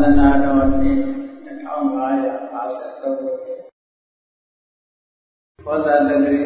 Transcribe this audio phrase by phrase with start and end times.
[0.00, 3.60] သနာတော်နှစ်2553ခုနှစ်
[5.64, 6.42] ဘောဇာတက္ကရီ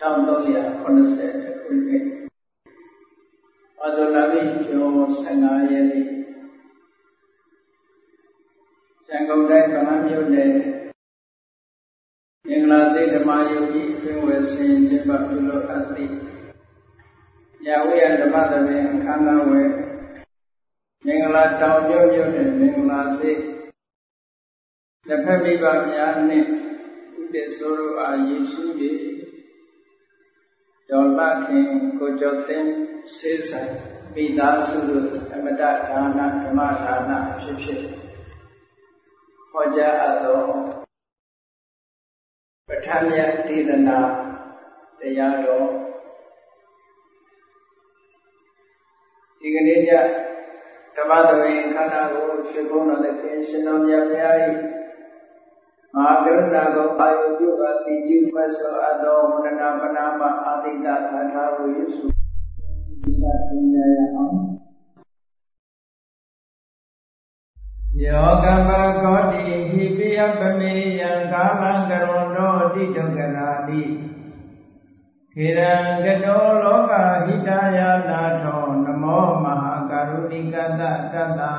[0.00, 2.04] 1380ခုနှစ်
[3.78, 4.90] ဝါဇလဘိကျော်
[5.34, 6.06] 15ရက်နေ့
[9.08, 10.52] ရန်ကုန်တိုင်းဗမာမြို့နယ်
[12.48, 16.14] မင်္ဂလာစိတ်ဓမ္မယုတ်ကြီးအတွင်းဝယ်ဆင်ကျင်းပပြုလုပ်အပ်သည့်
[17.66, 19.70] ရာဝိယဓမ္မသဘင်အခမ်းအနားဝယ်
[21.06, 23.42] မင်္ဂလာတောင်ကျွမြို့နယ်မင်္ဂလာစိတ်
[25.08, 26.46] လက်ဖက်မိဘများနှင့်
[27.20, 28.64] ဥဒေဆိုရိုအားယေရှု၏
[30.88, 31.66] ဒေါ်လာခင်
[31.98, 32.72] ကိုကျော်သိန်း
[33.16, 33.72] စေဆိုင်
[34.14, 35.70] မိသားစုတို့အမတဒါ
[36.16, 37.80] နဓမ္မဒါနဖြစ်ဖြစ်
[39.50, 40.42] ဟောကြားအပ်သော
[42.68, 43.98] ပဋ္ဌာန်းမြတ်ဒေသနာ
[45.00, 45.68] တရားတော်
[49.40, 49.92] ဒီကနေ့ည
[51.00, 54.36] ဓမ္မသဘင်ခန္ဓာကိုရှင်ဘုန်းတော်သခင်ရှင်တော်မြတ်ဘုရား၏
[55.94, 62.06] မဟာကရုဏာကိုအာယုပြုအပ်တိကျဖတ်ဆိုအပ်သောမန္တနာပနာမအာတိတခန္ဓာကိုယေရှု
[63.20, 63.76] စတင်ရ
[64.14, 64.36] အောင်
[68.04, 68.70] ယောကပ
[69.02, 73.82] ကောတိဟိပိယပမေယံကာလံကရွန်တောတိတုကရာတိ
[75.34, 76.92] ခေရံကတောလောက
[77.24, 79.46] ဟိတယနာထောနမောမ
[80.30, 80.82] ဟာကရုဏိကတ
[81.14, 81.54] တတ္တာ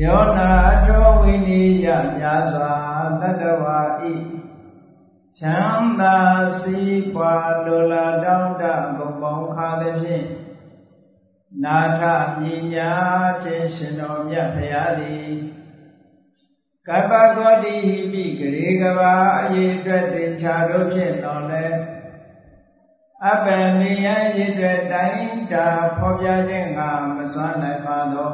[0.00, 0.52] ယောနာ
[0.84, 1.86] ထောဝိနိယ
[2.16, 2.72] မြာစွာ
[3.20, 3.80] တတ္တဝါ
[4.12, 4.14] ဤ
[5.38, 6.16] ချမ်းသာ
[6.60, 8.62] စီးပွားလိုလားတောင်းတ
[8.98, 10.26] ဂုံပေါင်းခါသည်ဖြင့်
[11.64, 12.02] နာထ
[12.40, 12.92] မြညာ
[13.44, 15.28] ခြင်းရှင်တော်မြတ်ဖရာသည်
[16.88, 21.64] ကပ္ပကောတိဟိပိဂရေကဘာအရေးအတွက်သင်္ချာတို့ဖြင့်တော်လဲ
[23.32, 28.32] အပယ်မေယရည်အတွက်တိုင်းတာဖော်ပြခြင်းငါမစွမ်းနိုင်ပါသော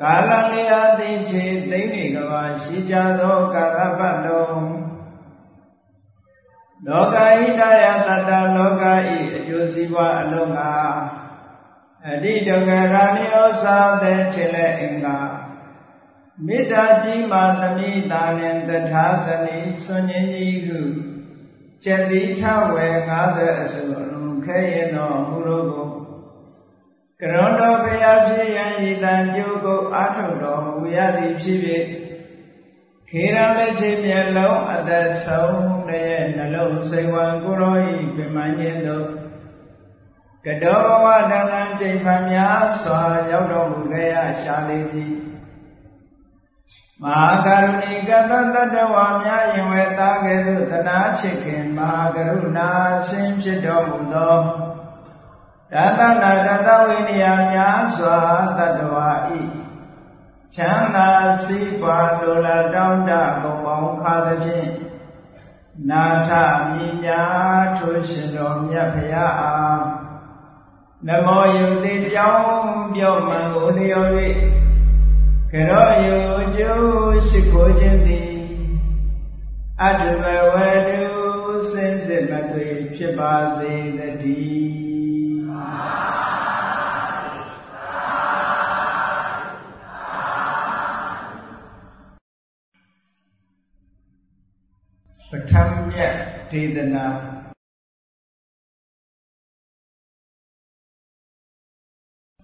[0.00, 4.70] ကာလလျာသိချေသိမ့်နေကဘာရှိကြသောကာလပတ်လုံး
[6.86, 10.72] လောကဟိတယတတ္တလောကဤအကျိုးစီးပွားအလုံးငါ
[12.08, 15.18] အတိတကရာနိဩစာတဲ့ခြေလက်အင်္ဂါ
[16.46, 20.80] မေတ္တာကြီးမှသမိတာနှင့်တထာဇနီစွန်ញင်းကြီးဟု
[21.84, 22.42] ကျက်တိထ
[22.74, 22.96] ဝယ်
[23.28, 25.88] 50အစုအလုံးခဲရင်တော်မူလို့ကို
[27.20, 31.84] ကရွန်တော်ဘုရားဖြစ်ရန်ဤတန်ကျိုးကိုအာထုတ်တော်မူရသည်ဖြစ်ဖြစ်
[33.10, 39.06] ခေရမေချေမျက်လုံးအသက်ဆုံးတဲ့နှလုံးစိတ်ဝံကိုရောဤပြမញ្ញင်းတို့
[40.46, 45.29] ကတောဘဝတဏ္ဍကျိန်ဖန်များစွာရောက်တော်မူခဲ့ရရှာလေးကြီး
[47.02, 52.70] မဟာကရုဏီကတတတဝါများယင်ဝဲသားကဲ့သို့တနာချစ်ခင်မဟာကရုဏာ
[53.08, 54.36] ရှင်ဖြစ်တော်မူသော
[55.74, 58.18] ရတနာတတဝိနည်းများစွာ
[58.58, 59.40] တတဝါဤ
[60.54, 61.10] ချမ်းသာ
[61.44, 63.10] စီးပွားလိုလားတောင်းတ
[63.42, 64.70] ဘုံပေါင်းခါသဖြင့်
[65.90, 66.30] နာထ
[66.72, 67.22] မြညာ
[67.78, 69.80] ထိုးရှင်တော်မြတ်ဖရာအား
[71.06, 72.46] နမောယုတိပြောင်း
[72.94, 74.10] ပြောမှန်ကိုလျော်၍
[75.52, 76.18] ကရောယု
[76.56, 78.32] ကျိုးရှိခိုးခြင်းသည်
[79.82, 80.54] အတ္တမဝ
[80.88, 81.04] တု
[81.70, 84.70] စင်စစ်မသွေဖြစ်ပါစေတည်း
[95.28, 96.14] ပဋ္ဌာန်းမြတ်
[96.50, 97.06] ဒေသနာ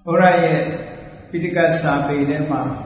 [0.04, 0.60] ဘုရားရဲ့
[1.28, 2.85] ပိဋကစာပေထဲမှာ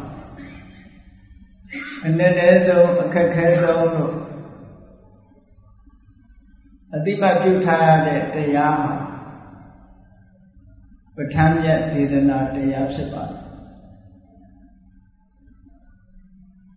[2.06, 4.14] အနည်းတည်းဆုံးအခက်ခဲဆုံးလို့
[6.94, 8.94] အတိမပြုထားရတဲ့တရားမှာ
[11.16, 13.40] ပဋ္ဌာန်းမြတ်ဒေသနာတရားဖြစ်ပါတယ်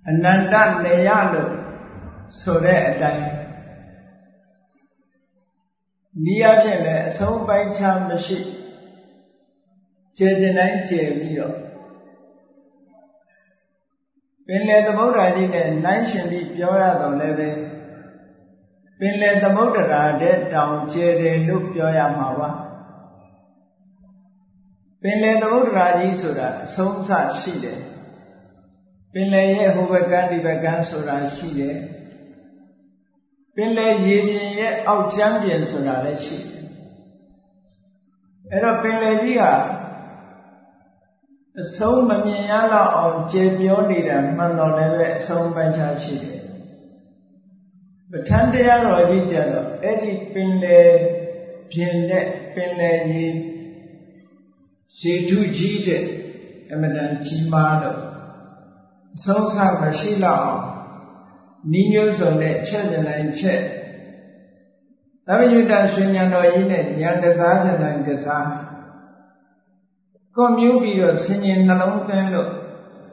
[0.09, 1.51] အနန္တနေရလို့
[2.41, 3.25] ဆိုတဲ့အတိုင်း
[6.25, 8.37] နီးရဖြင့်လည်းအဆုံးပိုင်းခြားမရှိ
[10.17, 11.62] ကျေကျင်တိုင်းကျေပြီးတော့
[14.47, 17.49] ပင်လေသမုဒ္ဒရာကြီးနဲ့နိုင်ရှင်ပြီးပြောရတော့လည်းပဲ
[18.99, 22.49] ပင်လေသမုဒ္ဒရာတဲ့တောင်ကျေတယ်လို့ပြောရမှာပါ
[25.01, 27.11] ပင်လေသမုဒ္ဒရာကြီးဆိုတာအဆုံးအစ
[27.41, 27.79] ရှိတယ်
[29.13, 31.77] ပင်လေရဲ့ဟိုဘက်ကန်းဒီဘက်ကန်းဆိုတာရှိတယ်
[33.55, 36.63] ပင်လယ်ရေပြင်ရဲ့အောက်ကျမ်းပြင်ဆိုတာလည်းရှိတယ်
[38.51, 39.53] အဲ့တော့ပင်လယ်ကြီးဟာ
[41.61, 46.39] အဆုံးမမြင်ရတော့အောင်ကျေပြောနေတာမှန်တော်လည်းပဲအဆုံးပိုင်းခြားရှိတယ်
[48.11, 50.89] ပဋ္ဌာန်းတရားတော်ကြီးကြတော့အဲ့ဒီပင်လယ်
[51.71, 53.25] ပြင်နဲ့ပင်လယ်ရေ
[54.97, 56.03] ရှေထုကြီးတဲ့
[56.71, 57.99] အမတန်ကြီးမားတော့
[59.15, 60.61] အဆုံးအစမရှိတော့အောင်
[61.79, 63.61] ဤမျိုးစုံနဲ့ချက်ကြနိုင်ချက်
[65.27, 68.45] သဗ္ဗညုတရွှေဉဏ်တော်ကြီးနဲ့ဉာဏ်ကစားကြနိုင်ကစား
[70.35, 72.51] ကိုမျိုးပြီးတော့ဆင်ញင်နှလုံးသွင်းလို့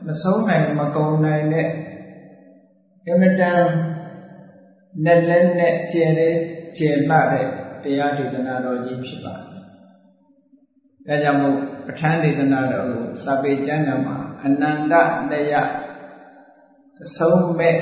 [0.06, 1.68] မဆုံးနိုင်မကုန်နိုင်တဲ့
[3.08, 3.60] အမတန်
[5.04, 6.34] နဲ့လက်နဲ့ကျယ်တဲ့
[6.78, 7.46] ကျယ်လှတဲ့
[7.82, 9.64] တရားဒေသနာတော်ကြီးဖြစ်ပါတယ်။
[11.06, 11.56] ဒါကြောင့်မို့
[11.86, 14.94] ပဋ္ဌာန်းဒေသနာတော်ကိုစာပေကျမ်းဂန်မှာအနန္တ
[15.30, 15.70] တရား
[17.04, 17.76] အဆုံးမဲ့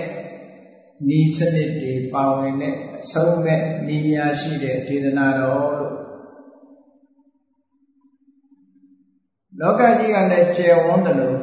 [1.18, 3.60] ဤစနစ်တွေပါဝင်တဲ့အဆုံးမဲ့
[3.94, 5.87] ဤများရှိတဲ့ဒေသနာတော်လို့
[9.60, 11.38] လောကကြီးကလည်းကျယ်ဝန်းတယ်လို့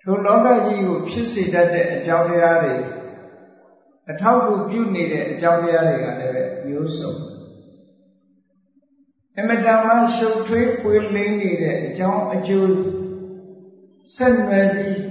[0.00, 2.74] ထိုလောကကြီးကိုဖြစ်စေတတ်တဲ့အကြောင်းတရားတွေ
[4.10, 7.12] အထောက်အကူပြုနေတဲ့အကြောင်းတရားတွေကလည်းပဲမျိုးစုံ
[9.38, 12.72] အမတန်မှရှုပ်ထွေးပွေလင်းနေတဲ့အကြောင်းအကျိုး
[14.16, 15.02] ဆက်နွယ်ပြီး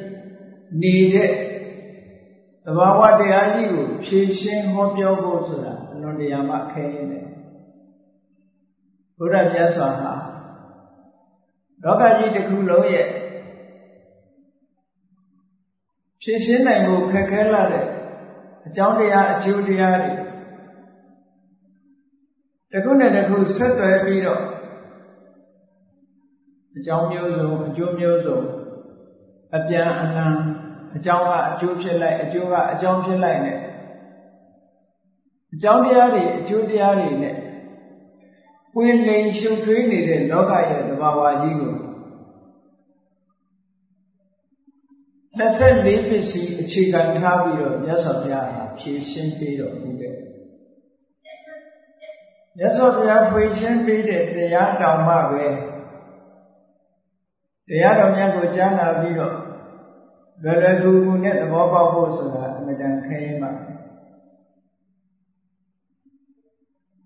[0.81, 1.31] နေတဲ့
[2.65, 7.27] သဘာဝတရားကြီးကိုဖြည့်ရှင်းဟောပြောဖို့ဆိုတာအလွန်တရာမှခဲရင်တယ်
[9.17, 10.13] ဘုရားမြတ်စွာဟာ
[11.83, 13.07] လောကကြီးတစ်ခုလုံးရဲ့
[16.21, 17.85] ဖြည့်ရှင်းနိုင်ဖို့ခက်ခဲလာတဲ့
[18.67, 20.11] အကြောင်းတရားအကျိုးတရားတွေ
[22.71, 24.41] တခုနဲ့တခုဆက်သွယ်ပြီးတော့
[26.77, 28.39] အကြောင်းမျိုးစုံအကျိုးမျိုးစုံ
[29.57, 30.35] အပြန်အလှန်
[30.95, 33.57] အကြောင်းကအကျိုးဖြစ်လိုက်အကျိုးကအကြောင်းဖြစ်လိုက်နဲ့
[35.53, 37.35] အကြောင်းတရားတွေအကျိုးတရားတွေနဲ့
[38.73, 41.73] ပွင့်လင်းရှုပ်ထွေးနေတဲ့လောကရဲ့သဘာဝကြီးကို
[45.37, 50.15] 24ပစ္စည်းအခြေခံထားပြီးတော့မြတ်စွာဘုရားဟာဖြည့်ရှင်းပေးတော်မူတဲ့
[52.57, 55.45] မြတ်စွာဘုရားဖွင့်ရှင်းပေးတဲ့တရားတော်မှပဲ
[57.69, 59.35] တရားတော်များကိုကြားနာပြီးတော့
[60.43, 63.51] လွယ်လွယ်ကူကူနဲ့သဘောပေါက်ဖို့ဆိုတာအမြဲတမ်းခရင်ပါ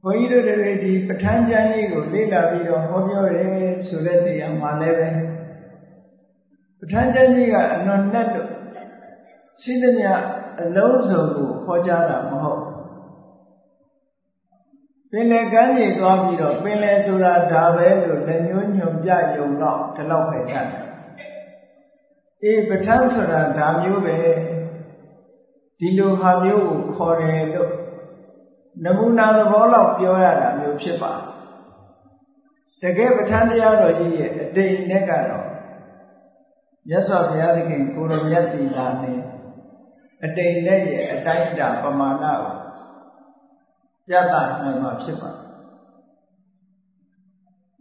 [0.04, 3.50] ဘုန်းကြီးတို့တွေဒီပဋ္ဌာန်းကျမ်းကြီးကိုလေ့လာပြီးတော့ဟောပြောတယ်
[3.88, 5.10] ဆိုတဲ့တရားမှာလည်းပဲ
[6.80, 8.50] ပဋ္ဌာန်းကျမ်းကြီးကအလွန်နဲ့လို့
[9.62, 10.12] ရှိသမျှ
[10.62, 12.62] အလုံးစုံကိုဟောကြားတာမဟုတ်
[15.12, 20.68] ပင်လေကမ်းကြီးသွားပြီးတော့ပင်လေဆိုတာဒါပဲလို့လက်ညှိုးညွန်ပြယုံတော့ဒီလောက်ပဲတတ်တယ်
[22.44, 24.18] အေးပဋ္ဌာန်းဆိုတာဒါမျိုးပဲ
[25.80, 27.72] ဒီလိုဟာမျိုးကိုခေါ်တယ်လို့
[28.84, 31.14] နမူနာသဘောလောက်ပြောရတာမျိုးဖြစ်ပါ
[32.82, 35.48] တကယ်ပဋ္ဌာန်းတရားတော်ကြီးရဲ့အတိတ်နဲ့ကတော့
[36.88, 39.20] မြတ်စွာဘုရားသခင်ကိုရမြတ်တိလာနဲ့
[40.24, 42.56] အတိတ်နဲ့ရဲ့အတိုင်းအတာပမာဏကို
[44.08, 45.32] ပြသနိုင်မှာဖြစ်ပါ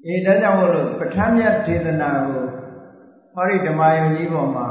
[0.05, 2.45] အေးဒါကြောင့်မို့လို့ပဋ္ဌာန်းမြတ်ဒေသနာကို
[3.35, 4.67] ဟောဒီဓမ္မယုံကြီးပေါ်မှာ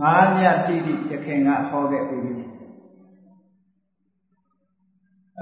[0.00, 2.47] ငါးမြတ်တိတိတခင်ကဟောခဲ့ပြီ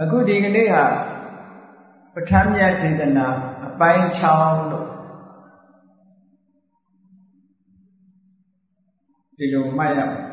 [0.03, 0.85] အခုဒီကနေ့ဟာ
[2.15, 3.27] ပဋ္ဌာန်းမြတ်ဒေသနာ
[3.67, 4.89] အပိုင်း6လို့
[9.39, 10.25] ဒီလိုမှတ်ရမယ်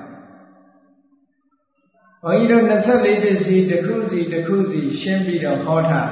[2.24, 6.12] ဘုန်းကြီးတို့24ပစ္စည်းတစ်ခုစီတစ်ခုစီရှင်းပြီးတော့ဟောထား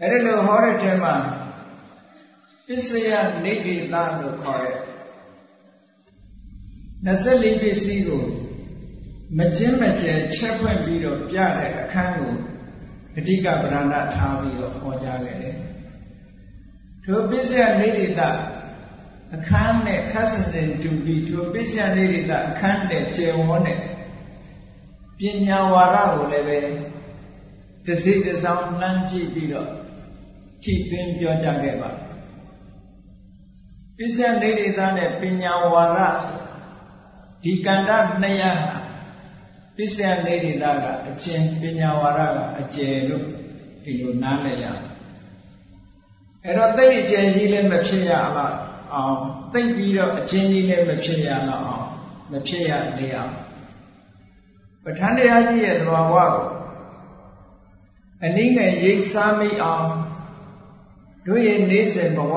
[0.00, 1.14] အဲ့ဒါလိုဟောတဲ့ထဲမှာ
[2.66, 3.08] ပစ္စယ
[3.44, 4.76] နေတိသလို့ခေါ်တဲ့
[7.06, 8.24] 24ပစ္စည်းကို
[9.38, 12.32] မချင်းမကျဲချက်ဖွင့်ပြီးတော့ပြတဲ့အခန်းကို
[13.18, 15.56] အဓိကဗရဏထားပြီးတော့ဟောကြားခဲ့တယ်
[17.04, 18.20] ထိုပစ္စယနေတိသ
[19.34, 23.80] အခန်းနဲ့ခတ်စင်စင်တူပြီးထိုပစ္စယနေတိသအခန်းနဲ့ကျေဝန်းတဲ့
[25.18, 26.58] ပညာဝါဒကိုလည်းပဲ
[27.86, 29.68] တစိတစောင်းနှမ်းကြည့်ပြီးတော့
[30.62, 31.90] ထိသွင်းပြောကြခဲ့ပါ
[33.96, 36.00] ပစ္စယနေရိသနဲ့ပညာဝါဒ
[37.42, 37.90] ဒီကန္တ
[38.22, 38.79] နှစ်ရဟာ
[39.80, 43.26] ပစ္စယနေရိသကအကျဉ်ပညာဝါဒကအကျယ်လို့
[43.82, 44.64] ဒီလိုနားလည်ရ
[46.44, 48.54] အဲ့တော့သိအကျယ်ကြီးလည်းမဖြစ်ရအောင်
[48.94, 49.16] အောင်
[49.52, 51.86] သိပြီးတော့အကျဉ်းကြီးလည်းမဖြစ်ရတော့အောင်
[52.32, 53.34] မဖြစ်ရလေအောင်
[54.84, 56.34] ပဋ္ဌာန်းတရားကြီးရဲ့သဘာဝကို
[58.24, 59.86] အနည်းငယ်ရိပ်စားမိအောင်
[61.26, 62.36] တို့ရဲ့နေစဉ်ဘဝ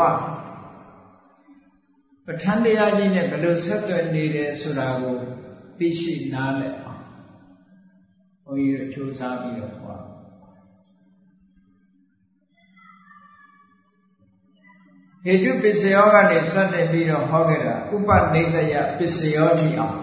[2.25, 5.17] ပဋ္ဌာန်းတရားကြီးနဲ့ဘယ်လိုဆက်သွယ်နေတယ်ဆိုတာကို
[5.77, 6.92] သိရှိနားလည်အောင်
[8.45, 9.97] ဘုန်းကြီးတို့ကြိုးစားပြီးတော့ဟော
[15.23, 19.97] ဟေတုပစ္စယောကနေစတင်ပြီးတော့ဟောခဲ့တာဥပနိဒယပစ္စယောတိအောင်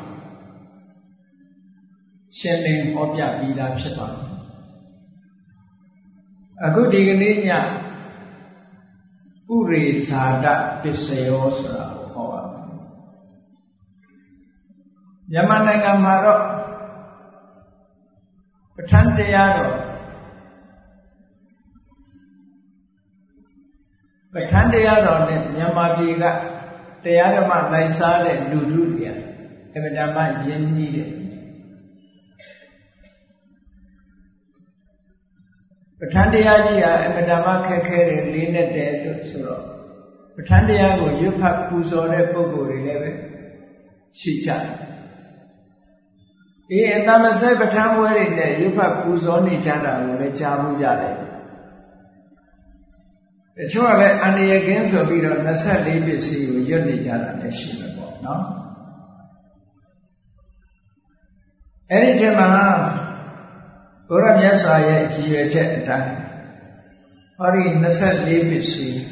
[2.38, 4.30] ရှင်းလင်းဟောပြပြီးသားဖြစ်ပါတယ်
[6.64, 7.48] အခုဒီကနေ့ည
[9.54, 10.46] ဥရိဇာတ
[10.82, 12.64] ပစ္စယောဆိုတာကိုဟောပါမယ်
[15.30, 16.69] မြန်မာနိုင်ငံမှာတော့ပ
[18.80, 19.76] ဋ္ဌာန်းတရားတော့
[24.34, 26.24] ပဋ္ဌာန်းတရားတော်နဲ့မြန်မာပြည်က
[27.04, 29.04] တရားဓမ္မလိုက်စားတဲ့လူလူတွေ
[29.74, 31.10] အမှန်တမ်းယဉ်နီးတယ်
[35.98, 39.62] ပဋ္ဌာန်းတရားကြီးဟာအမှန်တမ်းခက်ခဲတယ်လေးနဲ့တယ်လို့ဆိုတော့
[40.34, 43.10] ပဋ္ဌာန်းတရားကိုရွတ်ဖတ်ပူဇော်တဲ့ပုဂ္ဂိုလ်တွေလည်းပဲ
[44.18, 44.64] ရှိကြတယ်
[46.72, 51.16] အေးအတမဆဲပဋ္ဌာန်းပွဲတွေနဲ့ရွတ်ဖတ်ပူဇော်နေကြတာကိုလည်းကြားမှုကြတယ်
[53.56, 58.42] တချို့ကလည်းအန္တရာယ်ကင်းဆိုပြီးတော့24ပစ္စည်းကိုရွတ်နေကြတာလည်းရှိမှာပေါ့နော်
[61.90, 62.48] အဲ့ဒီထဲမှာ
[64.08, 66.12] ဘုရားမြတ်စွာရဲ့ရည်ရွယ်ချက်အတိုင်း
[67.38, 67.62] ဟောဒီ
[68.06, 69.02] 24ပစ္စည်း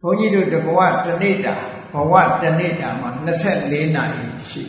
[0.00, 1.75] ဘုန်းကြီးတို့တဘဝတနေ့တာဘ
[2.12, 4.62] ဝတနေ့တာမှာ24နာရီရှိ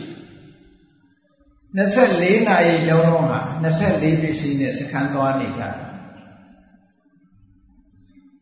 [1.76, 5.74] 24နာရီလုံးလုံးဟာ24ပစ္စည်းနဲ့စခန်းသွားနေကြတယ်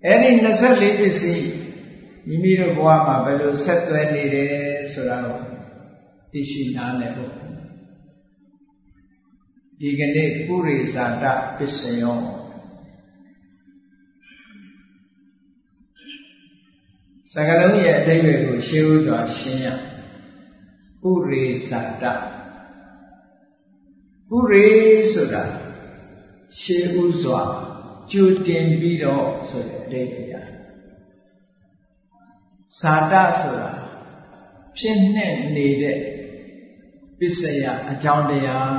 [0.05, 0.31] အဲ့ဒီ
[0.65, 1.47] 24ပစ္စည်း
[2.29, 4.53] မိမိတို့ဘဝမှာဘယ်လိုဆက်သွယ်နေတယ်
[4.93, 5.39] ဆိုတာကို
[6.33, 7.33] သိရှိနားလည်ဖို့
[9.81, 11.25] ဒီကနေ့ပုရိဇာတ
[11.57, 12.19] ပစ္စယော
[17.39, 19.67] စကလုံးရဲ့အတိတ်တွေကိုရှင်းဥစွာရှင်းရ
[21.01, 22.05] ပုရိဇာတ
[24.29, 24.69] ပုရိ
[25.13, 25.43] ဆိုတာ
[26.61, 27.43] ရှင်းဥစွာ
[28.11, 30.49] ကြိုတင်ပြီးတော့ဆိုတဲ့အတိတ်တရား
[32.81, 33.71] ဇာတဆိုတာ
[34.79, 35.99] ဖြစ်နေနေတဲ့
[37.19, 38.77] ပစ္စယအကြောင်းတရား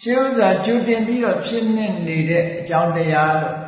[0.00, 3.65] ရှင်းဥစွာကြိုတင်ပြီးတော့ဖြစ်နေနေတဲ့အကြောင်းတရားလို့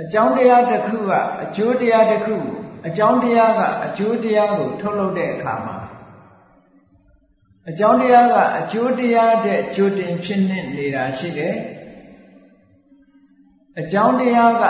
[0.00, 1.10] အကြောင်းတရားတစ်ခုက
[1.44, 2.36] အကျိုးတရားတစ်ခု
[2.86, 5.76] အကြောင်းတရားကအကျိုးတရားကိုထုတ်လုပ်တဲ့အခါမှာ
[7.68, 11.56] အကြောင်းတရားကအကျိုးတရားတဲ့ကြိုတင်ဖြစ်နေနေတာရှိတယ်
[13.80, 14.64] အကြောင်းတရားက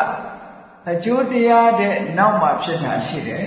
[0.91, 3.47] အကျိုးတရားတဲ့နောက်မှဖြစ်တာရှိတယ်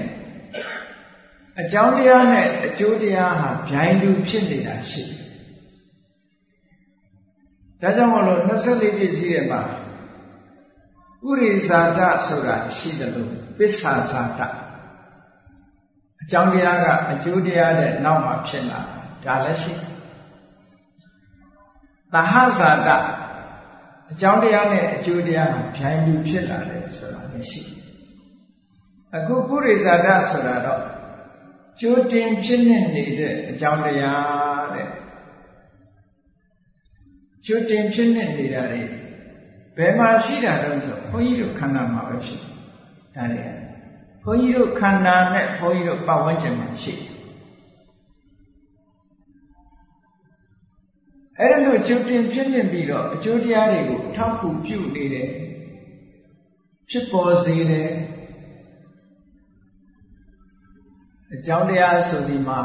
[1.61, 5.23] အကြောင်းတရားနဲ့အကျိုးတရားဟာဗျိုင်းတူဖြစ်နေတာရှိတယ်
[7.81, 9.61] ဒါကြောင့်မလို့24ပြည့်စည်ရဲ့မှာ
[11.29, 14.39] ဥရိဇာတဆိုတာရှိတယ်လို့ပစ္ဆာဇာတ
[16.21, 18.79] အကြောင်းတရားကအကျိုးတရားတဲ့နောက်မှဖြစ်လာ
[19.25, 19.73] ဒါလည်းရှိ
[22.13, 22.89] သဟဇာတ
[24.11, 27.61] အကြောင်းတရားနဲ့အကျိုးတရားကဖြိုင်းပြီးဖြစ်လာတယ်ဆိုတာလည်းရှိ
[29.15, 30.81] အခုပုရိဇာတဆိုတာတော့
[31.79, 34.89] ကျိုးတင်ဖြစ်နေနေတဲ့အကြောင်းတရားတဲ့
[37.45, 38.81] ကျိုးတင်ဖြစ်နေနေတာတွေ
[39.77, 42.35] ဘယ်မှာရှိတာတုံးဆိုဘုန်းကြီးတို့ခန္ဓာမှာပဲရှိ
[43.15, 43.43] ဒါတွေ
[44.23, 46.93] ဘုန်းကြီးတို့ခန္ဓာနဲ့ဘုန်းကြီးတို့ပတ်ဝန်းကျင်မှာရှိ
[51.39, 55.29] အဲ့လိုကျုပ်တင်ဖြစ်နေပြီးတော့အကျိုးတရားတွေကိုထောက်ကူပြုနေတယ်
[56.89, 57.89] ဖြစ်ပေါ်စေတယ်
[61.33, 62.59] အကြောင်းတရားဆိုဒီမှာ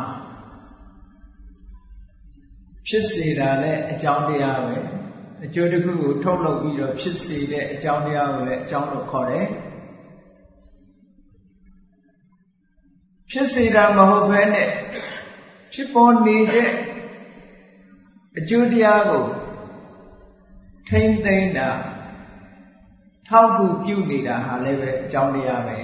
[2.86, 4.97] ဖြစ်စေတာလည်းအကြောင်းတရားပဲ
[5.44, 9.46] အကျိုးတစ်ခုကိုထုတ်လုပ်ပြီးတော့ဖြစ်စေတဲ့အကြောင်းတရားကိုလည်းအကြောင်းလို့ခေါ်တယ်
[13.30, 14.68] ဖြစ်စေတာမဟုတ်ဘဲနဲ့
[15.72, 16.70] ဖြစ်ပေါ်နေတဲ့
[18.38, 19.24] အကျိုးတရားကို
[20.88, 21.68] ထိမ့်သိမ့်တာ
[23.28, 25.78] ထောက်ကူပြုနေတာဟာလည်းပဲအကြောင်းတရားပဲ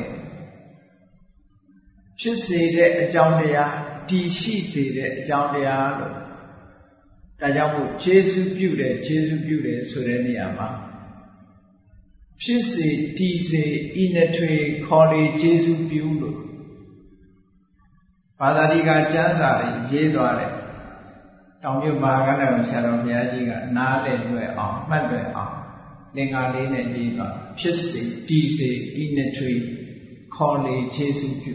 [2.20, 3.72] ဖြစ်စေတဲ့အကြောင်းတရား
[4.08, 6.23] တည်ရှိစေတဲ့အကြောင်းတရားလို့
[7.40, 10.68] ဒါကြောင့်မို့ခြေစုပြုတယ်ခြေစုပြုတယ်ဆိုတဲ့နေရာမှာ
[12.42, 12.88] ဖြစ်စေ
[13.18, 13.62] တည်စေ
[14.02, 14.52] ဤနှထွေ
[14.86, 16.38] ခေါ်လေခြေစုပြုလို့
[18.40, 20.52] ဘာသာတိကကျမ်းစာတွေရေးသွားတယ်
[21.62, 25.54] တောင်မြုပ်မဟာကဏ္ဍဆရာတော်ဘုရားကြီးကနားလည်လွယ်အောင်မှတ်လွယ်အောင်
[26.16, 28.70] လင်္ကာလေးနဲ့ရေးသွားဖြစ်စေတည်စေ
[29.02, 29.52] ဤနှထွေ
[30.34, 31.54] ခေါ်လေခြေစုပြု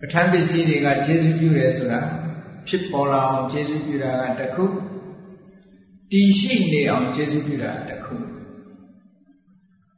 [0.00, 2.00] ပဋ္ဌာန်းပစ္စည်းတွေကခြေစုပြုတယ်ဆိုတာ
[2.68, 4.64] ဖြစ်ပေါ်လာအောင်ခြေစုပြုတာကတစ်ခု
[6.10, 8.14] တည်ရှိနေအောင်ခြေစုပြုတာတစ်ခု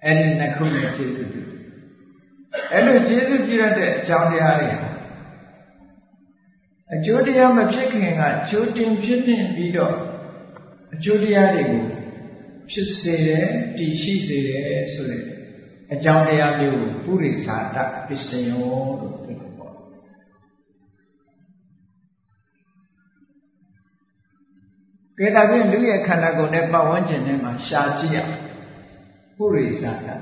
[0.04, 1.42] အဲ့ဒီနှစ်ခုနဲ့ခြေစုပြု
[2.72, 4.90] အဲ့လိုခြေစုပြုရတဲ့အကြောင်းတရားတွေဟာ
[6.94, 9.94] အကျိုးတရားမဖြစ်ခင်ကကျိုးတင်ဖြစ်နေပြီးတော့
[10.94, 11.84] အကျိုးတရားတွေကို
[12.70, 15.24] ဖြစ်စေတယ်တည်ရှိစေတယ်ဆိုတဲ့
[15.92, 17.76] အကြောင်းတရားမျိုးကိုပုရိသတ
[18.06, 18.64] ပစ္စယော
[19.00, 19.51] လို့ပြောတယ်
[25.18, 28.18] ကဲဒါဖြင့်လူရဲ့ခန္ဓာကိုယ်နဲ့ပတ်ဝန်းကျင်ထဲမှာရှာကြည့်ရ
[29.36, 30.16] ပုရိသတာ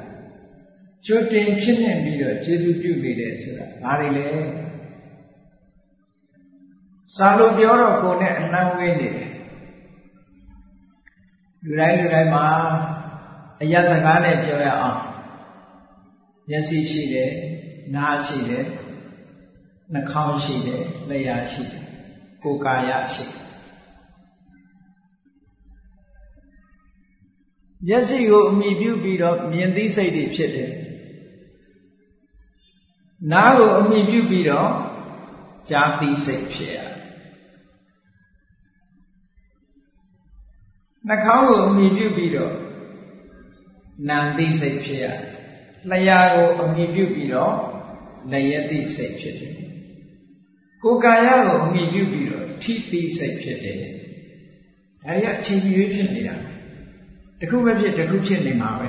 [1.06, 4.28] ကျွတ်တင်ဖြစ်နေပြီးတော့ကျေစုပြုနေတယ်ဆိုတာဘာတွေလဲ
[7.16, 9.30] စာလို့ပြောတော့ကိုယ်နဲ့အနှံဝေးနေတယ်
[11.64, 12.46] လူတိုင်းလူတိုင်းမှာ
[13.60, 15.00] အယစကားနဲ့ပြောရအောင်
[16.48, 17.30] မျက်စိရှိတယ်
[17.94, 18.64] နားရှိတယ်
[19.92, 21.84] နှာခေါင်းရှိတယ်လျှာရှိတယ်
[22.42, 23.49] ကိုယ်ကာယရှိတယ်
[27.86, 30.72] မျက်စိကိုအမိပြုပြီးတော့မြင်သိစိတ်တွေဖြစ်တယ်
[33.32, 34.70] နားကိုအမိပြုပြီးတော့
[35.68, 36.90] ကြားသိစိတ်ဖြစ်ရတယ်
[41.08, 42.54] နှာခေါင်းကိုအမိပြုပြီးတော့
[44.08, 45.18] နာသိစိတ်ဖြစ်ရတယ်
[45.90, 47.54] လျှာကိုအမိပြုပြီးတော့
[48.30, 49.54] လျက်သိစိတ်ဖြစ်တယ်
[50.82, 56.36] ကိုယ်ကာယကိုအမိပြုပြီးတော့ထိသိစိတ်ဖြစ်တယ်ဒါရီအချိန်ကြီးဖြစ်နေတာ
[57.40, 58.88] တခုပဲဖြစ်တခုဖြစ်နေမှာပဲ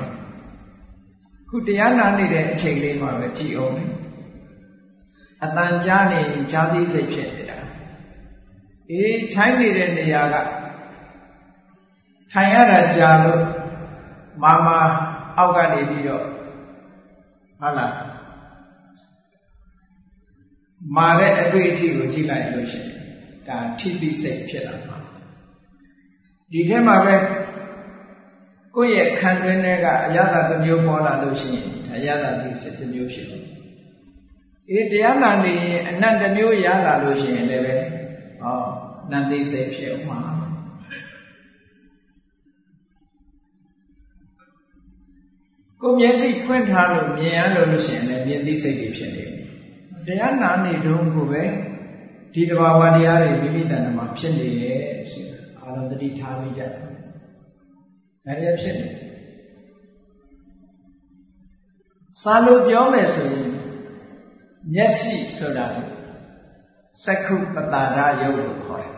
[1.50, 3.86] ခုတရားနာနေတဲ့အချိန်လေးမှာပဲကြည်အောင်လေ
[5.44, 6.20] အတန်ကြားနေ
[6.52, 7.58] ကြားသိစိတ်ဖြစ်နေတာ
[8.92, 10.36] အေးထိုင်းနေတဲ့နေရာက
[12.32, 13.44] ထိုင်ရတာကြာလို့
[14.42, 14.80] မာမာ
[15.38, 16.26] အောက်ကနေပြီးတော့
[17.60, 17.94] ဟုတ်လား
[20.96, 22.92] မာတဲ့အတွေ့အထိကိုကြည့်လိုက်လို့ရှိရင်
[23.48, 24.98] ဒါထိပိစိတ်ဖြစ်လာမှာ
[26.52, 27.16] ဒီထဲမှာပဲ
[28.76, 32.30] ကိုယ့်ရဲ့ခံတွင်းထဲကအရသာတစ်မျိုးပေါ်လာလို့ရှိရင်ဒါရသာ
[32.62, 33.44] စိတ်တစ်မျိုးဖြစ်တယ်
[34.72, 37.76] အေးတရားနာနေရင်အနတ်တစ်မျိုးရလာလို့ရှိရင်လည်းပဲ
[38.42, 38.58] ဟော
[39.12, 40.20] နန္တိစိတ်ဖြစ်မှာ
[45.82, 49.42] ကိုမျက်စိဖွင့်ထားလို့မြင်ရလို့လို့ရှိရင်လည်းမြင်သိစိတ်တွေဖြစ်နေတယ်
[50.08, 51.44] တရားနာနေတုန်းကိုပဲ
[52.34, 57.01] ဒီတဘာဝတရားတွေမိမိတဏ္ဍမှာဖြစ်နေရဲ့ဆိုတာအာရုံတတိထားမိကြတယ်
[58.26, 58.88] ဒါတွေဖြစ်နေ
[62.22, 63.48] စာလို့ပြောမယ်ဆိုရင်
[64.74, 65.66] မျက်စိဆိုတာ
[67.04, 67.84] စက္ခုပတာ
[68.20, 68.96] ရယုတ်လို့ခေါ်တယ်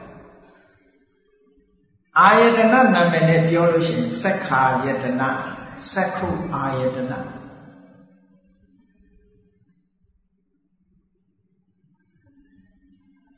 [2.20, 5.30] အာယတနာနာမည်နဲ့ပြောလို့ရှိရင်စက္ခာယတနာ
[5.94, 7.20] စက္ခုအာယတနာ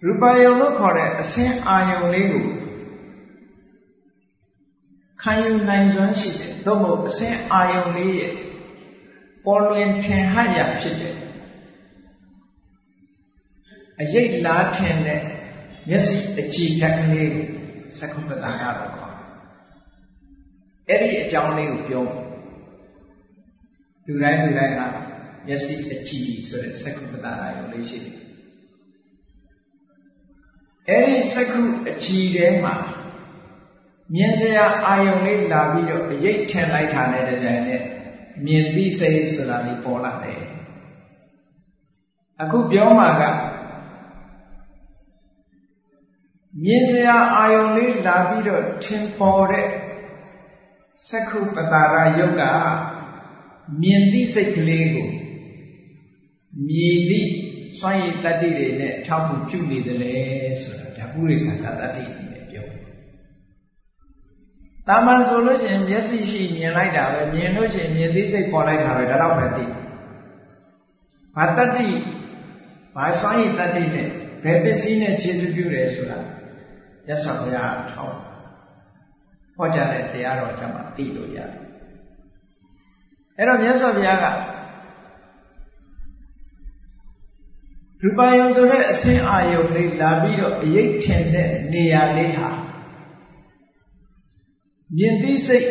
[0.04, 2.46] ရူပယုံလို့ခေါ်တဲ့အစင်းအာယုံလေးကို
[5.26, 8.34] ခံယူနိုင်စွမ်းရှိတယ်သို့မဟုတ်အစင်းအာယုံလေးရဲ့
[9.46, 11.16] ပေါ်လွင်ထင်ဟရဖြစ်တယ်
[14.02, 15.22] အယိတ်လားထင်တဲ့
[15.90, 17.46] မျက်စိအကြည်ဓာတ်ကလေးကို
[18.00, 19.16] သက္ကုပ္ပတာကတော့ခေါ်
[20.90, 22.06] အဲ့ဒီအကြောင်းလေးကိုပြော
[24.06, 24.82] လူတိုင်းလူတိုင်းက
[25.48, 28.16] မျက်စိအကြည်ဆိုတဲ့သက္ကုပ္ပတာရုံလေးရှိတယ်
[30.90, 32.76] အဲ့ဒီသက္ကုအကြည်ထဲမှာ
[34.14, 37.82] မြင်စရာအာယုံလေးလာပြီးတော့အယိတ်ထင်လိုက်တာနဲ့တကြိမ်နဲ့
[38.46, 40.42] မြင်သိစိတ်ဆိုတာလေးပေါ်လာတယ်
[42.42, 43.24] အခုပြောမှာက
[46.64, 49.68] မြင်စရာအာယုံလေးလာပြီးတော့ထင်ပေါ်တဲ့
[51.10, 52.44] သက္ခုပတာရယုတ်က
[53.82, 55.10] မြင်သိစိတ်ကလေးကို
[56.68, 57.30] မြည်သည့်
[57.78, 60.16] စွမ်းရည်တတ္တိတွေနဲ့ထောက်မှုပြုနေတယ်လေ
[60.62, 62.25] ဆိုတာဒါပုရိသတတ္တိနဲ့ပြော
[64.88, 69.66] တာမန်ဆိုလို့ရှိရင်မျက်စိရှိမြင်လိုက်တာပဲမြင်လို့ရှိရင်မြင်သိစိတ်ပေါ်လိုက်တာပဲဒါတော့ပဲသိ
[71.36, 71.90] ဘာတတ္တိ
[72.96, 74.08] ဘာစွမ်းရည်တတ္တိနဲ့
[74.44, 76.20] ဘယ်ပစ္စည်းနဲ့ခြေစွပြုတယ်ဆိုတာ
[77.08, 78.16] ရသော်ဘုရားထောက်
[79.56, 81.52] ဟောကြားတဲ့တရားတော်ချက်မှာသိလို့ရတယ်
[83.38, 84.26] အဲ့တော့မြတ်စွာဘုရားက
[88.02, 92.50] ရူပယုံဆိုတဲ့အစင်းအာယုံလေးလာပြီးတော့အရေးထင်တဲ့နေရာလေးဟာ
[94.98, 95.68] မြင်သိစိတ်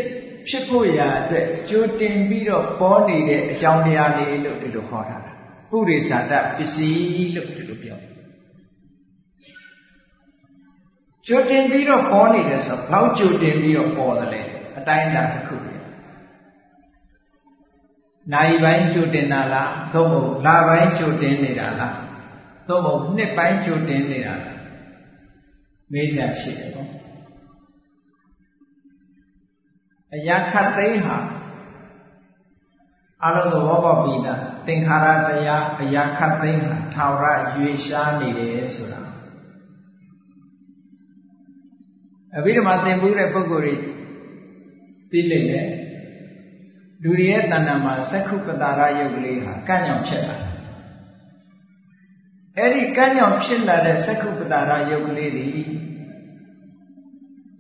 [0.49, 5.19] ဖြစ်ဖို့ရာအတွက်ကြိုတင်ပြီးတော့ပေါ်နေတဲ့အကြောင်းတရားလေးလို့ဒီလိုခေါ်တာ
[5.71, 7.99] ပုရိသတပစ္စည်းလို့ဒီလိုပြော
[11.27, 14.43] ကြိုတင်ပြီးတော့ပေါ်နေတယ်ဆိုတော့ဘလောက်ကြိုတင်ပြီးတော့ပေါ်တယ်လဲ
[14.79, 15.75] အတိုင်းအတာတစ်ခုပဲ
[18.33, 21.97] နိုင်ပိုင်းကြိုတင်တာလားသို့မဟုတ်လပိုင်းကြိုတင်နေတာလား
[22.69, 24.59] သို့မဟုတ်နှစ်ပိုင်းကြိုတင်နေတာလား
[25.93, 27.04] မေးစရာရှိတယ်ပေါ့
[30.15, 31.17] အရာခတ်သိမ်းဟာ
[33.25, 39.01] အလုံးသဘောပေါက်ပြီးသားသင်္ခါရတရားအရာခတ်သိမ်းဟာထာဝရရွေရှားနေတယ်ဆိုတာ
[42.37, 43.75] အဘိဓမ္မာသင်ဘူးတဲ့ပုဂ္ဂိုလ်တွေ
[45.11, 45.69] သိလိမ့်မယ်
[47.03, 50.39] လူတွေရဲ့တဏ္ဍာမှာသက္ခုပတာရယုတ်ကလေးဟာကန့်ညောင်ဖြစ်လာ
[52.57, 55.69] အဲ့ဒီကန့်ညောင်ဖြစ်လာတဲ့သက္ခုပတာရယုတ်ကလေးသည်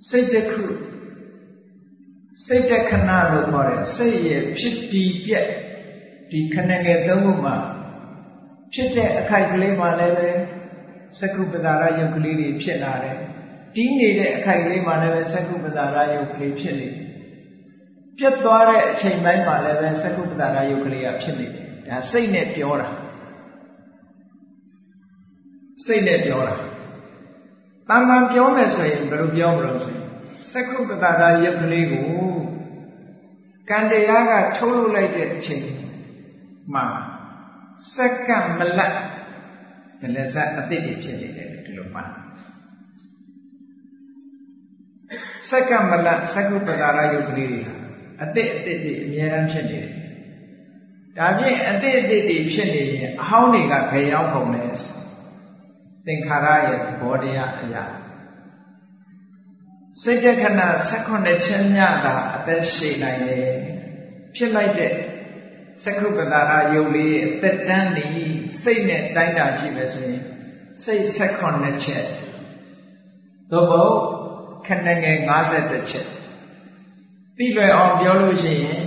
[0.08, 0.64] စိတ်တစ်ခု
[2.46, 5.46] စိတ်တခဏလို့ခေါ်တဲ့စိတ်ရဲ့ဖြစ်တည်ပြက်
[6.30, 7.54] ဒီခဏငယ်သုံးခုမှာ
[8.72, 10.30] ဖြစ်တဲ့အခိုက်ကလေးမှလည်းပဲ
[11.18, 13.18] သက္ကုပ္ပဒါရယုတ်ကလေးတွေဖြစ်လာတယ်
[13.74, 17.04] တီးနေတဲ့အခိုက်ကလေးမှလည်းပဲသက္ကုပ္ပဒါရယုတ်ကလေးဖြစ်နေတယ်
[18.18, 22.88] ပြတ်သွားတဲ့အချိန်ပိုင်းမှာလည်းပဲသက္ကုပ္ပဒါရယုတ်ကလေးကဖြစ်နေတယ်ဒါစိတ်နဲ့ပြောတာ
[25.84, 26.54] စိတ်နဲ့ပြောတာ
[27.88, 30.03] တာမန်ပြောမယ်ဆိုရင်ဘယ်လိုပြောမလို့ဆိုရင်
[30.52, 32.08] သက္ကုပ္ပတာရယုတ်ကလေးကို
[33.70, 35.66] ကံတရားကထုတ်လုပ်လိုက်တဲ့အချိန်
[36.74, 36.84] မှာ
[37.94, 38.94] စက္ကန့်မလတ်
[40.00, 42.00] ဒလဇတ်အတိတ်ဖြစ်နေတယ်ဒီလိုမှ
[45.48, 47.74] စက္ကန့်မလတ်သက္ကုပ္ပတာရယုတ်ကလေးတွေဟာ
[48.22, 49.92] အတိတ်အတိတ်တွေအများအားဖြစ်နေတယ်
[51.18, 54.92] ဒါဖြင့်အတိတ်အတိတ်တွေဖြစ်နေရင်အဟောင်းတွေကဘယ်ရောက်ကုန်လဲဆို
[56.06, 57.84] သင်္ခါရရဲ့သဘောတရားအရာ
[60.03, 60.61] စိတ်တခဏ
[60.99, 63.49] 16ချက်မြတာအသက်ရှည်နိုင်တယ်
[64.35, 64.93] ဖြစ်လိုက်တဲ့
[65.83, 68.07] သက္ခုပတာရယုတ်လေးအသက်တန်းနေ
[68.63, 70.23] စိတ်နဲ့တိုင်းတာကြည့်မယ်ဆိုရင်
[70.83, 71.05] စိတ်
[71.45, 72.05] 16ချက်
[73.51, 73.95] သို့မဟုတ်
[74.67, 76.07] ခဏငယ်52ချက်
[77.37, 78.81] သိလွယ်အောင်ပြောလို့ရှိရင်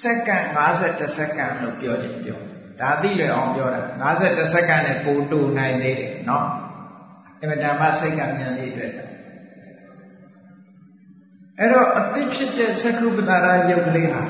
[0.00, 2.40] စက္ကန့်52စက္ကန့်လို့ပြောတယ်ပြော
[2.80, 3.80] ဒါသိလွယ်အောင်ပြောတာ
[4.18, 6.44] 52စက္ကန့်နဲ့ပိုတူနိုင်သေးတယ်เนาะ
[7.40, 9.04] အမှန်တမ်းစိတ်ကမြန်လေးတွေ့တာ
[11.59, 14.21] အဲ့တော့အသိဖြစ်တဲ့သက္ကုပ္ပတာရယုတ်ကလေးဟာ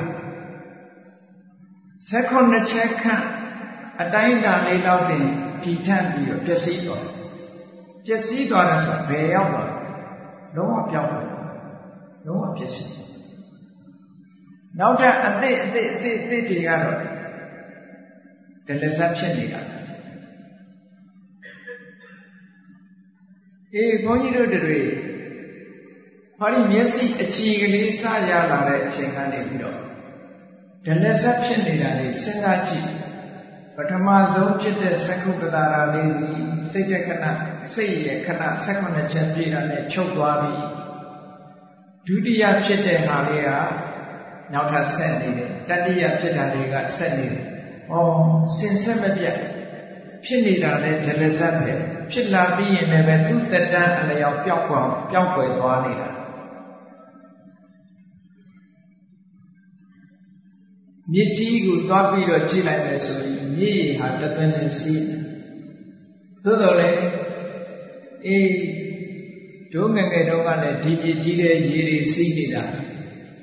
[2.10, 3.26] သက္ခုနှစ်ချက်ခန့်
[4.02, 5.26] အတိုင်းတာလေးတော့တင်
[5.64, 7.14] တည်ထပ်ပြီးတော့ပျက်စီးသွားတယ်
[8.06, 9.76] ပျက်စီးသွားတယ်ဆိုတော့ဘယ်ရောက်သွားလဲ
[10.56, 11.40] လုံးဝပြောင်းသွားတယ်
[12.26, 12.92] လုံးဝပျက်စီး
[14.80, 16.98] နောက်ထပ်အသိအသိအသိအသိတွေကတော့
[18.68, 19.62] ဒလဇတ်ဖြစ်နေတာ
[23.76, 24.80] အေးဘုန်းကြီးတို့တွေ
[26.40, 29.78] ဟောဒီမျက်စိအကြည်ကလေးစရလာတဲ့အချိန်ကနေပြီးတော့
[30.86, 32.90] ဒလဇတ်ဖြစ်နေတာလေးစဉ်းစားကြည့်
[33.76, 36.32] ပထမဆုံးဖြစ်တဲ့သက္ကုပ္ပတာရာလေးဒီ
[36.72, 37.26] စိတ်ရခဏ
[37.74, 40.56] စိတ်ရခဏ16ချက်ပြည့်တာနဲ့ချုပ်သွားပြီ
[42.08, 43.50] ဒုတိယဖြစ်တဲ့ဟာလေးက
[44.54, 47.46] နောက်ထပ်ဆက်နေတယ်တတိယဖြစ်တာတွေကဆက်နေတယ်။
[47.92, 47.96] ဩ
[48.58, 49.38] စင်ဆက်မပြတ်
[50.26, 51.74] ဖြစ်နေတာလည်းဒလဇတ်ပဲ
[52.12, 56.15] ဖြစ်လာပြီးရင်လည်းသူ့တက်တန်းအလျောက်ပျောက်ကွယ်ပျောက်ကွယ်သွားနေတာ
[61.14, 65.04] မြစ်ကြီးကိုသွားပြီးတော့ကြည့်လိုက်မယ်ဆိုရင်မြစ်ရည်ဟာတသွင်းနဲ့စီး
[66.44, 67.00] သို့တော်လည်း
[68.26, 68.50] အေး
[69.74, 72.64] ဒုငငယ်တုန်းကလည်းဒီပြကြီးတဲ့ရေတွေစီးနေတာ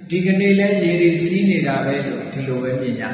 [0.09, 3.05] ဒီကနေ့လည်းရေတွေစီးနေတာပဲလို့ဒီလိုပဲမြင်ကြ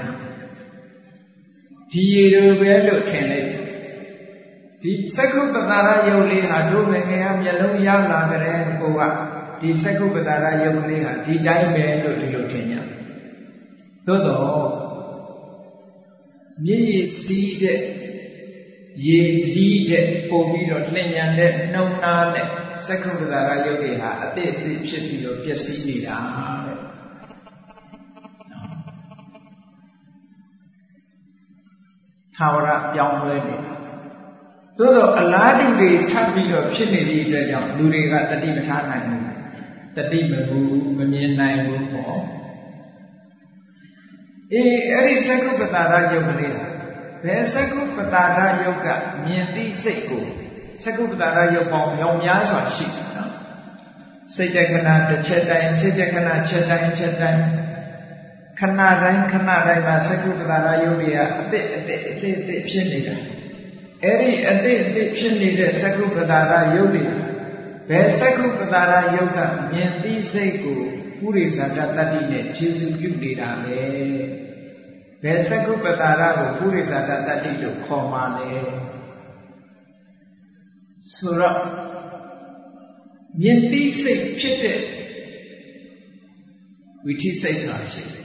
[1.92, 3.48] ဒီရေတွေပဲလို့ထင်လိုက်
[4.82, 9.00] ဒီသက္ကုပ္ပတာရယုတ်လေးဟာဒုငငယ်ကမျက်လုံးရလာကြတဲ့ကိုက
[9.60, 12.77] ဒီသက္ကုပ္ပတာရယုတ်လေးဟာဒီတိုင်းပဲလို့ဒီလိုထင်ကြ
[14.08, 14.60] သို့တော့
[16.64, 17.80] မြည်ရည်စီးတဲ့
[19.06, 22.46] ရေစည်းတဲ့ပုံပြီးတော့လျင်ညာတဲ့နှုံနာတဲ့
[22.86, 26.18] သက္ကုပ္ပတာရယုတ်တွေဟာအတိတ်အတိတ်ဖြစ်ပြီးတော့ပျက်စီးနေတာ
[26.66, 26.78] တဲ့
[32.36, 33.72] ထာဝရပြောင်းလဲနေတာ
[34.78, 39.24] သို့တော့အလားတူတွေထပ်ပြီးတော့ဖြစ်နေသည့်အတွက်ကြောင့်လူတွေကတတိမထားနိုင်ဘူး
[39.96, 42.37] တတိမဘူးမမြင်နိုင်ဘူးပေါ့
[44.54, 46.64] အေးအဲ့ဒီသက္ကုပ္ပတာရယုတ်ကလေးဟာ
[47.24, 48.88] ဘယ်သက္ကုပ္ပတာရယုတ်က
[49.24, 50.24] မြင်သိစိတ်ကို
[50.82, 53.32] သက္ကုပ္ပတာရယုတ်ပေါင်းမြောင်များစွာရှိတယ်နော်
[54.34, 57.42] စိတ်တခဏတစ်ချက်တိုင်းစိတ်တခဏချက်တိုင်းချက်တိုင်း
[58.58, 63.16] ခဏတိုင်းခဏတိုင်းမှာသက္ကုပ္ပတာရယုတ်တွေကအတိတ်အတိတ်အတိတ်အတိတ်ဖြစ်နေတာ
[64.04, 67.04] အဲ့ဒီအတိတ်အတိတ်ဖြစ်နေတဲ့သက္ကုပ္ပတာရယုတ်တွေ
[67.88, 69.38] ဘယ်သက္ကုပ္ပတာရယုတ်က
[69.72, 70.80] မြင်သိစိတ်ကို
[71.18, 73.82] ပုရိသတတ္တိနဲ့ခြေစုပြုနေတာလေ
[75.22, 78.52] ဘယ်သက္ကုပ္ပတာရကိုပုရိသတတ္တိလို့ခေါ်မှလဲ
[81.14, 81.58] ဆိုတော့
[83.42, 84.80] မြင်သိစိတ်ဖြစ်တဲ့
[87.04, 88.24] ဝိထိစိတ်ဆိုတာရှိတယ်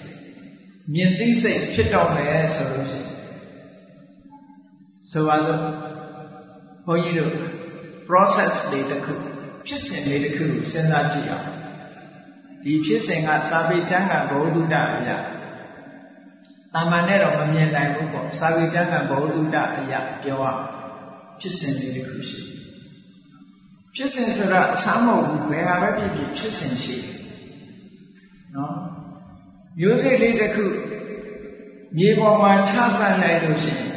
[0.94, 3.14] မြင်သိစိတ်ဖြစ်တော့မယ်ဆိုလို့ရှိရင်
[5.12, 5.60] ဆိုပါစို့
[6.86, 7.34] ဘုန်းကြီးတို့
[8.08, 9.14] process တွေတစ်ခု
[9.68, 11.53] ဖြစ်စဉ်လေးတစ်ခုကိုစဉ်းစားကြည့်အောင်
[12.64, 15.18] ဒီဖြစ်စဉ်ကစာပေကျမ်းကဘုဒ္ဓတအရာ
[16.74, 20.46] တာမန်နဲ့တော့မမြင်နိုင်ဘူးပေါ့စာပေကျမ်းကဘုဒ္ဓတအရာပြောရ
[21.40, 22.42] ဖြစ်စဉ်လေးတစ်ခုရှိ
[23.96, 26.96] ဖြစ်စဉ်ဆိုတာအဆမ်းမဟုတ်ဘူးဘယ်ဟာပဲဖြစ်ဖြစ်ဖြစ်စဉ်ရှိ
[28.56, 28.76] နော်
[29.80, 30.66] မျိုးစိတ်လေးတစ်ခု
[31.98, 33.94] မြေပေါ်မှာချဆိုင်လိုက်လို့ရှိရင်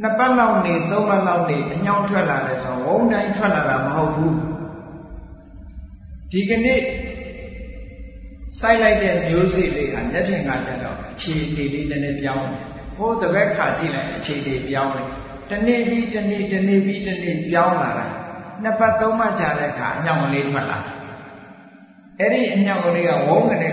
[0.00, 4.36] နှစ်ပတ်လောက်နေသုံးပတ်လောက်နေအညောင်းထွက်လာတယ်ဆိုတော့ဝုန်းတိုင်းထွက်လာတာမဟုတ်ဘူး
[6.32, 6.80] ဒီကနေ့
[8.58, 12.62] စိုက်လိုက်တဲ့မျိုးစေ့လေးဟာလက်ဖြင့်ကကြတော့အခြေအနေလေးနည်းနည်းပြောင်းတယ်
[12.96, 15.06] ဟိုတပတ်ခါကြည့်လိုက်အခြေအနေပြောင်းတယ်
[15.50, 18.06] တနေ့ပြီးတနေ့တနေ့ပြီးတနေ့ပြောင်းလာတာ
[18.62, 20.78] နှစ်ပတ်သုံးပတ်ကြာတဲ့အခါအညောင်ကလေးထွက်လာ
[22.18, 23.70] အဲ့ဒီအညောင်ကလေးကဝုန်းကနေ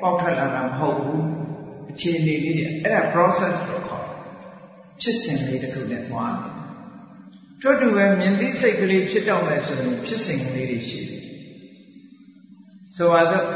[0.00, 1.24] ပေါက်ထွက်လာတာမဟုတ်ဘူး
[1.90, 4.06] အခြေအနေလေးတွေအဲ့ဒါ process လို့ခေါ်
[5.00, 6.54] ဖြစ်စဉ်လေးတစ်ခုနဲ့သွားတယ်
[7.60, 11.17] ထို့တူပဲမြင်သိစိတ်ကလေးဖြစ်တော့မယ်ဆိုရင်ဖြစ်စဉ်ကလေးတွေရှိတယ်
[12.98, 13.46] ဆိုပါတော့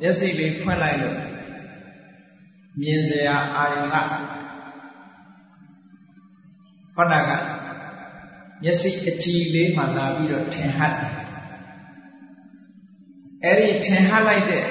[0.00, 1.16] မျက်စိလေးဖွင့်လိုက်လို့
[2.80, 3.96] မြင်စရာအာရုံက
[6.94, 7.30] ခေါဏက
[8.62, 11.14] မျက်စိအကြည့်လေးမှလာပြီးတော့ထင်ဟပ်တယ်
[13.44, 14.64] အဲ့ဒီထင်ဟပ်လိုက်တဲ့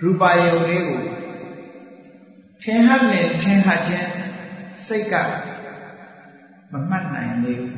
[0.00, 1.02] ရူပါယုံလေးကို
[2.62, 4.08] ထင်ဟပ်နေထင်ဟပ်ခြင်း
[4.86, 5.14] စိတ်က
[6.72, 7.74] မမှတ်နိုင်သေးဘူး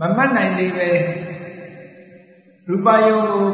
[0.00, 0.88] မမှတ်နိုင်သေးပဲ
[2.70, 3.46] ရူပါယုံကို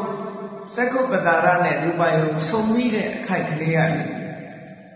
[0.75, 4.03] စက္ခုပတာရနဲ့ရူပါယုံဆုံမိတဲ့အခိုက်ကလေးကနေ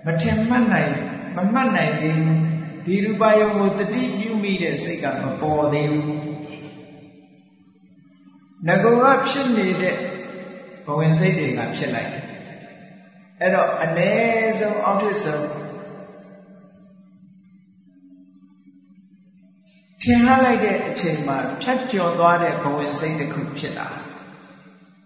[0.04, 0.92] မထင်မှတ်နိုင်
[1.36, 2.40] မမှတ်နိုင်သေးဘူး
[2.84, 6.28] ဒီရူပါယုံကိုတတိပြုမိတဲ့စိတ်ကမပေါ်သေးဘူး
[8.66, 9.96] ငကောကဖြစ်နေတဲ့
[10.86, 12.24] ဘဝင်စိတ်တွေကဖြစ်လိုက်တယ်
[13.40, 14.10] အဲ့တော့အ ਨੇ
[14.58, 15.46] ဆုံးအောက်ထစ်ဆုံး
[20.02, 23.88] ထင်ဟလိုက်တဲ့အချိန်မှာဖြတ်ကျော်သွားတဲ့ဘဝင်စိတ်တစ်ခုဖြစ်လာ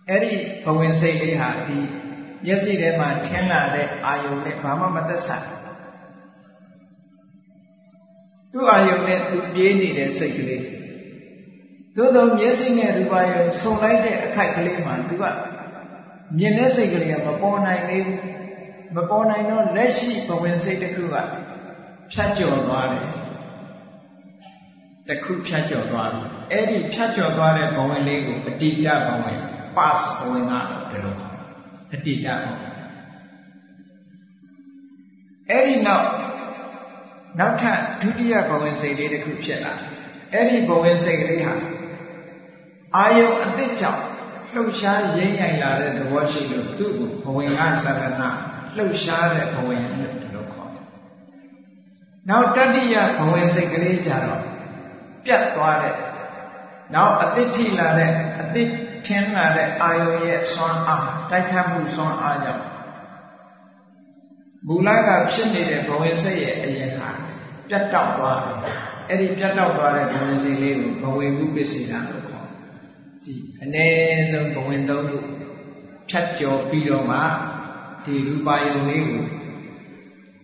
[0.09, 0.33] အဲ့ဒီ
[0.65, 1.79] ဘဝင်စိတ်လေးဟာဒီ
[2.45, 5.47] မျက်စိထဲမှာထင်လာတဲ့အာယုံနဲ့ဘာမှမသက်ဆိုင်
[8.53, 10.65] သူ့အာယုံနဲ့သူပြေးနေတဲ့စိတ်ကလေး
[11.97, 15.25] သို့သောမျက်စိနဲ့ရူပါယုံဆုံလိုက်တဲ့အခိုက်ကလေးမှာသူက
[16.39, 18.21] မြင်တဲ့စိတ်ကလေးကမပေါ်နိုင်သေးဘူး
[18.97, 21.17] မပေါ်နိုင်တော့လက်ရှိဘဝင်စိတ်တစ်ခုက
[22.13, 23.07] ဖြတ်ကျော်သွားတယ်
[25.09, 29.41] တစ်ခုဖြတ်ကျော်သွားတယ်အဲ့ဒီဖြတ်ကျော်သွားတဲ့ဘဝင်လေးကိုအတိတ်ဘဝင်
[29.77, 31.17] pass ဘဝင်ကတော့ဒီလို
[31.95, 32.73] အတိတ်ဘဝင်
[35.51, 36.07] အဲ့ဒီနောက်
[37.39, 39.75] နောက်ထပ်ဒုတိယဘဝင်စိတ်လေးတစ်ခုဖြစ်လာ
[40.33, 41.55] အဲ့ဒီဘဝင်စိတ်ကလေးဟာ
[42.97, 44.03] အာယုံအသစ်ကြောင့်
[44.55, 48.23] လှုပ်ရှားရင်းရိုင်လာတဲ့သဘောရှိလို့သူ့ကိုဘဝင်ကသရဏ
[48.77, 50.85] လှုပ်ရှားတဲ့ဘဝင်လို့ခေါ်တယ်။
[52.29, 54.43] နောက်တတိယဘဝင်စိတ်ကလေးကြတော့
[55.25, 55.97] ပြတ်သွားတဲ့
[56.95, 58.69] နောက်အသစ်ထိလာတဲ့အသစ်
[59.07, 62.65] ထင်းလာတဲ့အာယုံရဲ့ဆွမ်းအားတိုက်ခတ်မှုဆွမ်းအားကြောင့်
[64.67, 67.11] မူလကဖြစ်နေတဲ့ဘဝင်စိတ်ရဲ့အရင်ဟာ
[67.69, 68.59] ပြတ်တောက်သွားတယ်။
[69.09, 72.47] အဲ့ဒီပြတ်တောက်သွားတဲ့ဘဝင်စိတ်လေးကိုဘဝင်မှုပစ္စည်းတာလို့ခေါ်
[73.25, 73.87] ကြည့်အ ਨੇ
[74.33, 75.19] ဆုံးဘဝင်သုံးခု
[76.11, 77.19] ဖြတ်ကျော်ပြီးတော့မှ
[78.05, 79.23] ဒီရူပါယုံလေးကို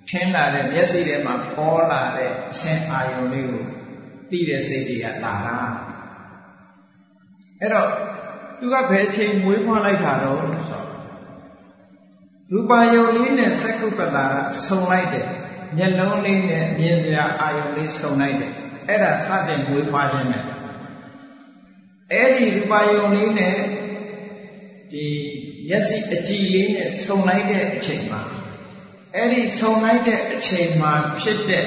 [0.08, 3.64] ထင်းလာတဲ့မျက်စိထဲမှာပေါ်လာတဲ့အဆင်းအာယုံလေးကို
[4.30, 5.58] သိတဲ့စိတ်တွေကလာတာ
[7.60, 7.88] အဲ့တော့
[8.60, 10.38] သူကဘယ်ချိန်မွေးဖွားလိုက်တာတော့
[10.70, 10.82] ဆို
[12.52, 15.26] ရူပါယုံလေးနဲ့စက္ကုပ္ပတာကဆုံလိုက်တယ်
[15.76, 18.52] မျက်လုံးလေးနဲ့မြင်စရာအာယုံလေးဆုံလိုက်တယ်
[18.88, 20.40] အဲ့ဒါစတင်မွေးဖွားခြင်းပဲ
[22.12, 23.56] အဲ့ဒီရူပါယုံလေးနဲ့
[24.92, 25.06] ဒီ
[25.68, 28.22] မျက်စိအကြည်လေးနဲ့ဆုံလိုက်တဲ့အချိန်မှာ
[29.14, 31.66] အဲ့ဒီဆုံလိုက်တဲ့အချိန်မှာဖြစ်တဲ့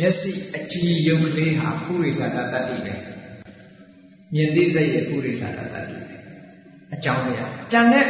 [0.00, 2.94] မျက်စိအကြည်ယုံကလေးဟာပုရိသတာတတ္တိပဲ
[4.34, 6.09] မြင်သိစိတ်ရဲ့ပုရိသတာတတ္တိပဲ
[6.94, 8.06] အကြောင်းတရားကြံတဲ့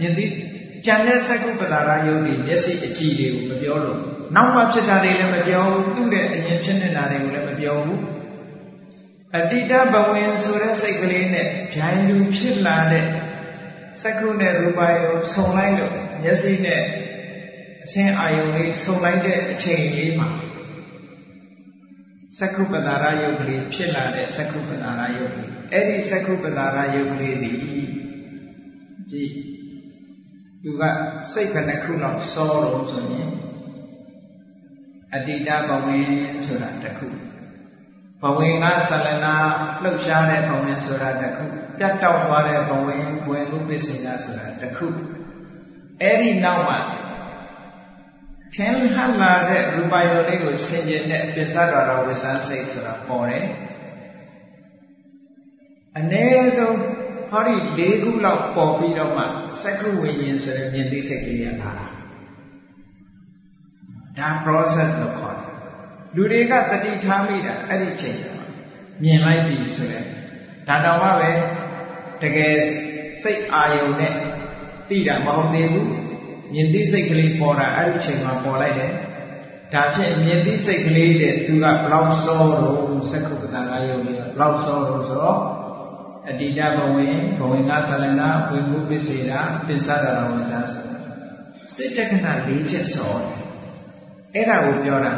[0.00, 0.26] မြင်သိ
[0.84, 4.00] ကြံတဲ့သက္ကုပ္ပတာရယုံဒီမျက်စိအကြည်လေးကိုမပြောလို့
[4.34, 8.00] နောက်မှဖြစ်တာတွေလည်းမပြောဘူးသူ့တဲ့အရင်ဖြစ်နေတာတွေကိုလည်းမပြောဘူး
[9.36, 13.06] အတိတဘဝင်ဆိုတဲ့စိတ်ကလေးနဲ့ဗျိုင်းလူဖြစ်လာတဲ့
[14.02, 16.82] စက္ခုနဲ့ရူပယုံဆုံလိုက်လို့မျက်စိနဲ့
[17.84, 20.28] အဆင်းအာယုံလေးဆုံလိုက်တဲ့အချိန်လေးမှာ
[22.38, 27.52] စက္ခုပတာရယုတ်ကလေးဖြစ်လာတဲ့စက္ခုပတာရယုတ်ကလေးအဲ့ဒီစက္ခုပတာရယုတ်ကလေးဒီ
[29.10, 29.32] ကြည့်
[30.62, 30.82] သူက
[31.32, 33.30] စိတ်ဘယ်နှခုလောက်စောတော့ဆိုရင်
[35.14, 36.08] အတိတဘဝင်
[36.46, 37.06] ဆိုတာတစ်ခု
[38.22, 39.34] ဘဝင်ကဆလနာ
[39.82, 41.44] လှုပ်ရှားတဲ့ဘဝင်ဆိုတာတစ်ခု
[41.78, 44.86] ပြတ်တောက်သွားတဲ့ဘဝင်ဘဝင်ဥပ္ပစ္စေနာဆိုတာတစ်ခု
[46.00, 46.78] အဲ့ဒီနောက်မှာ
[48.54, 53.46] ထင်ဟပ်လာတဲ့ရူပယုံလေးကိုဆင်ကျင်တဲ့အပစ္စတော်တော်ဝိသန်းစိတ်ဆိုတာပေါ်တယ်
[55.98, 56.24] အ ਨੇ
[56.56, 56.76] ဆုံး
[57.30, 59.24] ဟောဒီ၄ခုလောက်ပေါ်ပြီးတော့မှ
[59.62, 61.86] စက္ခုဝိညာဉ်ဆိုတဲ့မြင်သိစိတ်ကလေးရလာတာ
[64.18, 65.50] ဒါ process လို့ခေါ်တယ်
[66.14, 68.18] လူတွေကတတိထားမိတာအဲ့ဒီချိန်
[69.02, 70.04] မြင်လိုက်ပြီဆိုရင်
[70.68, 71.30] ဒါတောင်မှပဲ
[72.22, 72.54] တကယ်
[73.22, 74.12] စိတ်အာယုံနဲ့
[74.88, 75.90] သိတာမဟုတ်သေးဘူး
[76.52, 78.92] မြင်သိစိတ်ကလေးပေါ်တာအဲ့ဒီချိန်မှာပေါ်လိုက်တယ်
[79.72, 82.78] ဒါဖြင့်မြင်သိစိတ်ကလေးတဲ့သူကဘလောက်စောတော့
[83.10, 85.38] စက္ခုပတာကယုံပြီးဘလောက်စောတော့ဆိုတော့
[86.28, 90.86] အတ္တဘဝင်ဘဝင်ကဆလနာဝိမှုပစ္စေတာပစ္ဆဒရဝဇာဆို
[91.74, 93.30] စိတ်တက္ကနာ၄ချက်စောတယ်
[94.34, 95.12] အဲ့ဒါကိုပြောတာ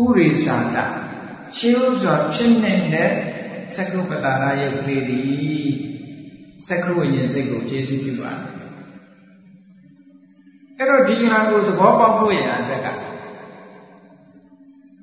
[0.00, 0.78] ဥရိသာတ
[1.56, 3.10] ရှင်းဥစွာဖြစ်နေတဲ့
[3.74, 5.68] စက္ခုပတာရယုတ်ကလေးသည်
[6.68, 8.42] စက္ခုဝိညာဉ်စိတ်ကိုကျေစုပြုပါတယ်
[10.78, 12.86] အဲ့တော့ဒီဟာကိုသဘောပေါက်ဖို့ရတဲ့က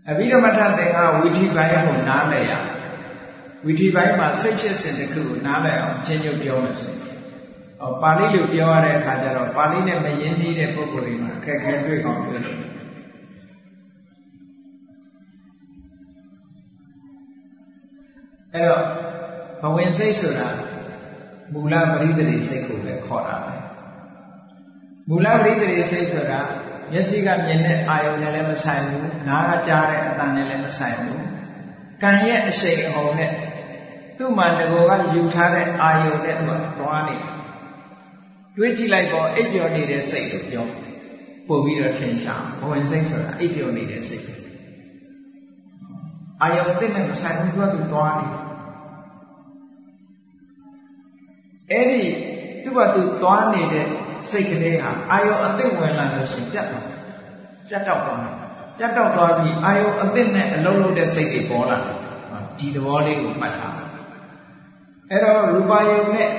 [0.10, 2.52] အဘိဓမ္မထသင်္ဃဝီထိပိုင်းကိုနားလည်ရ
[3.66, 7.00] ဝီထိပိုင်းမှာစိတ်ဖြစ်စဉ်တစ်ခုကိုနားလည်အောင်ချင်းညွတ်ပြောမယ်ဆိုရင်
[7.80, 12.58] ဟောပါဠိလိုပြောရတဲ့အခါကျတော့ပါဠိနဲ့မရင်းနှီးတဲ့ပုဂ္ဂိုလ်တွေမှာအခက်အခဲတွေ့အောင်တွေ့လို့
[18.54, 18.84] အဲ့တော့
[19.62, 20.50] ဘဝင်စိတ်ဆိုတာ
[21.54, 23.56] မူလပရိသေစိတ်ကိုလည်းခေါ်တာပဲ
[25.10, 26.40] မူလပရိသေစိတ်ဆိုတာ
[26.92, 31.24] မျက်စိကမြင်တဲ့အာယုံနဲ့လည်းမဆိုင်ဘူးနားကကြားတဲ့အသံနဲ့လည်းမဆိုင်ဘူး
[32.04, 33.32] ကံရဲ့အရှိန်အဟုန်နဲ့
[34.18, 37.16] သူ့မှာငကိုကယူထားတဲ့အာယုံနဲ့သူကသွားနေ
[38.56, 40.66] တွေးကြည့်လိုက်တော့အိပ်ပျော်နေတဲ့စိတ်ကိုပြော
[41.48, 44.24] ပို့ပြီးတော့ထင်ရှားဘဝင်စိတ်ဆိုတာအိပ်ပျော်နေတဲ့စိတ်
[46.42, 48.28] အာယုံအစ်နဲ့မဆိုင်ဘူးသူကသူသွားနေ
[51.72, 52.04] အဲ့ဒီ
[52.64, 53.86] သူ့ဘာသူသွားနေတဲ့
[54.30, 56.86] စိတ်ကလေးဟာအာယုံအသိဝင်လာလို့ရှိရင်ပြတ်သွား
[57.70, 58.20] ပြတ်တော့သွား
[58.78, 61.78] ပြတ်တော့သွားပြီးအာယုံအသိနဲ့အလုံးလုံးတဲ့စိတ်တွေပေါ်လာ
[62.60, 63.73] ဒီသဘောလေးကိုမှတ်ထား
[65.10, 66.30] အဲ့တော့ရူပယုံနဲ့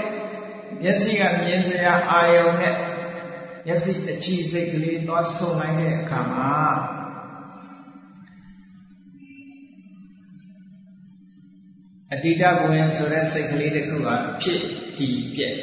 [0.83, 2.75] မျက်စိကမြင်စရာအာယုံနဲ့
[3.67, 6.53] မျက်စိအကြည့်စိတ်ကလေးသွားဆုံနိုင်တဲ့အခါမှာ
[12.13, 14.09] အတိတဘဝင်ဆိုတဲ့စိတ်ကလေးတစ်ခုက
[14.43, 14.61] ဖြစ်
[14.99, 15.59] တည်ပြည့်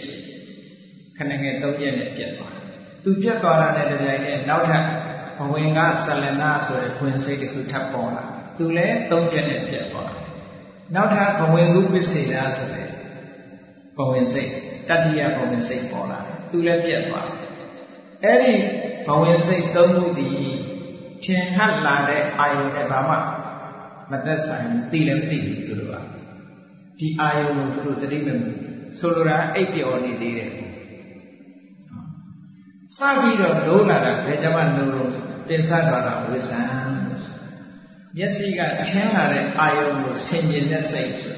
[1.18, 2.66] ခဏငယ်သုံးရက်နဲ့ပြတ်သွားတယ်။
[3.04, 4.86] သူပြတ်သွားတာနဲ့တပြိုင်နက်နောက်ထပ်
[5.38, 8.26] ဘဝင်ကဆလနာဆိုတဲ့ခွင်စိတ်တစ်ခုထပ်ပေါ်လာ။
[8.58, 10.26] သူလည်းသုံးရက်နဲ့ပြတ်သွားတယ်။
[10.96, 12.91] နောက်ထပ်ဘဝင်ကုပစ္စေတာဆိုတဲ့
[14.02, 14.52] ဘဝင်စိတ်
[14.90, 17.50] တတိယဘဝင်စိတ်ပေါ်လာတယ်။သူလည်းပြတ်သွားတယ်။
[18.24, 18.54] အဲ့ဒီ
[19.08, 20.36] ဘဝင်စိတ်သုံးခုတည်
[21.24, 23.18] ထင်ဟပ်လာတဲ့အာယုန်နဲ့ဘာမှ
[24.12, 25.96] မသက်ဆိုင်ဘူးသိလည်းမသိဘူးသူတို့က
[27.00, 28.52] ဒီအာယုန်ကိုသူတို့တတိမမီ
[29.00, 30.52] ဆိုလိုတာအိပ်ပျော်နေသေးတယ်
[32.98, 35.12] စပြီးတော့လုံးလာတာဘယ်ကြမှာလုံးလို့
[35.50, 36.62] တင်ဆသွားတာဝိဇံ
[38.18, 38.60] မျက်စိက
[38.90, 41.36] ထင်းလာတဲ့အာယုံကိုဆင်ခြင်တဲ့စိတ်ဆို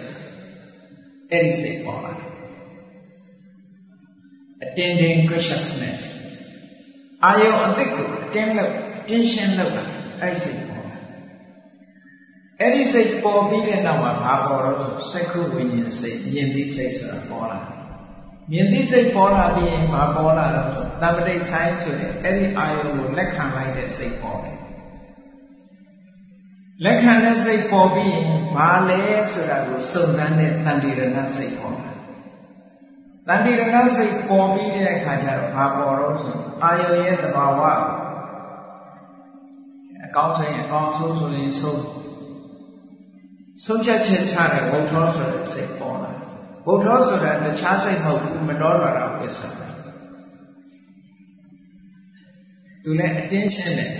[1.31, 2.32] အဲ့ဒီစိတ်ပေါ်လာတယ်
[4.63, 6.01] attending consciousness
[7.25, 8.73] အာယုံအသိကို attend လုပ်
[9.09, 9.83] tension လုပ်တာ
[10.21, 10.97] အဲ့စိတ်ပေါ်လာ
[12.59, 14.79] အဲ့ဒီစိတ်ပေါ်ပြီးတဲ့နောက်မှာဘာပေါ်တော့
[15.11, 17.83] စက္ခုဝိညာဉ်စိတ်မြင်ပြီးစိတ်ဆိုတာပေါ်လာတယ်
[18.51, 24.57] မြင်သိစိတ်ပေါ်လာပြီးရင်ဘာပေါ်လာတော့ဆိုတမ္ပတိဆိုင်ဆိုတဲ့အဲ့ဒီအာယုံကိုလက်ခံလိုက်တဲ့စိတ်ပေါ်တယ်
[26.83, 29.01] လက်ခံတဲ့စိတ်ပေါ်ပြီးရင်ဘာလဲ
[29.33, 31.92] ဆိုတာကိုစုံစမ်းတဲ့တန်တိရဏစိတ်ပေါ်လာ
[33.27, 37.61] တန်တိရဏစိတ်ပေါ်ပြီးတဲ့အခါကျတော့ဘာပေါ်တော့ဆိုအာယုံရဲ့သဘာဝ
[40.05, 41.83] အကောင်းဆိုရင်အကောင်းဆိုးဆိုရင်ဆုံး
[43.65, 46.11] ဆုံးဖြတ်ချက်ချတဲ့ဝုထောဆိုတဲ့စိတ်ပေါ်လာ
[46.65, 49.55] ဘုထောဆိုတာတခြားစိတ်မဟုတ်ဘူးမတော်လာတာပစ္စည်း
[52.83, 53.91] သူလည်း attention နဲ့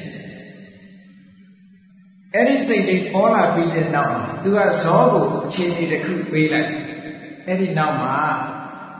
[2.36, 6.70] အဲ့ဒီစိတ်လေးပေါ်လာပြီးတဲ့နောက်မှာသူကဇောကိုအခြေအနေတစ်ခုပေးလိုက်
[7.48, 8.16] အဲ့ဒီနောက်မှာ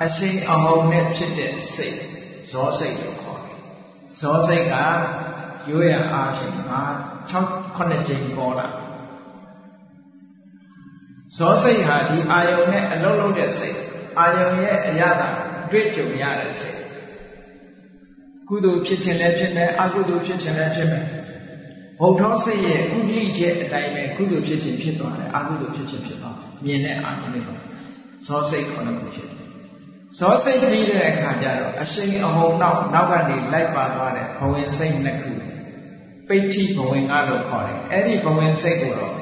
[0.02, 1.98] အရှိန်အဟုန်နဲ့ဖြစ်တဲ့စိတ်
[2.52, 3.58] ဇောစိတ်လို့ခေါ်တယ်
[4.20, 4.76] ဇောစိတ်က
[5.70, 6.82] ရိုးရအားဖြင့်မှာ
[7.32, 8.68] 6 9ကြိမ်ပေါ်လာ
[11.38, 13.78] ဇောစိတ်ဟာဒီအာယုံနဲ့အလုံးလုံးတဲ့စိတ်
[14.20, 15.30] အာယုံရဲ့အရသာ
[15.72, 16.80] တွေ့ကြုံရတဲ့စိတ်
[18.50, 21.06] ကုသိုလ်ဖြစ်ခြင်းလည်းဖြစ်မယ်အကုသိုလ်ဖြစ်ခြင်းလည်းဖြစ်မယ်
[22.00, 27.56] ဘုံထောစိတ်ရဲ့ဥဒိချက်အတိုင်းပဲကုသိုလ်ဖြစ်ခြင်းဖြစ်သွားတယ်အကုသိုလ်ဖြစ်ခြင်းဖြစ်သွားမြင်တဲ့အာရုံလေးပါ
[28.26, 29.43] ဇောစိတ်ခေါ်လို့ဖြစ်တယ်
[30.20, 35.34] ဇောစိတ်ပြီးတဲ့အခါကျတော့အရှိန်အဟုန်နောက်နောက်ကနေလိုက်ပါသွားတဲ့ဘဝင်စိတ်နှစ်ခု
[36.28, 39.14] ပိဋ္ဌိဘဝင်ကလို့ခေါ်တယ်အဲ့ဒီဘဝင်စိတ်ကိုတော့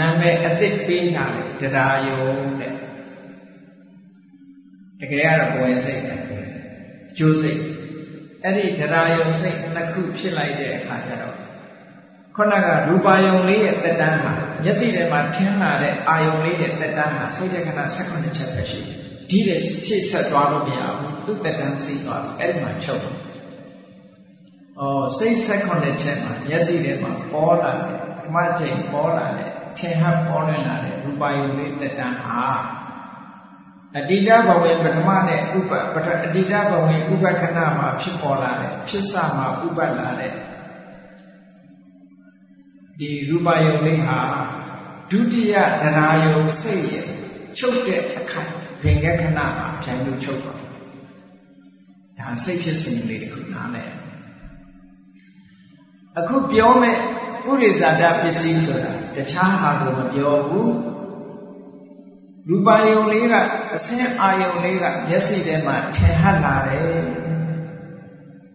[0.00, 2.22] နာမည်အသစ်ပေးထားတယ်တရားယုံ
[2.60, 2.72] တဲ့
[5.00, 6.16] တကယ်ကတော့ဘဝင်စိတ်ပဲ
[7.18, 7.60] ကျိုးစိတ်
[8.44, 11.36] အဲ့ဒီတရားယုံစိတ်နှစ်ခုဖြစ်လိုက်တဲ့အခါကျတော့
[12.36, 14.32] ခုနကရူပါယုံလေးရဲ့တက်တန်းမှာ
[14.62, 18.99] မျက်စိထဲမှာထင်းလာတဲ့အာယုံလေးရဲ့တက်တန်းမှာစိတ်တက္ကနာ16ချက်ပဲရှိတယ်
[19.30, 23.16] ဒီတဲ့ရှေ့ဆက်သွားလို့မရဘူးသူ့တက်တန်းစီးသွားပြီအဲ့ဒီမှာချုပ်တယ်
[24.80, 32.42] အော်စိတ်16ချက်မှာမျက်စိထဲမှာပေါ်လာတယ်ဓမ္မချိန်ပေါ်လာတယ်ထင်ဟပ်ပေါ်လွင်လာတဲ့ရူပါယုံလေးတက်တန်းဟာ
[33.96, 40.32] အတိတဘဝင်ပထမနဲ့ဥပပထအတိတဘဝင်ဥပခဏမှာဖြစ်ပေါ်လာတဲ့ဖြစ်စမှာဥပလာတဲ့
[42.98, 44.18] ဒီရူပယုံလေးဟာ
[45.10, 47.06] ဒုတိယတရားယုံစိတ်ရဲ့
[47.58, 48.42] ချုပ်တဲ့အခါ
[48.82, 49.46] ဘင်္ဂခဏမှာ
[49.82, 50.54] ပြန်လို့ချုပ်ပါ
[52.18, 53.84] ဒါစိတ်ဖြစ်စဉ်လေးတစ်ခုနားလဲ
[56.18, 56.96] အခုပြောမဲ့
[57.44, 60.74] ပုရိသတာပစ္စည်းဆိုတာတခြားဟာကိုမပြောဘူး
[62.48, 63.34] ရူပယုံလေးက
[63.74, 66.82] အစင်းအာယုံလေးကမျက်စိထဲမှာထင်ဟပ်လာတယ်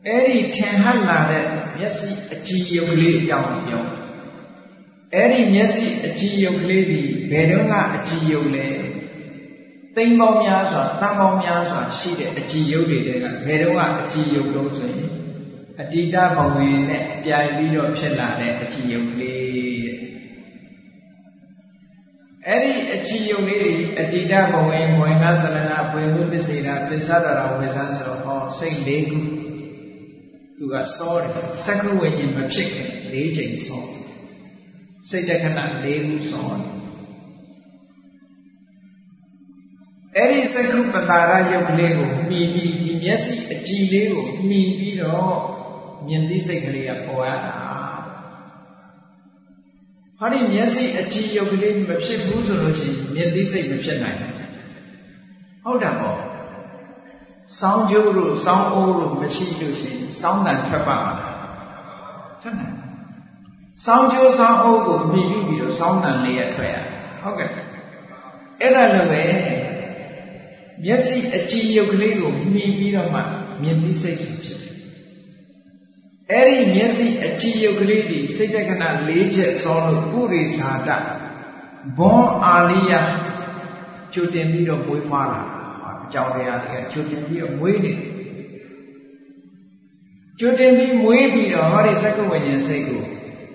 [0.08, 1.46] အဲ့ဒီထင်ဟပ်လာတဲ့
[1.78, 3.86] မျက်စိအကြည်ယုံလေးအကြောင်းပြော
[5.14, 7.02] အဲ့ဒီမျက်စိအကြည်ယုံကလေးဒီ
[7.32, 8.68] ဘယ်တော့ကအကြည်ယုံလဲ
[9.96, 13.10] သိမ့်ပေါင်းများစွာတန်ပေါင်းများစွာရှိတဲ့အကြည်ယုံတွေက
[13.48, 15.10] ဘယ်တော့ကအကြည်ယုံလို့ဆိုရင်
[15.80, 19.46] အတ္တိတဘဝင်နဲ့ပြိုင်ပြီးတော့ဖြစ်လာတဲ့အကြည်ယုံကလေး
[22.48, 29.20] အဲ့ဒီအချီယုံလေးတွေအတ္တိတဘဝင်ဘဝင်ကသလနာဘွေမှုပစ္စေတာပစ္ဆဒရာဝေဇန်ဆိုတော့ဟောစိတ်၄ခု
[30.58, 31.32] သူကစောတယ်
[31.66, 33.84] စက္ခုဝိညာဉ်မဖြစ်ခင်၄ချိန်စော
[35.10, 36.85] စိတ်တခဏ၄ခုစောတယ်
[40.18, 45.36] အဲ့ဒီစက္ခုပတာရယုတ်လေးကိုမှီပြီးဒီမျက်စိအကြည်လေးကိုမှီပြီးတော့
[46.08, 47.56] မြင်သိစိတ်ကလေးကပေါ်ရတာ
[50.20, 54.34] ဟောဒီမျက်စိအကြည်ယုတ်ကလေးမဖြစ်ဘူးဆိုလို့ရှိရင်မြင်သိစိတ်မဖြစ်နိုင်ဘူး
[55.64, 56.18] ဟုတ်တယ်ပေါ့
[57.60, 61.20] စောင်းကျိုးတို့စောင်းအိုးတို့မရှိလို့ရှိရင်စောင်းတန်ထွက်ပါမလား
[62.42, 62.76] ထွက်နိုင်
[63.86, 66.76] စောင်းကျိုးစောင်းအိုးကိုမြည်ပြီးတော့စောင်းတန်လေးရထွက်ရ
[67.22, 67.50] ဟုတ်ကဲ့
[68.62, 69.65] အဲ့ဒါလည်းပဲ
[70.84, 73.22] မျက်စိအကြည်ယုတ်ကလေးကိုမြည်ပြီးတော့မှ
[73.62, 74.60] မြင်သိစိတ်ဖြစ်တယ်
[76.32, 80.90] အဲ့ဒီမျက်စိအကြည်ယုတ်ကလေးဒီစိတ်တက္ကနာ၄ချက်စောလို့ပုရိဇာတ
[81.98, 82.94] ဘွန်အာလိယ
[84.14, 85.42] ကျူတင်ပြီးတော့မွေးဖွားလာ
[85.88, 87.94] အကြောင်းတရားတွေကကျူတင်ပြီးတော့မွေးနေ
[90.40, 93.04] ကျူတင်ပြီးမွေးပြီးတော့ဟောဒီသက္ကဝိညာဉ်စိတ်ကို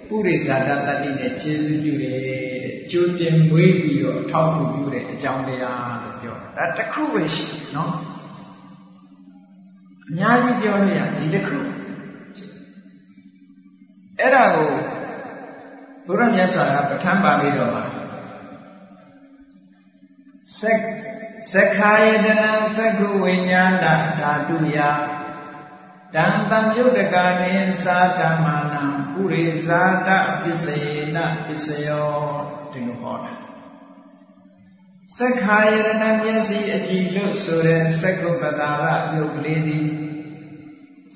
[0.08, 2.44] ပုရိဇာတတတိနဲ့ခြေစွပြုတယ်တဲ့
[2.90, 6.09] ကျူတင်မွေးပြီးတော့အထောက်အကူပြုတဲ့အကြောင်းတရားလို့ပြောတာ
[6.60, 7.46] ဒါတစ်ခုပဲရှိ
[7.76, 7.94] နော်
[10.08, 11.58] အများကြီးပြောလို့ရဒီတစ်ခု
[14.18, 14.70] အဲ့ဒါကို
[16.06, 23.86] ဘုရားမြတ်စွာကပဋ္ဌာန်းပါဠိတော်မှာသက္သက္ခာယတနာသက္ကုဝိညာဏ
[24.20, 24.78] ဓာတုယ
[26.14, 27.52] တံတံယုတ်တကာနိ
[27.84, 28.82] သာဓမ္မာနံ
[29.12, 30.08] ပုရိဇာတ
[30.42, 32.10] ပစ္စယေနပစ္စယော
[32.72, 33.39] ဒီလိုဟောတာ
[35.18, 38.84] သက္ခာယတနာမျက်စိအကြည့်လို့ဆိုတဲ့သက္ကုပတာရ
[39.14, 39.88] ယုတ်ကလေးသည်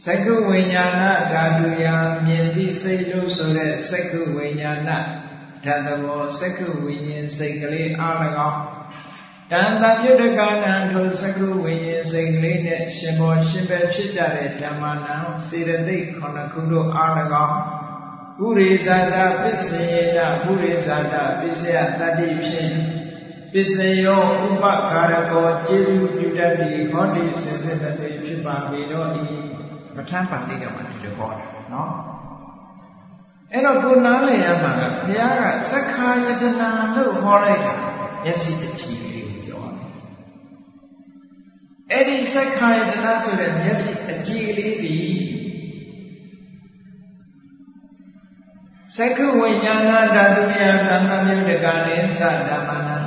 [0.04, 1.84] သက္ကုဝိညာဏဓာတုယ
[2.26, 4.98] မြင်သည့်စိတ်လို့ဆိုတဲ့သက္ကုဝိညာဏဓာ
[5.76, 8.16] တ်ဘောသက္ကုဝိညာဉ်စိတ်ကလေးအား၎
[8.50, 8.60] င်း
[9.50, 15.16] တန်တပြုတ်တကနံထိုသက္ကုဝိညာဉ်စိတ်ကလေးနဲ့ရှင်ဘောရှင်ပဲဖြစ်ကြတဲ့ဓမ္မနံ
[15.48, 17.10] စေတသိက်ခုနှစ်ခုတို့အား၎
[17.46, 17.58] င်း
[18.38, 22.74] ပုရိဇာတပစ္စယေနပုရိဇာတပစ္စယတတိဖြင့်
[23.56, 29.08] ပစ္စယောဥပကာရကောကျေစုပြုတတ်သည့်ဟောဒီစေစတတိဖြစ်ပါပေတော့၏
[29.94, 31.90] ပဋ္ဌာန်းပါဠိတော်မှာဒီလိုဟောတာနော်
[33.52, 37.74] အဲ့တော့ကိုနားလည်ရမှာကဘုရားကသက္ခာယတနာလို့ဟောလိုက်တာ
[38.24, 39.90] မျက်စိတချီလေးကိုပြောတယ်
[41.90, 44.96] အဲ့ဒီသက္ခာယတနာဆိုတဲ့မျက်စိအကြည့်လေးဒီ
[48.96, 53.03] သက္ခဝိညာဏဓာတုယသံဃာမြုတကနိသဓမ္မနာ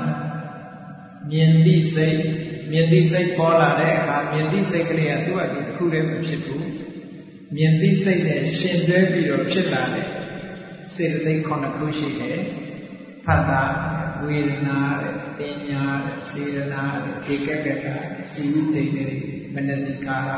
[1.31, 2.19] မြင်သိစိတ်
[2.71, 6.67] မြင်သိစိတ်ပေါ်လာတဲ့အခါမြင်သိစိတ်ကလေးကသူ့အတူတစ်ခုတည်းမဖြစ်ဘူး
[7.55, 10.07] မြင်သိစိတ်နဲ့ရှင်တွဲပြီးတော့ဖြစ်လာတဲ့
[10.93, 12.39] စေတသိက်ခုနှစ်ခုရှိတယ်
[13.25, 13.63] ဖတ်တာ
[14.23, 16.83] ဝေဒနာတဲ့တင်ညာတဲ့စေရနာ
[17.25, 17.85] တဲ့ဧကကက
[18.31, 19.13] စီဝိတိတ်တဲ့
[19.53, 20.31] မနတိကာရ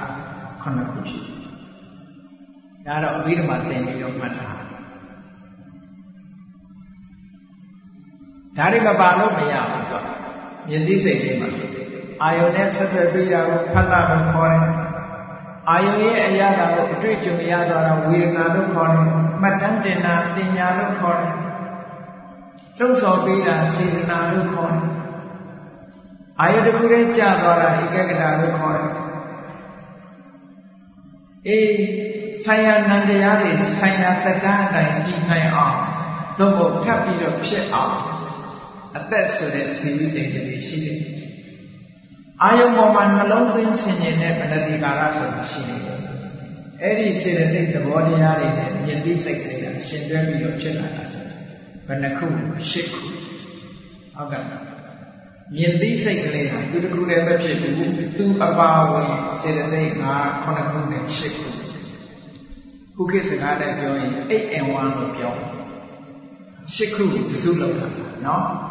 [0.62, 1.40] ခုနှစ်ခုရှိတယ်
[2.86, 4.48] ဒါတော့အဘိဓမ္မာသင်ပြီးတော့မှတ်တာ
[8.58, 10.02] ဒါတွေမပါလို့မရဘူးကွာ
[10.70, 11.50] မြင်သိစိတ်လေးမှာ
[12.24, 14.66] အာယုန်နဲ့ဆက်သွယ်ပြီးတာကိုဖတ်တာလို့ခေါ်တယ်
[15.70, 19.06] အာယုန်ရဲ့အရာကိုအတွေ့အကြုံရသွားတာဝေဒနာလို့ခေါ်တယ်
[19.42, 21.34] မှတ်တမ်းတင်တာတင်ညာလို့ခေါ်တယ်
[22.78, 24.88] လှုပ်ဆော်ပြီးတာစေတနာလို့ခေါ်တယ်
[26.40, 28.90] အာယုန်တစ်ခုတည်းကြာသွားတာဧကဂတလို့ခေါ်တယ်
[31.48, 31.70] အေး
[32.46, 35.78] ဆိုင်ရာနန္တရားတွေဆိုင်ရာတက္ကန်းအတိုင်းတည်နိုင်အောင်
[36.38, 37.96] သို့မဟုတ်ထပ်ပြီးတော့ဖြစ်အောင်
[38.98, 41.00] အသက်ဆိုတဲ့ဇီဝတိတ်တွေရှိတယ်
[42.44, 46.00] အာယုံပေါ်မှာနှလုံးသွင်းဆင်ញင်တဲ့မနတိကာရဆိုတာရှိနေတယ်
[46.82, 51.24] အဲ့ဒီစေတသိက်သဘောတရားတွေနဲ့မြင်သိစိတ်တွေကရှင်တွဲပြီးတော့ဖြစ်လာတာဆို
[51.88, 52.28] ဘယ်နှခု
[52.70, 53.00] ရှစ်ခု
[54.16, 54.44] ဟုတ်ကဲ့
[55.56, 57.76] မြင်သိစိတ်ကလေးဟာသူတစ်ခုတည်းပဲဖြစ်ဘူး
[58.18, 60.06] သူအပါဝင်စေတသိက်၅
[60.44, 61.48] ခုနှစ်ခုနဲ့ရှစ်ခု
[62.96, 65.34] ခုခေတ်စကားနဲ့ပြောရင်8 and 1လို့ပြော
[66.76, 67.88] ရှစ်ခုတစုလောက်တာ
[68.26, 68.69] နော်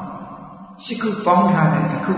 [0.84, 2.14] ရှစ်ခုပေါင်းထားတဲ့တစ်ခု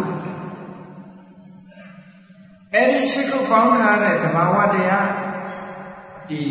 [2.75, 5.09] အဲ့ဒီရှစ်ခုပေါင်းထားတဲ့သဘာဝတရား
[6.29, 6.43] ဒီ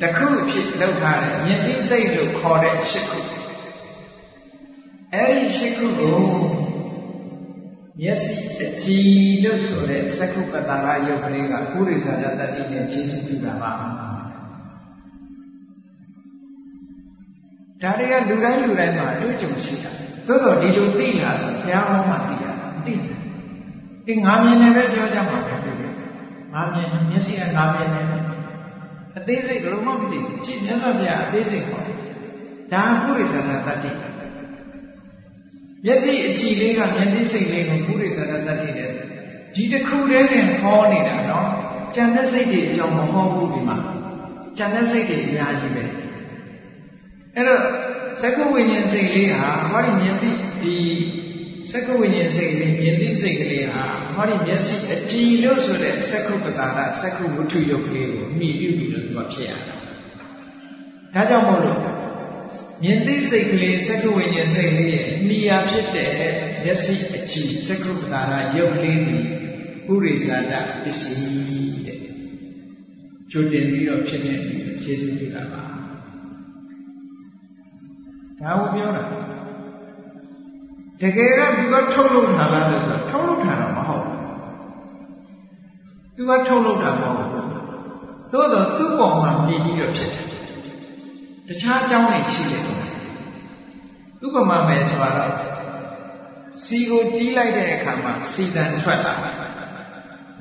[0.00, 3.18] တစ်ခုဖြစ်လောက်ထားတဲ့မြင့်သိစိတ်လို့ခေါ်တဲ့ရှစ်ခု
[5.14, 6.18] အဲ့ဒီရှစ်ခုကို
[8.00, 8.32] မျက်စိ
[8.62, 9.10] အကြည်
[9.44, 13.70] လို့ဆိုတဲ့သက္ကုပ္ပတာရယုတ်ကလေးကပုရိသဇာတတိနဲ့ခြေစွပြုတာပါ
[17.82, 23.18] ဒါတွေကလူတိုင်းလူတိုင်းမှာအတွေ့အကြုံရှိတာ သို့တော့ဒီလိုသိလာဆိုဘုရားဟောမှသိရတာမသိဘူး
[24.06, 25.92] အေးငါမြင်တယ်ပဲပြောကြမှာပဲတွေ့တယ်
[26.52, 28.06] ငါမြင်မျက်စိကငါမြင်တယ်
[29.18, 31.96] အသေးစိတ်ဘယ်လိုမှမသိဘူးကြည့်မြတ်စွာဘုရားအသေးစိတ်ခေါ်တယ်
[32.72, 33.90] ဒါပုရိသဇာတတိ
[35.84, 38.90] မျက်စိအကြည့်လေးကမျက်စိစိတ်လေးကိုပုရိသဇာတတိတဲ့
[39.54, 41.48] ဒီတစ်ခုတည်းနဲ့ဟောနေတာနော်
[41.94, 43.76] ကြံတဲ့စိတ်တွေအကြောင်းမဟောဘူးဒီမှာ
[44.58, 45.84] ကြံတဲ့စိတ်တွေအများကြီးပဲ
[47.34, 47.62] အဲ့တော့
[48.22, 50.30] သက္ကဝိညာဉ်စိတ်လေးဟာဟောဒီမြင်သိ
[50.62, 50.76] ဒီ
[51.70, 53.84] သက္ကဝိညာဉ်စိတ်လေးမြင်သိစိတ်ကလေးဟာ
[54.16, 59.74] ဟောဒီမျက်စိအကြည်လို့ဆိုတဲ့သက္ကုပ္ပတာကသက္ကုဝတ္ထုယုတ်ကလေးကိုမှီပြုပြီးတော့သူကဖြစ်ရတာ
[61.14, 61.80] ဒါကြောင့်မို့လို့
[62.82, 66.10] မြင်သိစိတ်ကလေးသက္ကဝိညာဉ်စိတ်လေးရဲ့မှီယာဖြစ်တဲ့
[66.64, 70.52] မျက်စိအကြည်သက္ကုပ္ပတာကယုတ်ကလေးကိုဥရိဇာတ
[70.82, 71.98] ပစ္စည်းတဲ့
[73.30, 75.69] ကြိုတင်ပြီးတော့ဖြစ်နေပြီးခြေစွပြုတာပါ
[78.44, 79.02] ဒါကိုပြောတာ
[81.00, 84.18] တကယ်ကသူကထုတ်လုပ်တာလားလို့ဆိုထုတ်လုပ်တာတော့မဟုတ်ဘူး
[86.16, 87.48] သူကထုတ်လုပ်တာမဟုတ်ဘူး
[88.32, 90.26] သို့တော့သူ့ပေါ်မှာမြင်ပြီးတော့ဖြစ်တယ်
[91.48, 92.64] တခြားအကြောင်းတွေရှိတယ်
[94.24, 95.32] ဥပမာမယ်ဆိုတော့
[96.64, 99.14] စီကိုတီးလိုက်တဲ့အခါမှာစီတန်ထွက်လာ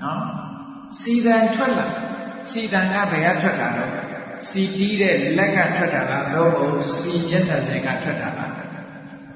[0.01, 0.19] နော်
[0.99, 1.87] စီတန်ထွက်လာ
[2.51, 4.08] စီတန်ကဘယ်ကထွက်လာတော့
[4.47, 8.51] စီတီးတဲ့လက်ကထွက်တာလားတော့မဟုတ်စီမျက်နှာပြင်ကထွက်တာလား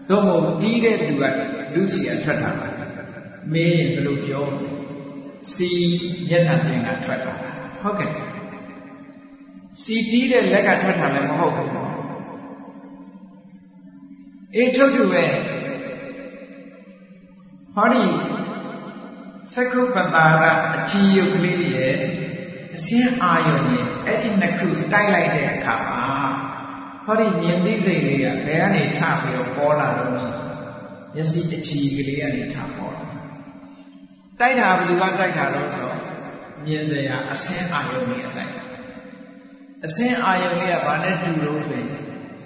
[0.10, 1.24] တော့မဟုတ်တီးတဲ့လူက
[1.74, 2.74] လူစီကထွက်တာလား
[3.54, 4.46] မေးရင်ဘယ်လိုပြော
[5.54, 5.70] စီ
[6.28, 7.34] မျက်နှာပြင်ကထွက်တာ
[7.82, 8.12] ဟုတ်ကဲ့
[9.82, 11.70] စီတီးတဲ့လက်ကထွက်တာလည်းမဟုတ်ဘူး
[14.56, 15.24] အေးထုတ်ထုတ်ပဲ
[17.76, 18.04] ဟောဒီ
[19.54, 20.44] သက္ကုပ္ပတာက
[20.76, 21.96] အကြည်ယုတ်ကလေးရဲ့
[22.76, 26.06] အစင်းအာယုံနဲ့အဲ့ဒီနှစ်ခုတိုက်လိုက်တဲ့အခါမှာ
[27.06, 30.12] ဟောဒီမြင်သိစိတ်လေးကဘယ်ကနေထပြီးတော့ပေါ်လာတော့
[31.16, 33.04] မျက်စိအကြည်ကလေးကနေထပေါ်လာ
[34.40, 35.90] တိုက်တာဘယ်သူကတိုက်တာတော့ဆို
[36.66, 38.54] မြင်စရာအစင်းအာယုံနဲ့တိုက်
[39.86, 41.90] အစင်းအာယုံလေးကဘာနဲ့တူလို့ဆိုရင်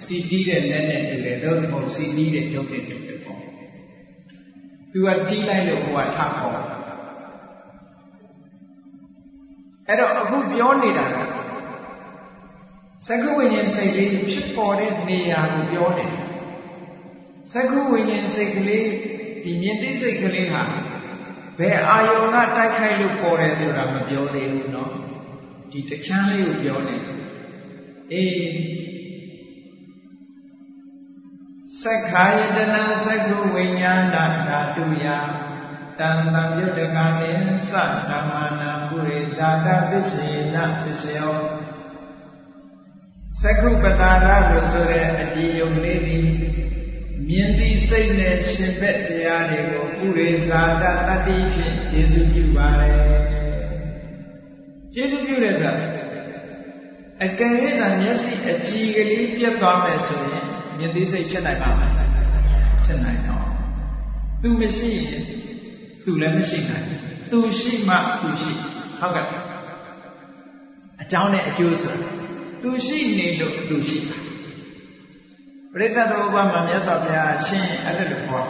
[0.04, 3.40] စီတီးတဲ့လက်နဲ့တူတယ်တော့မဟုတ်စီတီးတဲ့ဒုတ်နဲ့တူတယ်ပေါ့
[4.92, 6.77] သူကတီးလိုက်လို့ဟိုကထပေါ်
[9.87, 11.17] အဲ့တော့အခုပြောနေတာက
[13.07, 16.11] သက္ကဝိညာဉ်စိတ်လေးဖြစ်ပေါ်တဲ့နေရာကိုပြောတယ်
[17.51, 18.87] သက္ကဝိညာဉ်စိတ်ကလေး
[19.43, 20.63] ဒီမြင်သိစိတ်ကလေးဟာ
[21.59, 24.89] ဘယ်အာယုံကတိုက်ခိုက်လို့ပေါ်တယ်ဆိုတာမပြောသေးဘူးเนาะ
[25.71, 26.95] ဒီတချမ်းလေးကိုပြောနေ
[28.11, 28.33] အေး
[31.81, 34.17] သက္ခာယတနာသက္ကဝိညာဏ
[34.47, 35.05] ဓာတုယ
[36.00, 37.72] တံတံယုတ်တကမေသ
[38.08, 41.34] ဓမ္မနာပုရိဇာတပစ္စေနပစ္စယော
[43.40, 46.28] သက္ကုပတာရလို့ဆိုတဲ့အကြည်ယုံလေးသည်
[47.28, 52.90] မြင်သည့်စိတ်နဲ့ရှင်ဘက်တရားတွေကိုပုရိဇာတတတိဖြင့်ခြေစွပြုပါလေ
[54.94, 55.86] ခြေစွပြုတဲ့ဆိုတာ
[57.24, 60.46] အကယ်၍သာမျက်စိအကြည်ကလေးပြတ်သွားမယ်ဆိုရင်
[60.78, 62.10] မြင်သိစိတ်ဖြစ်နိုင်ပါ့မလား
[62.84, 63.46] ဖြစ်နိုင်တော့
[64.42, 65.22] သူမရှိရင်
[66.08, 66.84] သူလည်းမရှိနိုင်
[67.32, 68.52] သူရှိမှသူရှိ
[69.00, 69.26] ဟုတ်ကဲ့
[71.02, 72.08] အကြောင်းနဲ့အကျိုးဆိုတာ
[72.62, 74.16] သူရှိနေလို့သူရှိတာ
[75.72, 78.44] ပရိစ္ဆေသမုပ္ပါမှာမြတ်စွာဘုရားရှင်းအဲ့ဒါလိုဟော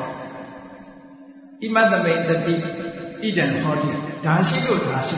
[1.60, 2.54] ဣမတမိတ်တတိ
[3.22, 3.90] ဣဒံဟောဒီ
[4.24, 5.16] ဒါရှိလို့ဒါရှိ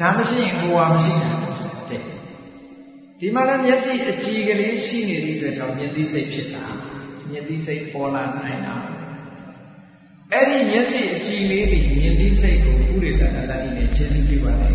[0.00, 1.54] ဒါမရှိရင်ဟိုဟာမရှိနိုင်ဘူး
[1.90, 2.02] တဲ့
[3.20, 6.64] ဒီမှာလည်းမျက်စိအကြည်ကလေးရှိနေတဲ့အတွက်ကြောင့်မြင်သိစိတ်ဖြစ်တာ
[7.30, 8.91] မြင်သိစိတ်ပေါ်လာနိုင်တာ
[10.34, 14.68] အဲ့ဒီမျက်စိအကြည်လေးတွေမြင်သိစိတ်ကိုဥရိသနာတတိနဲ့ခြေစွပြုပါလေ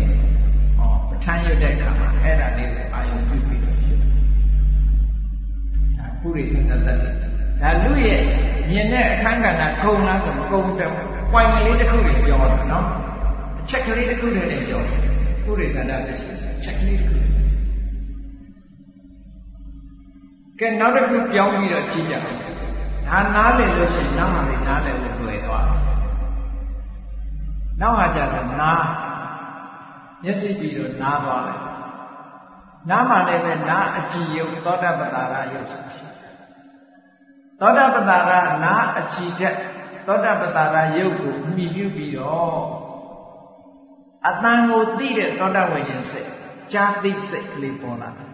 [0.76, 7.08] ဟောပဋ္ဌာန်းရွတ်တဲ့အခါမှာအဲ့ဒါလေးကိုအာယုံပြုပြီးတော့ဖြစ်ဒါဥရိသနာတတိ
[7.62, 8.20] ဒါလူရဲ့
[8.70, 10.94] မြင်တဲ့အခန်းကဏ္ဍကုံလားဆိုမကုံတော့
[11.32, 12.86] ပွိုင်ကလေးတစ်ခုတွေပြောတာနော်
[13.60, 15.00] အချက်ကလေးတစ်ခုတည်းနဲ့ပြောတယ်
[15.48, 17.16] ဥရိသနာပစ္စည်းအချက်ကလေးတစ်ခု
[20.60, 22.38] ကဲနောက်တစ်ခုပြောင်းပြီးတော့ကြည့်ကြအောင်
[23.08, 25.80] ဒါနားလည်လို့ရှိရင်နောက်ဟာလေးနားလည်လို့လွယ်သွားတယ်
[27.80, 28.84] နောက်ဟာကျတော့နား
[30.22, 31.60] မျက်စိပြီးတော့နားသွားတယ်
[32.90, 36.06] နားမှလည်းပဲနားအကြည်ယုံသောတပတာရယုတ်ရှိ
[37.60, 38.32] သောတာပတ္တာရ
[38.64, 39.56] နာအချီတက်
[40.06, 42.60] သောတာပတ္တာရယုတ်ကိုမှီပြုပြီးတော့
[44.28, 46.30] အတန်ကိုသိတဲ့သောတာဝိညာဉ်စိတ်
[46.72, 48.27] ကြာသိစိတ်ကလေးပေါ်လာတယ်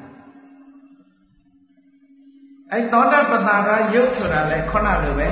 [2.75, 5.29] အဲသောတာပတ္တာရယုတ်ဆိုတာလေခုနလိုပဲ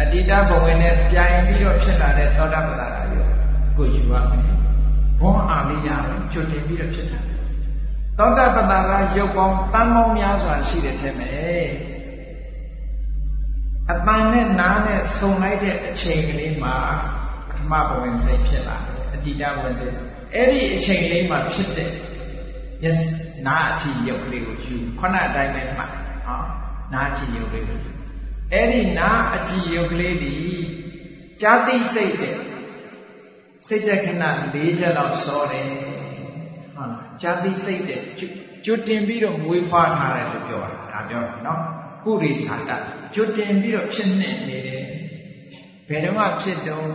[0.00, 3.30] အတ္တဘဝင်နဲ့ပြိုင်ပြီးတော့ဖြစ်လာတဲ့သောတာပတ္တာရယုတ်
[3.76, 4.42] ကိုယူရမယ်
[5.20, 5.88] ဘောအာလေးရ
[6.32, 7.20] ကျွတ်တင်ပြီးတော့ဖြစ်တာ
[8.18, 8.78] သောတာပတ္တာ
[9.14, 11.28] ရယုတ်ပေါင်းတန်ပေါင်းများစွာရှိတဲ့ထဲမှာ
[13.92, 16.76] အပန်နဲ့နားနဲ့ဆုံလိုက်တဲ့အချိန်ကလေးမှာ
[17.48, 19.94] ပထမဘဝင်စိတ်ဖြစ်လာတယ်အတ္တဘဝင်စိတ်
[20.34, 21.90] အဲ့ဒီအချိန်လေးမှာဖြစ်တဲ့
[22.84, 22.98] yes
[23.46, 25.95] နားအချီရုပ်ကလေးကိုယူခုနအတိုင်းပဲမှတ်
[26.26, 26.40] ဟော
[26.92, 27.80] နားအချီရုပ်လေးကို
[28.52, 30.36] အဲ့ဒီနားအချီရုပ်ကလေးဒီ
[31.40, 32.36] ကြာတိစိတ်တဲ့
[33.66, 34.24] စိတ်တဲ့ခဏ
[34.54, 35.68] ၄ချက်လောက်စောတယ်
[36.76, 38.02] ဟုတ်လားကြာတိစိတ်တဲ့
[38.64, 41.60] ကျွတ်တင်ပြီးတော့မွေးဖွားထားတယ်လို့ပြောတာဒါပြောတာနော်
[42.02, 42.30] ပုရိ
[42.68, 42.70] သတ
[43.14, 44.84] ကျွတ်တင်ပြီးတော့ဖြစ်နေနေတယ်
[45.88, 46.86] ဘယ်တော့မှဖြစ်တော့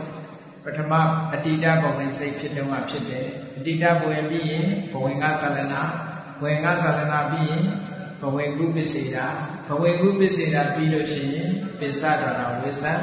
[0.64, 0.94] ပထမ
[1.34, 5.82] အတ္တဘဝင်စိတ်ဖြစ်တော့မှဖြစ်တယ်အတ္တဘဝင်ပြီးရင်ဘဝင်ကသလနာ
[6.40, 7.64] ဘဝင်ကသလနာပြီးရင်
[8.22, 9.26] ဘဝင်ကုပစ္စေတာ
[9.68, 11.50] ဘဝင်ကုပစ္စေတာပြီးလို့ရှိရင်
[11.80, 12.94] ပစ္စဒရဝိဇ္ဇံ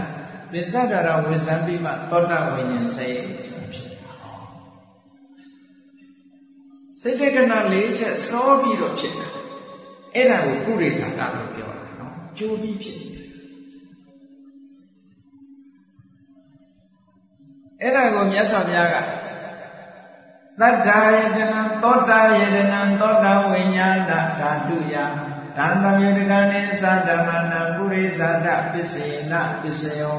[0.52, 4.10] ပစ္စဒရဝိဇ္ဇံပြီးမှသောတာဝိညာဉ်စိတ်ဆိုတာဖြစ်တာ
[7.00, 9.28] စိတ်တက္ကနာ၄ချက်စောပြီးတော့ဖြစ်တာ
[10.14, 13.26] အဲ့ဒါကိုပုရိသတာလို့ပြောတာနော်ကြိုးပြီးဖြစ်တယ်
[17.82, 18.96] အဲ့ဒါကိုမြတ်စွာဘုရားက
[20.61, 24.94] သတ္တာယတနံသောတာယတနံသောတာဝိညာဏဓာတုယ
[25.56, 30.18] ဓမ္မမြုတကနိသဓမ္မနံပုရိသတပစ္စေနပစ္စယော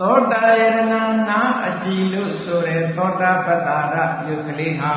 [0.00, 4.94] သောတာယတနံနာအကြည်လို့ဆိုတဲ့သောတာပတ္တာရယုတ်ကလေးဟာ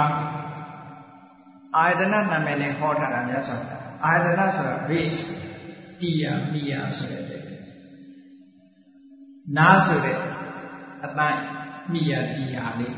[1.77, 5.19] အာယတနာနာမည်နဲ့ဟောထားတာမြတ်စွာဘုရားအာယတနာဆိုတာ base
[5.99, 7.43] တိယမိယဆိုတဲ့
[9.57, 10.17] နာဆိုတဲ့
[11.05, 11.43] အတိုင်း
[11.91, 12.97] မိယတိယလေး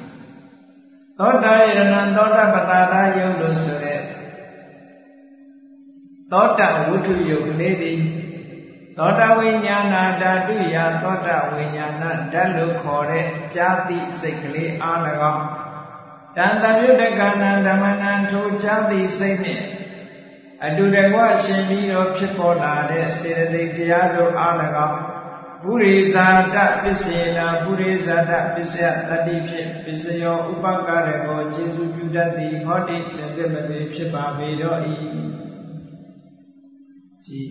[1.20, 4.00] သောတာယရဏသောတာပတ္တာရယုတ်လို့ဆိုတဲ့
[6.32, 8.02] သောတာဝုထုယုတ်ကလေးသည်
[8.98, 12.04] သောတာဝိညာဏဓာတုယသောတာဝိညာဏ
[12.34, 15.00] ဓာတ်လို့ခေါ်တဲ့ဇာတိစိတ်ကလေးအား၎
[15.34, 15.46] င်း
[16.36, 19.66] တန်တမြုတကဏံဓမ္မနံထိုဇာတိစိတ်နှင့်
[20.66, 24.54] အတူတကွရှင်ပြီးတော့ဖြစ်ပေါ်လာတဲ့စေတသိက်တရားတို့အား၎
[24.88, 25.15] င်း
[25.68, 34.80] ပုရိဇာတပစ္စေနာပုရိဇာတပစ္စယတတိဖြင့်ပစ္စယောဥပကရကောခြေစုပြုတတ်သည်ဟောတိစင်စစ်မသေးဖြစ်ပါပေတော့၏
[37.26, 37.50] ကြည်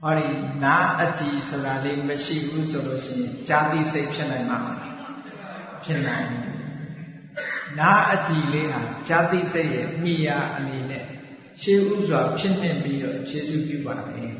[0.00, 0.28] ဟောဒီ
[0.64, 4.58] နာအကြည်ဆိုတာလေးမရှိဘူးဆိုလို့ရှိရင်ဇာတိစိတ်ဖြစ်နိုင်မှာ
[5.84, 6.28] ဖြစ်နိုင်
[7.78, 11.04] နာအကြည်လေးဟာဇာတိစိတ်ရဲ့မိယာအနေနဲ့
[11.62, 14.39] ရှေးဥစွာဖြစ်နေပြီးတော့ခြေစုပြုပါမယ်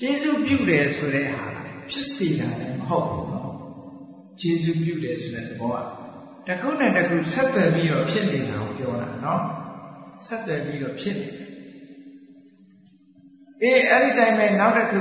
[0.00, 1.44] ကျေးဇူးပြုတယ်ဆိုတဲ့ဟာ
[1.90, 3.52] ဖြစ်စီတာလည်းမဟုတ်ဘူးနော်
[4.40, 5.76] ကျေးဇူးပြုတယ်ဆိုတဲ့သဘောက
[6.46, 9.42] တစ်ခုနဲ့တစ်ခုဆက်သွယ်ပြီးတော့ဖြစ်နေတာကိုပြောတာနော်
[10.26, 11.46] ဆက်သွယ်ပြီးတော့ဖြစ်နေတယ်
[13.62, 15.00] အေးအဲ့ဒီတိုင်းပဲနောက်တစ်ခု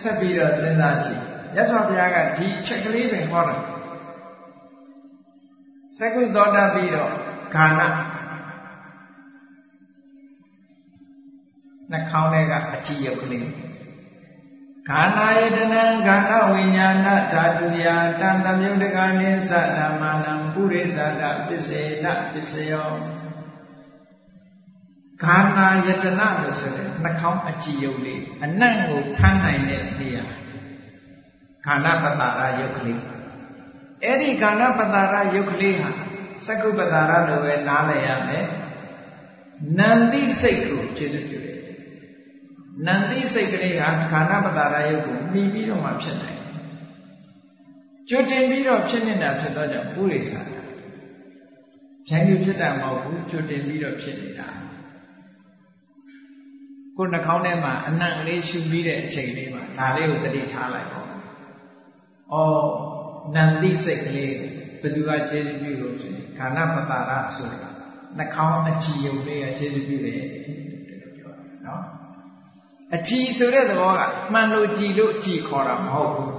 [0.00, 1.20] ဆက်ပြီးတော့စဉ်းစားကြည့်
[1.56, 3.56] ရသော်ဘုရားကဒီချက်ကလေးပဲဟောတာ
[5.98, 7.10] သကုသောတာပြီးတော့
[7.54, 7.88] ခန္ဓာ
[11.90, 13.46] နှာခေါင်းထဲကအကြည့်ရုပ်ကလေး
[14.88, 17.86] ခန္ဓာယတနံခန္ဓာဝိညာဏဓာတုယ
[18.20, 22.90] တံသမြုတကနိသဓမ္မနံပုရိသတပစ္စေနပစ္စယော
[25.22, 30.24] ခန္ဓာယတနာလို့ဆိုတဲ့နှာခေါင်းအကြည်ယုတ်လေးအနံ့ကိုဖမ်းနိုင်တဲ့နေရာ
[31.64, 33.00] ခန္ဓာပတ္တာရယုတ်ကလေး
[34.02, 35.90] အဲ့ဒီခန္ဓာပတ္တာရယုတ်ကလေးဟာ
[36.46, 38.46] သက္ကုပတ္တာရလိုပဲနားလည်ရမယ်
[39.78, 41.43] နန္တိစိတ်ကိုခြေစွပြုတယ်
[42.86, 46.40] နန္တိစိတ်ကလေးကခန္ဓာပတာရယုတ်ကိုမှီပြီးတော့မှဖြစ်နိုင်
[48.08, 50.42] ကျွတ်တင်ပြီးတော့ဖြစ်နေတာဖြစ်တော့ကြောင့်ပုရိသတာ
[52.06, 54.48] ဖြန်းပြဖြစ်တာမဟုတ်ဘူးကျွတ်တင်ပြီးတော့ဖြစ်နေတာ
[56.96, 61.08] ကိုယ်နှာခေါင်းထဲမှာအနံ့လေးရှူပြီးတဲ့အချိန်လေးမှာဒါလေးကိုတတိထားလိုက်ပေါ့။
[62.32, 62.64] အော်
[63.34, 64.34] နန္တိစိတ်ကလေး
[64.80, 67.70] ဘယ်သူကခြေစွပြုလို့ဆိုရင်ခန္ဓာပတာရဆိုတာ
[68.18, 70.63] နှာခေါင်းအကြည်ယုံလေးကခြေစွပြုတယ်ပြောတာနော်။
[72.92, 74.00] အကြည်ဆိုတဲ့သဘောက
[74.32, 76.34] မှန်လို့ကြည်လို့ကြည်ခေါ်တာမဟုတ်ဘူး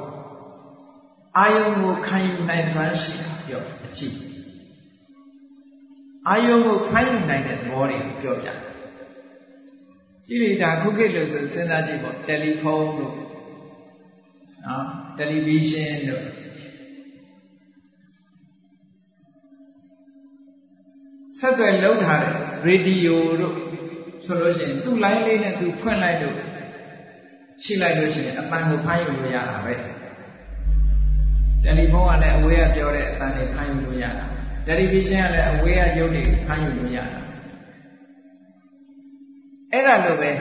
[1.37, 4.15] အာယုံကိုခံယူနိုင်စွမ်းရှိတာပြောအကြည်
[6.29, 8.49] အာယုံကိုခံယူနိုင်တဲ့သဘောတွေကိုပြောပြ
[10.25, 13.15] ကြည့်လိုက်တာခုခေတ်လို့ဆိုစဉ်းစားကြည့်ပေါ့တယ်လီဖုန်းတို့
[14.65, 14.85] နော်
[15.17, 16.25] တယ်လီဗီရှင်းတို့
[21.39, 22.33] ဆက်သွယ်လုံးထားတဲ့
[22.65, 23.55] ရေဒီယိုတို့
[24.25, 26.37] ဆိုလို့ရှိရင်သူ့လိုင်းလေးနဲ့သူဖွင့်လိုက်လို့
[27.63, 29.73] ရှိလိုက်လို့ရှိရင်အပန်းကိုဖမ်းယူလို့ရတာပဲ
[31.63, 34.25] တယ်လီဖုန်းကလည်းအဝေးကပြောတဲ့အပန်းတွေဖမ်းယူလို့ရတာ
[34.65, 37.19] တယ်လီဗီရှင်းကလည်းအဝေးကရုပ်တွေဖမ်းယူလို့ရတာ
[39.71, 40.31] အဲ့ဒါလိုပဲ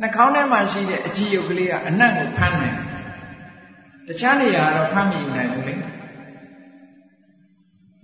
[0.00, 2.76] နှာခေါင်းထဲမှာရှိတဲ့အကြည့်ရုပ်ကလေးကအနံ့ကိုဖမ်းနိုင်
[4.06, 5.74] တခြားနေရာကတော့ဖမ်းမယူနိုင်ဘူးလေ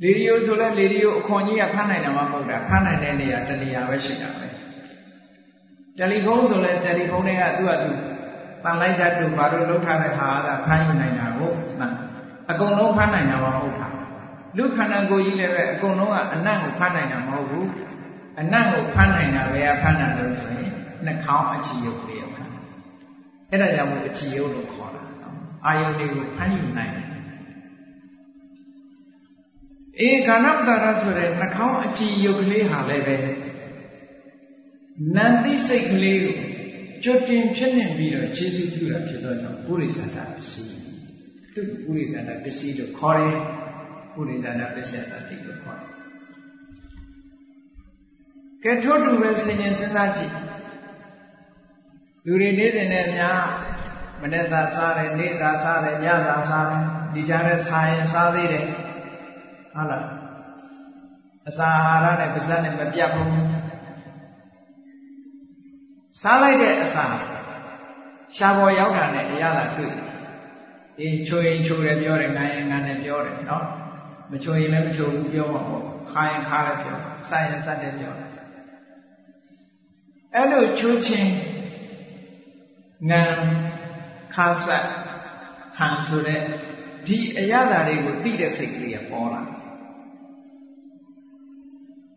[0.03, 4.56] လေဒီယိုဆိုလဲလေဒီယိုအခွန်ကြီးကဖမ်းနိုင်တာမှမဟုတ်တာဖမ်းနိုင်တဲ့နေရာတနေရာပဲရှိတာပဲ
[5.99, 7.91] တယ်လီဖုန်းဆိုလဲတယ်လီဖုန်းတွေကသူ့အတူ
[8.63, 11.53] တန်လိုက်တတ်တူဘာလို့လောက်ထားတဲ့ဟာကဖမ်းယူနိုင်တာကို
[12.51, 13.89] အကုန်လုံးဖမ်းနိုင်တာမှမဟုတ်တာ
[14.57, 17.69] လူခန္ဓာကိုယ်ကြီးလည်းပဲအကုန်လုံးကအနံ့ကိုဖမ်းနိုင်တာမဟုတ်ဘူး
[18.41, 20.73] အနံ့ကိုဖမ်းနိုင်တာပဲဖမ်းနိုင်လို့ဆိုရင်
[21.07, 22.53] နှာခေါင်းအချီယုတ်လေးဖမ်း
[23.51, 25.03] အဲ့ဒါကြောင့်မို့အချီယုတ်လို့ခေါ်တာ
[25.67, 27.07] အာယုန်တွေကိုဖမ်းယူနိုင်တယ်
[30.01, 33.17] အေခန္ဓာပဒါရဆိုတဲ့နှာခေါင်းအချီယုတ်ကလေးဟာလည်းပဲ
[35.15, 36.37] နန္တိစိတ်ကလေးကို
[37.05, 40.71] ကြွတင်ဖြစ်နေပြီးတော့ခြေစုပြုတာဖြစ်တော့ကြောင့်ပုရိသတာပစ္စည်း
[41.55, 43.39] သူပုရိသတာပစ္စည်းလို့ခေါ်တယ်
[44.15, 45.91] ပုရိသတာပစ္စယတတိလို့ခေါ်တယ်
[48.63, 50.35] ကဲထို့တူပဲဆင်ញင်စဉ်းစားကြည့်
[52.27, 53.41] လူတွေနေ့စဉ်နဲ့များ
[54.23, 56.83] မနေ့စာစားတယ်နေ့စာစားတယ်ညစာစားတယ်
[57.15, 58.67] ဒီကြားထဲစားရင်စားသေးတယ်
[59.75, 60.05] ဟုတ်လား
[61.49, 63.56] အစာအာဟာရနဲ့ပါဇက်နဲ့မပြတ်ဘူး
[66.23, 67.05] စားလိုက်တဲ့အစာ
[68.37, 69.95] ရှားပေါ်ရောက်တာနဲ့အရသာတွေ့
[71.01, 73.67] အေးချိုရင်ချိုတယ်ပြောတယ်ငါရင်ငါနဲ့ပြောတယ်နော်
[74.31, 76.99] မချိုရင်လည်းမချိုဘူးပြောမှာပေါ့ခါရင်ခါလည်းပြော
[77.29, 78.29] စိုက်ရင်စက်တယ်ပြောတယ်
[80.35, 81.31] အဲ့လိုချိုးချင်း
[83.11, 83.23] ငံ
[84.35, 84.87] ခါဆက်
[85.77, 86.43] ဟန်ဆိုတဲ့
[87.07, 89.43] ဒီအရသာတွေကိုသိတဲ့စိတ်ကလေးကပေါ်လာ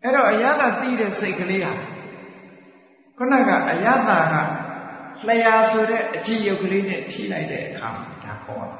[0.02, 1.72] အဲ့တော့အရသာသိတဲ့စိတ်ကလေးဟာ
[3.22, 4.34] ခုနကအယတာက
[5.28, 8.78] လျာဆိုတဲ့အကြည့်ရုပ်ကလေးနဲ့ထိလိုက်တဲ့အခါမှာဒါပေါ်လာ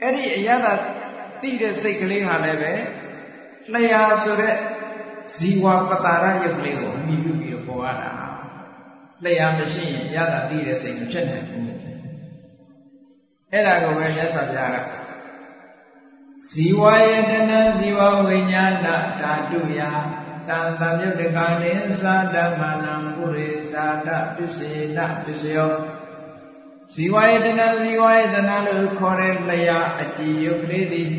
[0.00, 0.72] အဲ့ဒီအယတာ
[1.42, 2.72] တိတဲ့စိတ်ကလေးဟာလည်းပဲ
[3.74, 4.54] လျာဆိုတဲ့
[5.36, 8.12] ဇီဝပတာရရုပ်ကလေးကိုမြည်ပြုပြီးတော့ပေါ်ရတာ
[9.24, 11.66] လျာမရှိရင်အယတာတိတဲ့စိတ်မဖြစ်နိုင်ဘူး
[13.52, 14.76] အဲ့ဒါကိုပဲမြတ်စွာဘုရားက
[16.48, 18.86] ဇီဝယတနာဇီဝဝိညာဏ
[19.20, 19.80] ဓာတုယ
[20.48, 25.72] တံတမြုတ်တကာနိသာဓမ္မနံပုရိသာတပစ္စေနပစ္စယော
[26.92, 31.10] ဇီဝယတနာဇီဝယတနာလို့ခေါ်တဲ့လျာအကြည်ယုတ်ကလေးသည်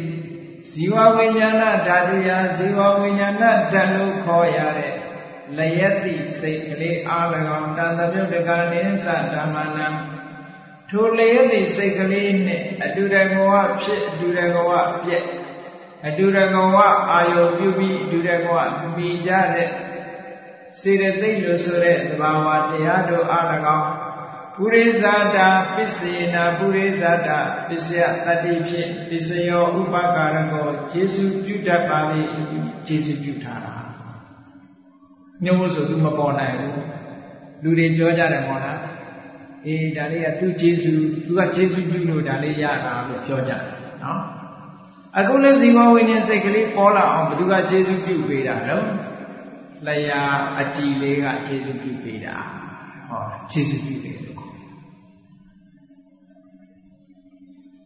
[0.72, 4.94] ဇီဝဝိညာဏဓာတုယဇီဝဝိညာဏဓာတ်လို့ခေါ်ရတဲ့
[5.58, 7.28] လယတိစိတ်ကလေးအား၎
[7.60, 9.88] င်းတံတမြုတ်တကာနိသာဓမ္မနံ
[10.90, 15.26] ထိုလယတိစိတ်ကလေးနဲ့အတူတကောဖြစ်အတူတကောပြက်
[16.06, 16.68] အတူတကော
[17.12, 18.58] အာယုပြုပြီးအတူတကော
[18.95, 19.70] မိကြတဲ့
[20.80, 23.45] စေတသိက်လို့ဆိုတဲ့သဘာဝတရားတို့အား၎
[23.78, 23.89] င်း
[24.56, 32.22] ပုရိဇာတာပစ္စေနာပုရိဇာတာပစ္စယတတိဖြင့်ပစ္စယောဥပကာရကောယေစုပြုတတ်ပါလေ
[32.88, 33.76] ယေစုပြုထားတာ
[35.43, 36.82] ညို့ဆိုသူမပေါ်နိုင်ဘူး
[37.64, 38.80] လူတွေပြောကြတယ်မော်လား
[39.66, 40.91] အေးဒါလေးကသူကျေစု
[41.26, 43.62] သူကကျေစုပြုလို့ဒါလေးရတာလို့ပြောကြတယ်
[44.04, 44.37] နော်
[45.20, 48.78] အခုလည်းဇီဝဝိညာဉ်စိတ်ကလေးပေါ်လာအောင်ဘယ်သူကကျေစုပြုပေးတာလဲ
[49.88, 50.22] လျာ
[50.59, 52.36] အကြည်လေးကကျေစုပြုပေးတာ
[53.09, 54.55] ဟောကျေစုပြုတယ်လို့ခေါ်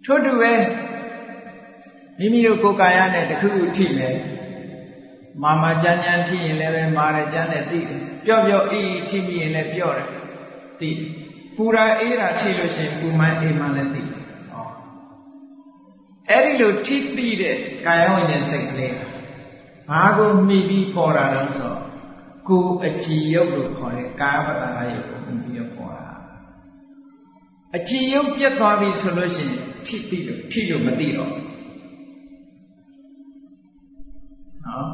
[0.05, 0.53] ထို့တူပဲ
[2.19, 4.15] မိမိတို့ကိုယ်ကာယနဲ့တခုခုထိမယ်
[5.41, 10.07] မာမာကြမ်းကြမ်းထိရင်လည်းပဲမာတယ်ကြမ်းတယ်သိတယ်ပျော့ပျော့အေးအေးထိမိရင်လည်းပျော့တယ်
[10.79, 11.09] သိတယ်
[11.55, 14.10] ပူရာအေးတာထိလို့ရှိရင်ပူမှန်းအေးမှန်းလည်းသိတယ်ဟော
[16.29, 18.95] အဲ့ဒီလိုထိသိတဲ့ကာယဝိညာဉ်စိတ်ကလေး
[19.89, 21.79] ဘာကိုမှီပြီးပေါ်တာလဲဆိုတော့
[22.47, 26.09] ကိုယ်အကြည်ယုတ်လို့ခေါ်တဲ့ကာယပတ္တနာယုတ်ကိုမှီပြီးတော့ပေါ်တာ
[27.75, 31.31] အကြည်ယုတ်ပြတ်သွားပြီဆိုလို့ရှိရင်ထိသိလို့ထိလို့မသိတော့
[34.65, 34.89] နော်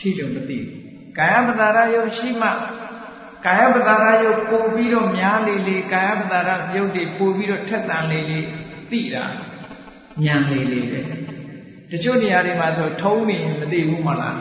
[0.00, 0.76] ထိလို့မသိဘူး
[1.18, 2.50] ကာယပတ္တနာယုတ်ရှိမှ
[3.44, 8.40] ကာယပတ္တရာယုတ်ပို့ပြီးတော့များလေလေကာယပတ္တရာယုတ်တွေပို့ပြီးတော့ထက်တန်လေလေ
[8.90, 9.24] သိတာ
[10.24, 11.00] ညံလေလေပဲ
[11.90, 14.38] တချို့နေရာတွေမှာဆိုထုံးနေမသိဘူးမလား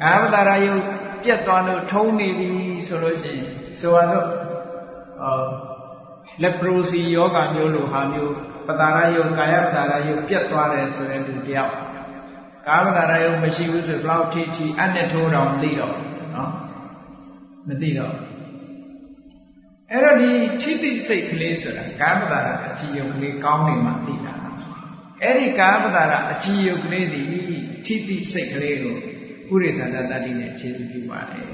[0.00, 0.82] ကာယပတ္တရာယုတ်
[1.22, 2.48] ပြတ်သွားလို့ထုံးနေပြီ
[2.86, 3.48] ဆိုလို့ရှိရင်
[3.78, 4.28] ဆိုတော့
[5.22, 5.48] အော်
[6.42, 8.34] လက်ပရိုစီယောဂမျိုးလိုဟာမျိုး
[8.66, 11.72] ပတ္တရာယုတ်ကာယပတ္တရာယုတ်ပြတ်သွားတယ်ဆိုတဲ့လူတယောက်
[12.66, 15.96] ကာယပတ္တရာယုတ်မရှိဘူးဆိုဘလောက်ထိထိအနဲ့ထိုးတော့မသိတော့
[16.34, 16.50] နော်
[17.68, 18.14] မသိတော့
[19.90, 20.30] အဲ့တော့ဒီ
[20.60, 24.34] ထိတိစိတ်ကလေးဆိုတာကာမတာရအကြည်ယုတ်ကလေးကောင်းနေမှသိတာ
[25.22, 27.22] အဲ့ဒီကာမတာရအကြည်ယုတ်ကလေးဒီ
[27.86, 28.96] ထိတိစိတ်ကလေးကို
[29.48, 31.44] ပုရိသတတ္တိနဲ့ခြေစုပြုပါတယ်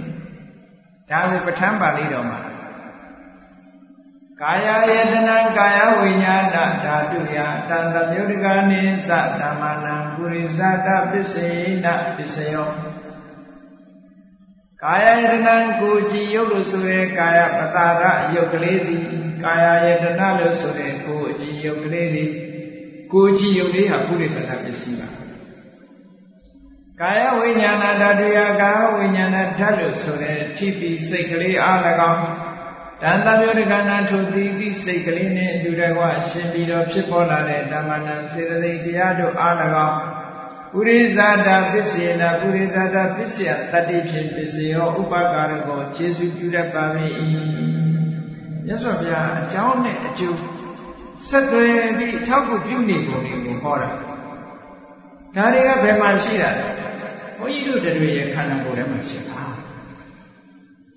[1.10, 2.40] ဒါကိုပဋ္ဌာန်းပါဠိတော်မှာ
[4.42, 7.36] ကာယယတနာကာယဝိညာဏဓာတုယ
[7.68, 9.10] တံသမြုဒ္ဒကာနိသ
[9.40, 11.48] ဓမ္မနံပုရိသတပစ္စေ
[11.84, 12.68] နပစ္စယော
[14.84, 19.04] ကာယယတနာကိုကြည်ယုတ်လို့ဆိုရဲကာယပတာရယုတ်ကလေးသည်
[19.44, 22.30] ကာယယတနာလို့ဆိုရဲကိုအကြည်ယုတ်ကလေးသည်
[23.12, 25.08] ကိုကြည်ယုတ်လေးဟာပုရိသတပစ္စည်းပါ
[27.00, 31.78] ကာယဝိညာဏဓာတုယကာယဝိညာဏဓာတ်လို့ဆိုရဲထိပ်စိတ်ကလေးအား၎
[32.12, 32.24] င်း
[33.02, 39.54] တန်တမျိုးတကနာထိုသီသီစိတ်ကလေးနဲ့အတူတကွရှင်ပြီးတော့ဖြစ်ပေါ်လာတဲ့ဓမ္မနံစေတသိက်တရားတို့အား၎
[39.88, 39.98] င်း
[40.72, 46.84] ပုရိဇာတာပစ္စေနာပုရိဇာတာပစ္စယတတ္တိဖြင့်ပစ္စယောဥပကာရကောခြေစုပြုတတ်ပါ၏
[48.66, 50.38] မြတ်စွာဘုရားအကြောင်းနဲ့အကျိုး
[51.28, 53.90] ဆက်သွယ်ပြီးထောက်ကူပြုနေပုံတွေကိုဟောတာ
[55.36, 56.66] ဒါတွေကဘယ်မှာရှိတာလဲ
[57.38, 59.42] ဘုန်းကြီးတို့တွေရဲ့ခန္ဓာကိုယ်ထဲမှာရှိတာ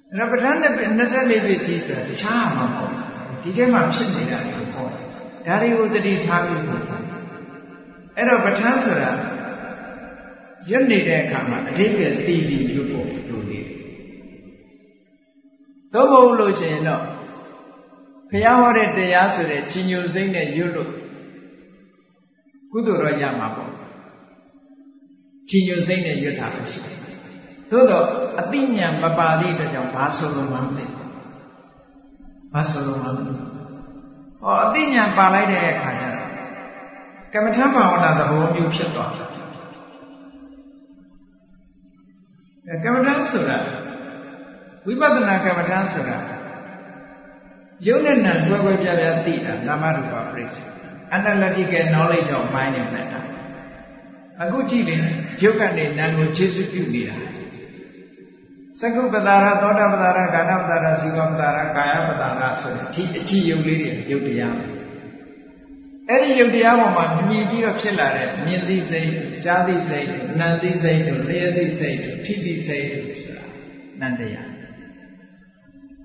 [0.10, 2.96] အဲ့တော့ပဋ္ဌာန်းနဲ့24ပစ္စည်းဆိုတာတခြားမှာမဟုတ်
[3.44, 6.82] ဒီထဲမှာဖြစ်နေတာကိုဟောဒါတွေကိုတတိထားပြီးပို့
[8.18, 9.12] အဲ့တော့ပဋ္ဌာန်းဆိုတာ
[10.70, 13.84] ရွတ်နေတဲ့အခါမှာအဓိပ္ပာယ်တည်တည်ရွတ်ဖို့လိုသေးတယ်
[15.94, 17.04] သို့မဟုတ်လို့ရှိရင်တော့
[18.30, 20.92] ဘုရားဟောတဲ့တရားဆိုတဲ့ကြီးညိုစိမ့်နဲ့ရွတ်လို့
[22.72, 23.72] ကုသိုလ်တော့ရမှာပေါ့
[25.50, 26.98] ကြီးညိုစိမ့်နဲ့ရွတ်တာပဲရှိတယ်
[27.70, 28.06] သို့တော့
[28.40, 30.86] အတိညာမပါသည့်အတွက်ကြောင့်ဘာဆိုလို့မှမသိ
[32.54, 33.24] ဘာဆိုလို့မှမသိ
[34.42, 36.30] ဟောအတိညာပါလိုက်တဲ့အခါကျတော့
[37.34, 39.43] ကမ္မထဘာဝနာသဘောမျိုးဖြစ်သွားတယ်
[42.84, 43.58] ကမ္မထဆိုတာ
[44.86, 46.18] ဝိပဿနာကမ္မထဆိုတာ
[47.88, 50.64] ယုံနဲ့နံကွဲကွဲပြားပြားသိတာနာမရူပပရိစ္ဆေ
[51.18, 53.24] analytical knowledge of mind and matter
[54.42, 55.04] အခုကြည့်ရင်
[55.44, 57.16] ယုတ်ကနေနံကိုခြေစွပြုနေတာ
[58.80, 64.56] သကုပ္ပတာရသောတာပတာရကာဏပတာရဇီဝပတာရကာယပတာရဆိုတဲ့ဒီအကြည့်ယုတ်လေးတွေယုတ်တရား
[66.10, 69.10] အဲ့ဒီယုတ်တရားပေါ်မှာမြင်ပြီးတော့ဖြစ်လာတဲ့မြင်သိစိတ်
[69.44, 70.08] ကြားသိစိတ်
[70.40, 73.46] နာသိစိတ်တို့လျှသိစိတ်တို့ထိသိစိတ်တို့ဆိုတာ
[74.02, 74.50] နန္တရား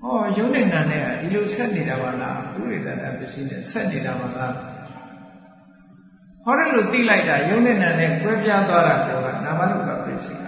[0.01, 4.55] ဟောယုတ်နဲ့နာနဲ့ကဒီလိုဆက်နေတာပါလားပုရိသတာပစ္စည်းနဲ့ဆက်နေတာပါလား
[6.43, 9.09] ဟောတယ်လို့သိလိုက်တာယုတ်နဲ့နာနဲ့ကွဲပြားသွားတာက
[9.45, 10.41] နာမရုပ်ကပစ္စည်း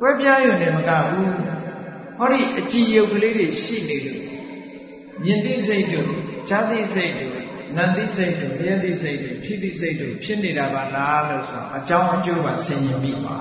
[0.00, 1.32] ကွဲပြားရုံနဲ့မကဘူး
[2.18, 4.22] ဟောဒီအကြည်ယုတ်ကလေးတွေရှိနေလို့
[5.24, 6.08] မြင်သိစိတ်တို့
[6.48, 7.33] ကြားသိစိတ်တို့
[7.76, 13.36] နာသိစိတ်တို့လျက်သိစိတ်တို့ထိသိစိတ်တို့ဖြစ်နေတာပါလားလို့ဆိုအကြောင်းအကျိုးပါဆင်ញင်ပြီးပါ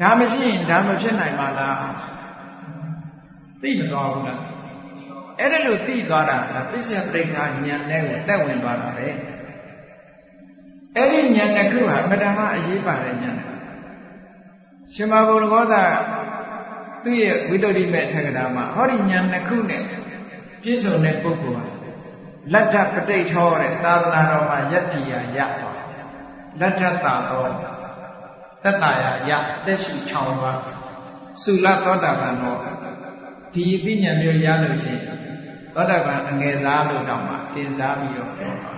[0.00, 1.76] ဒါမရှိရင်ဒါမဖြစ်နိုင်ပါလား
[3.62, 4.40] သိမသွားဘူးလား
[5.38, 7.52] အဲ့ဒါလို့သိသွားတာကပစ္စယပရိက္ခဉာဏ်
[7.90, 9.08] နဲ့ကိုတက်ဝင်သွားတာပဲ
[10.96, 13.36] အဲ့ဒီဉာဏ်တစ်ခုဟာပထမအရေးပါတဲ့ဉာဏ်
[14.92, 15.84] ရှင်မဘုရဂောသာ
[17.02, 19.82] သူ့ရဲ့ဝိတ္တိမဲ့ထက္ကတာမှာဟောဒီဉာဏ်နှစ်ခုနဲ့
[20.62, 21.75] ပြည့်စုံတဲ့ပုဂ္ဂိုလ်ဟာ
[22.53, 25.81] လက်ထပဋိထောတဲ့သာသနာတော်မှာယတ္တိယရသွား
[26.59, 27.51] လက်ထတာတော်
[28.63, 29.31] သက်တာယရ
[29.65, 30.59] သက်ရှိချောင်းသွား
[31.43, 32.59] သုလသောတာပန်တော်
[33.53, 35.01] ဒီအသိဉာဏ်မျိုးရလို့ရှိရင်
[35.73, 38.71] သောတာပန်အငယ်စားလို့တောင်မှတင်စားပြီးတော့ပြောတာ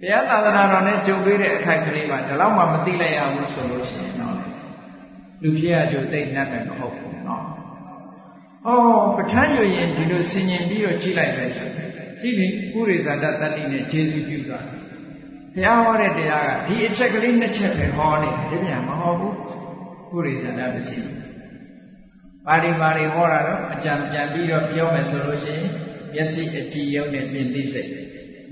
[0.00, 4.36] တရားသာသနာတော်နဲ့ကြုံတွေ့တဲ့အခိုက်ကလေးပါဒီလောက်မှမသိလိုက်ရဘူးဆိုလို့ရှိရင်တော့
[5.42, 7.42] လူဖြစ်ရကြိုသိနှက်တယ်မဟုတ်ဘူးเนาะ
[8.65, 8.67] ဩ
[9.15, 11.69] ပဋ္ဌာန်းရွရင်ဒီလိုဆင်ញင်ပြီးတော့ကြည့်လိုက်ပဲဆို
[12.19, 19.35] ကြည့်လေပုရိသတတ္တိနဲ့ခြေစုပြုတာဘုရားဟောတဲ့တရားကဒီအချက်ကလေးနှစ်ချက်ပဲဟောနေတယ်ပြန်မဟောဘူး
[20.11, 21.05] ပုရိသတပစ္စည်း
[22.45, 25.67] ပါဠိပါဠိဟောတာတော့အကြံပြန်ပြီးတော့ပြောမယ်ဆိုလို့ရှိရင်
[26.13, 27.89] မျက်စိအကြည့်ရုံနဲ့မြင်သိစိတ်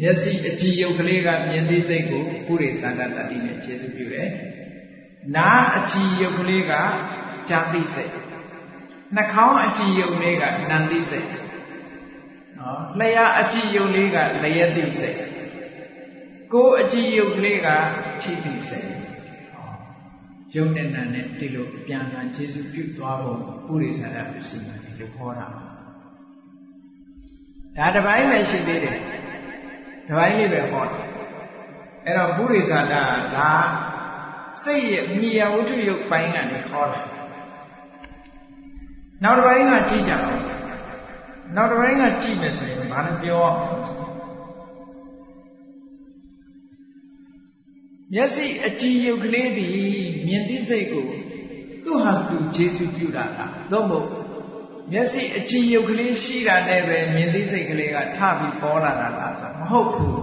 [0.02, 4.28] မျက်စိအကြည့်ယုတ်ကလေးကမြင်သိစိတ်ကိုပုရိသန္တတတိနဲ့ခြေစုပြုတယ်။
[5.36, 6.74] နားအကြည့်ယုတ်ကလေးက
[7.50, 8.12] ကြားသိစိတ်။
[9.16, 11.28] နှာခေါင်းအကြည့်ယုတ်လေးကနံသိစိတ်။
[12.58, 15.16] နော်လျှာအကြည့်ယုတ်လေးကလျက်သိစိတ်။
[16.54, 17.68] ကိုယ်အကြည့်ယုတ်ကလေးက
[18.22, 18.90] ထိသိစိတ်။
[20.56, 25.48] ယုံနဲ့နံနဲ့ဒီလိုပြန်ပြန်ခြေစုပြုသွားဖို့ပုရိသန္တပစ္စည်းမှာဒီလိုခေါ်တာ။
[27.78, 28.98] ဒါတစ်ပိုင်းပဲရှိသေးတယ်။
[30.08, 31.06] ဒီပိုင်းလေးပဲဟောတယ်
[32.06, 33.04] အဲ့တော့ပုရိသတာ
[33.36, 33.38] က
[34.64, 37.06] စိတ်ရဲ့မြေယဝတ္ထုယုတ်ပိုင်းကနေခေါ်တယ်
[39.26, 40.42] နောက်တစ်ပိုင်းကကြည့်ကြအောင်
[41.56, 43.46] နောက်တစ်ပိုင်းကကြည့်မယ်ဆိုရင်ဘာလဲပြော
[48.14, 49.74] မျက်စိအကြည်ယုတ်ကလေးသည်
[50.28, 51.08] မြင်သိစိတ်ကို
[51.86, 54.10] သူ့ဟာသူခြေစုပြုတာလားသို့မဟုတ်
[54.92, 60.20] မျက်စိအကြည်ယုတ်ကလေးရှိတာနဲ့ပဲမြင်သိစိတ်ကလေးကထပြီးပေါ်လာတာလားဆိုမဟုတ်ဘူး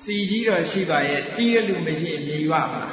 [0.00, 2.84] စီကြီးတော့ရှိပါရဲ့တီးရလူမရှိရင်မြည်ရမှာ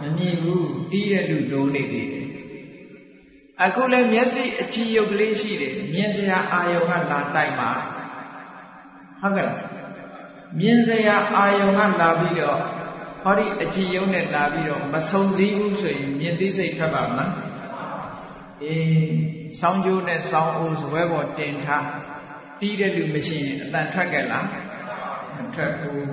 [0.00, 2.19] မမြည်ဘူးတီးရလူဒုံနေသေးတယ်
[3.64, 7.70] အခုလည်းမျက်စိအချီယုတ်ကလေးရှိတယ်မြင်စရာအာယုံကလာတိုက်ပါ
[9.20, 9.50] ဟုတ်ကဲ့
[10.58, 12.58] မြင်စရာအာယုံကလာပြီးတော့
[13.22, 17.32] ဟောဒီအချီယုံနဲ့လာပြီးတော့မဆုံစည်းဘူးဆိုရင်မြင်သိစိတ်ထွက်ပါမလား
[18.62, 19.14] အေး
[19.60, 21.86] ဆောင်းကျိုးနဲ့ဆောင်းအိုးဇွဲပေါ်တင်ထား
[22.60, 24.46] တီးတဲ့လူမရှိရင်အတန်ထွက်ကြလား
[25.36, 26.06] မထွက်ဘူး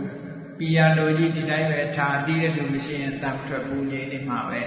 [0.57, 4.61] ပီယာလိုကြီးဒီတိုင်းပဲထားတီးတဲ့လူမရှိရင်အတန်ထွက်ဘူးငြိမ်နေမှာပဲ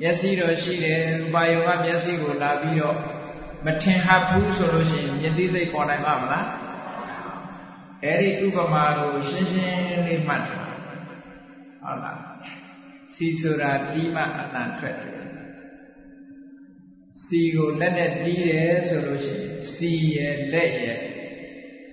[0.00, 2.96] မျက်စိတော့ရှိတယ်ရူပါယုံကမျက်စိကိုလာပြီးတော့
[3.66, 6.46] မထင်ဟပ်ဘူးဆိုလို့ရှိရင်မြင်သိစိတ်ပေါ်နိုင်မှာမလား
[8.04, 12.18] အဲ့ဒီဥပမာကိုရှင်းရှင်းလေးမှတ်ထားဟုတ်လား
[13.14, 15.20] စီဆိုတာတီးမှအတန်ထွက်တယ်
[17.24, 20.98] စီကိုလက်နဲ့တီးတယ်ဆိုလို့ရှိရင်စီရဲ့လက်ရဲ့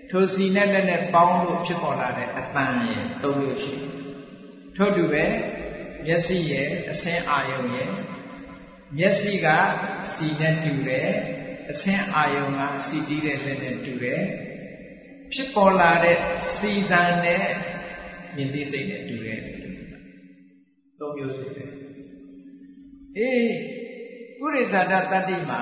[0.10, 3.74] ထိုစီနဲ့လက်နဲ့ပေါင်းလို့ဖြစ်ပေါ်လာတဲ့အတန်ရဲ့သုံးမျိုးရှိ
[4.76, 5.24] ထို့တူပဲ
[6.08, 7.89] မျက်စိရဲ့အဆင်းအာယုံရဲ့
[8.97, 9.47] မျက်စိက
[10.16, 11.10] စီနဲ့တူတယ်
[11.72, 14.22] အဆင်းအာယုံကစီတီးတဲ့လက်နဲ့တူတယ်
[15.34, 16.18] ဖြစ်ပေါ်လာတဲ့
[16.55, 17.45] စီတန်နဲ့
[18.36, 19.41] မြင်သိစိတ်နဲ့တူတယ်
[20.99, 21.72] သုံးမျိုးရှိတယ်
[23.18, 23.51] အေး
[24.39, 25.60] ပုရိသဒတတ္တိမှာ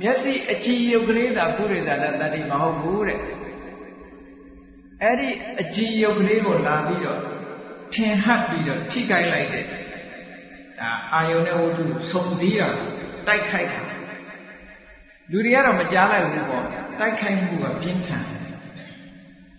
[0.00, 3.20] မျက်စိအကြည်ယုတ်ကလေးသာပုရိသဒတတ္တိမဟုတ်ဘူးတဲ့
[5.02, 7.20] အဲ့ဒီအကြည်ယုတ်ကလေးကိုလာပြီးတော့
[7.94, 9.64] ထင်ဟပ်ပြီးတော့ထိခိုက်လိုက်တဲ့
[10.80, 12.68] ဒါအာယုန်နဲ့ဝတ္ထုစုံစည်းတာ
[13.26, 13.80] တိုက်ခိုက်တာ
[15.30, 16.64] လူတွေကတော့မကြားလိုက်ဘူးပေါ့
[17.00, 18.24] တိုက်ခိုက်မှုကပြင်းထန်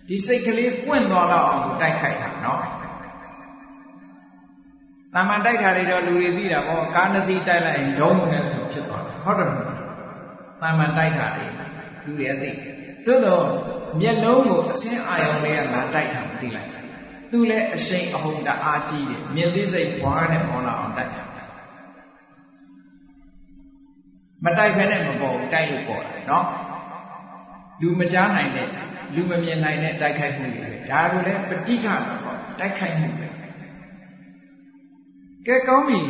[0.08, 2.62] ဒီစိတ်ကလေးပွင့်သွားတော့အောင်တိုက်ခိုက်တာနော်
[5.14, 9.78] တာမန်တိုက်တာတွေတော့လူတွေသိတာပေါ့ကားနှစ်စီးတိုက်လိုက်ရင်ဒုံးနဲ့ဆိုဖြစ်သွားတယ်ဟုတ်တယ်မလား
[10.62, 11.46] တာမန်တိုက်တာတွေ
[12.04, 12.50] လူတွေသိ
[13.06, 13.44] သို့တော့
[14.00, 16.69] မျက်လုံးကိုအစင်းအာရုံလေးကလာတိုက်တာမသိလိုက်
[17.30, 21.24] သူလည်းအရှိန်အဟုန်တအားကြီးတယ်မြင်သိစိတ်ဘွားနဲ့ပေါ်လာအောင်တိုက်တာ
[24.44, 26.46] မတိုက်ဖဲနဲ့မပေါ်ဘူးတိုက်လို့ပေါ်တာနော်
[27.80, 28.68] လူမကြားနိုင်တဲ့
[29.14, 33.28] လူမမြင်နိုင်တဲ့တိုက်ခိုက်မှုတွေဒါကိုလည်းပဋိက္ခတော့တိုက်ခိုက်မှုပဲ
[35.46, 36.00] ကဲကောင်းပြီ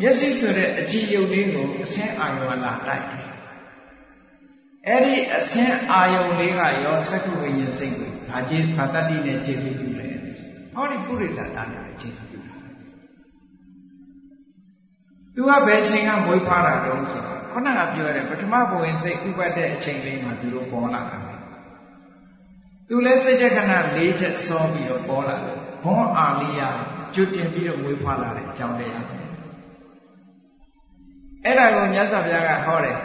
[0.00, 3.26] မျက်စိဆိုတဲ့အကြည့်ယုတ်လေးကိုအဆင်းအာယုံလာတိုက်တယ်
[4.86, 10.09] အဲ့ဒီအဆင်းအာယုံလေးကရောသက္ကဝိညာဉ်စိတ်ကိုဘာကျေဘာတတ္တိနဲ့ခြေစုပ်ပြုလဲ
[10.80, 12.54] ဟောဒီပုရိသတာနဲ့ခြေစုပ်ပြုတာ
[15.34, 21.18] သူကဘယ်ချိန်ကမွေးဖွားတာတုံးဆိုတော့ခုနကပြောတဲ့ပထမဘဝင်စိတ်ဥပတ်တဲ့အချိန်လေးမှာသူတို့ပေါ်လာတာ
[22.88, 26.68] သူလည်းစိတ်ချက်ခဏ၄ချက်စောပြီးတော့ပေါ်လာတယ်ဘွန်အာလီယာ
[27.14, 29.04] ကျွတ်တင်ပြီးတော့မွေးဖွားလာတဲ့အကြောင်းတရား
[31.44, 32.96] အဲ့ဒါကိုမြတ်စွာဘုရားကဟောတယ်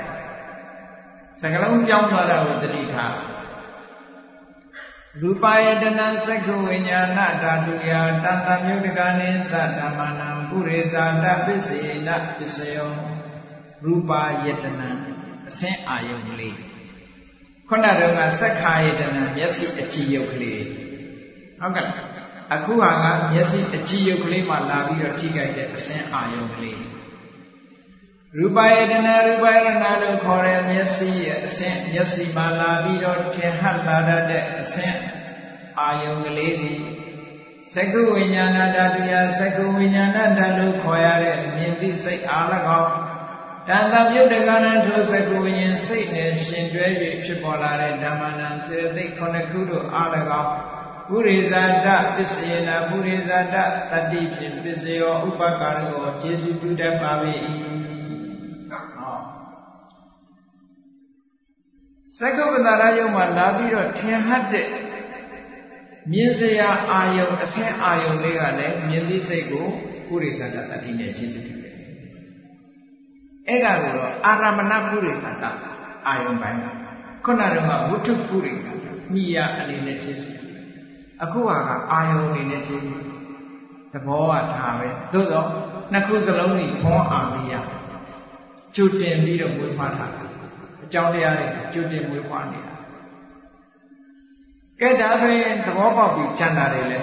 [1.41, 3.13] စကလုံးပြောင်းသွားတာကိုတတိထား
[5.21, 7.91] ရူပယတနာသက္ခဝိညာဏဓာတုယ
[8.23, 12.91] တန်တမြုတ်တကနိသဓမ္မနံပုရိဇာတပစ္စေနပစ္စယော
[13.83, 14.11] ရူပ
[14.45, 14.89] ယတနာ
[15.47, 16.57] အစင်းအာယုံလေး
[17.67, 20.61] ခုနတုန်းကစက္ခာယတနာမျက်စိအကြည့်ယုတ်ကလေး
[21.59, 21.87] ဟုတ်ကဲ့
[22.53, 26.79] အခုဟာကမျက်စိအကြည့်ယုတ်ကလေးမှလာပြီးတော့ထိခိုက်တဲ့အစင်းအာယုံကလေး
[28.39, 34.99] ရူပယတနာရူပယတနာလို့ခေါ်တဲ့မျက်စိရဲ့အစင်းမျက်စိမှလာပြီးတော့ထင်ဟပ်လာတတ်တဲ့အစင်း
[35.79, 36.79] အာယုံကလေးသည်
[37.73, 42.45] သက္ကဝိညာဏဓာတုယသက္ကဝိညာဏဓာတ်လို့ခေါ်ရတဲ့မြင်သိစိတ်အား၎
[42.81, 42.93] င်း
[43.67, 46.85] တန်တပြုတ်တကနံထိုသက္ကဝိညာဉ်စိတ်နဲ့ရှင်တွဲ၍
[47.25, 50.09] ဖြစ်ပေါ်လာတဲ့ဓမ္မနံစေသိက်ခုနှစ်ခုတို့အား၎
[50.41, 50.51] င်း
[51.09, 53.55] ပုရိဇာတပစ္စယေနပုရိဇာတ
[53.91, 57.11] တတိဖြင့်ပစ္စယောဥပကာရောကျေစုပြုတတ်ပါ၏
[62.19, 64.67] စက္ကုပ္ပတာရယုံမှာလာပြီးတော့ထင်ဟပ်တဲ့
[66.11, 69.65] မြင်စရာအာယုံအဆင်းအာယုံလေးကလည်းမြင်သိစိတ်ကို
[70.07, 71.73] ပုရိသတတတိနဲ့ခြေစွပြုတယ်။
[73.47, 75.43] အဲ့ဒါကိုတော့အာရမဏပုရိသတ
[76.07, 76.59] အာယုံပိုင်း
[77.25, 80.49] ခုနကဝုထုပုရိသတမိယအနေနဲ့ခြေစွပြု
[81.23, 82.99] အခုဟာကအာယုံအနေနဲ့ခြေစွပြု
[83.93, 85.47] သဘောကဒါပဲသို့တော့
[85.91, 87.53] နှစ်ခုစလုံးကြီးဖွန်အာမိယ
[88.75, 90.24] ကျူတင်ပြီးတော့ဝေဖန်ထားတာ
[90.85, 92.73] အကြောင်းတရားတွေကြိုတင်မွေးဖွားနေတာ
[94.79, 96.99] ကဲဒါဆိုရင်သဘောပေါက်ပြီးကျန်တာတွေလဲ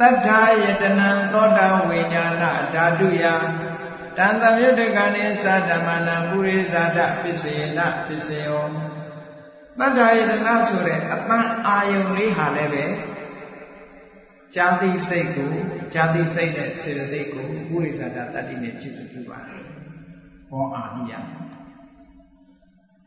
[0.00, 3.24] တတ္ထာယတနံသောတာဝိညာဏဓာတုယ
[4.18, 8.64] တန်တမြုတ္တကံနေသဓမ္မနံပုရိသဒပစ္စေနပစ္စယော
[9.78, 12.84] တတ္ထာယတနာဆိုတဲ့အပန်းအာယုံလေးဟာလည်းပဲ
[14.54, 15.52] ဇာတိစိတ်ကို
[15.94, 19.62] ဇာတိစိတ်နဲ့စေတသိက်ကိုပုရိသဒတတ္တိနဲ့ဖြစ်စုပြုပါတယ်။
[20.50, 21.12] ဘောအာနိယ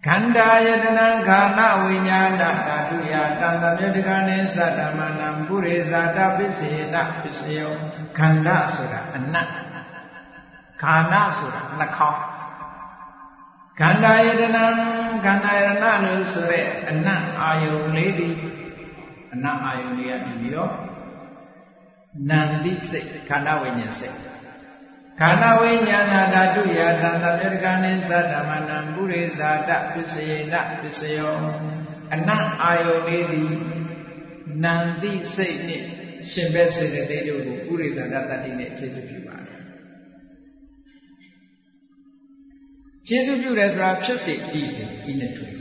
[0.05, 7.71] ခန္ဓာယတနာခာနဝိညာဏဓာတုယတန်တမြတကနိသတ္တမနံပုရိဇာတပစ္စေတပစ္စယော
[8.17, 9.49] ခန္ဓာဆိုတာအနတ်
[10.81, 12.21] ခန္ဓာဆိုတာနှာခေါင်း
[13.79, 14.65] ခန္ဓာယတနာ
[15.25, 18.29] ခန္ဓာယတနာလို့ဆိုတဲ့အနတ်အာယုန်လေးဒီ
[19.33, 20.73] အနတ်အာယုန်လေးကနေပြီးတော့
[22.29, 24.34] နန္တိစိတ်ခန္ဓာဝိညာဉ်စိတ်
[25.19, 31.35] ခန္ဓာဝိညာဏဓာတုယသံသမြေကနိသတ္တမနံပုရိဇာတပစ္စယေနပစ္စယော
[32.13, 33.51] အနတ်အာယုန်လေးသည်
[34.63, 35.85] နန္တိစိတ်နှင့်
[36.31, 39.59] ရှင်ဘက်စေတသိက်တို့ကိုပုရိဇာတတတ္တိနဲ့ခြေစွပြုပါတယ်
[43.07, 45.53] ခြေစွပြုတယ်ဆိုတာဖြစ်စေတည်စေဤနဲ့တွေ့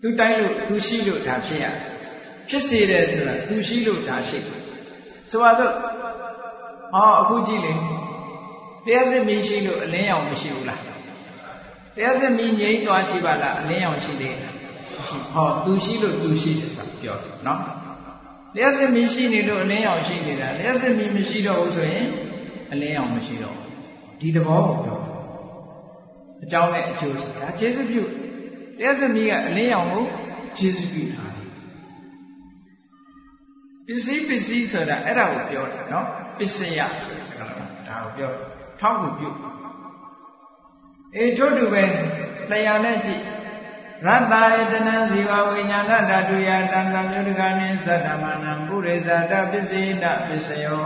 [0.00, 1.66] သူတိုင်းလို့သူရှိလို့ဒါဖြစ်ရ
[2.48, 4.38] ဖြစ်စေတယ်ဆိုတာသူရှိလို့ဒါရှိ
[5.30, 5.72] ဆိုပါတော့
[6.94, 7.72] ဟောအခုကြည့်လေ
[8.84, 10.80] တရားစစ်မီးရှိလို့အလင်းရောင်မရှိဘူးလား
[11.96, 14.54] တရားစစ်မီးငြိမ့်သွားကြည့်ပါလားအလင်းရောင်ရှိသေးလား
[14.98, 17.58] မရှိဟောသူရှိလို့သူရှိတယ်ဆိုပြောတယ်နော်
[18.54, 22.06] တရားစစ်မီးရှိနေလို့အလင်းရောင်ရှိနေတာတရားစစ်မီးမရှိတော့ဘူးဆိုရင်
[22.72, 23.56] အလင်းရောင်မရှိတော့
[24.20, 24.98] ဒီသဘောကိုပြော
[26.42, 28.02] အကြောင်းနဲ့အကျိုးဒါကျေစုပြု
[28.78, 30.04] တရားစစ်မီးကအလင်းရောင်ကို
[30.58, 31.50] ကျေစုပြုထားတယ်
[33.86, 36.06] ပစ္စည်းပစ္စည်းဆိုတာအဲ့ဒါကိုပြောတာနော်
[36.38, 38.53] ပစ္စယဆိုစကားလုံးဒါကိုပြောတယ်
[38.86, 39.30] ထောက်ကူပြု
[41.16, 41.84] အေထို့တူပဲ
[42.50, 43.22] တရားနဲ့ကြည့်
[44.06, 50.84] ရတ္တယတနံဇီဝဝိညာဏဓာတုယတံသမြုဒကနိသတ္တမနံပုရိဇာတပစ္စေတပစ္စယော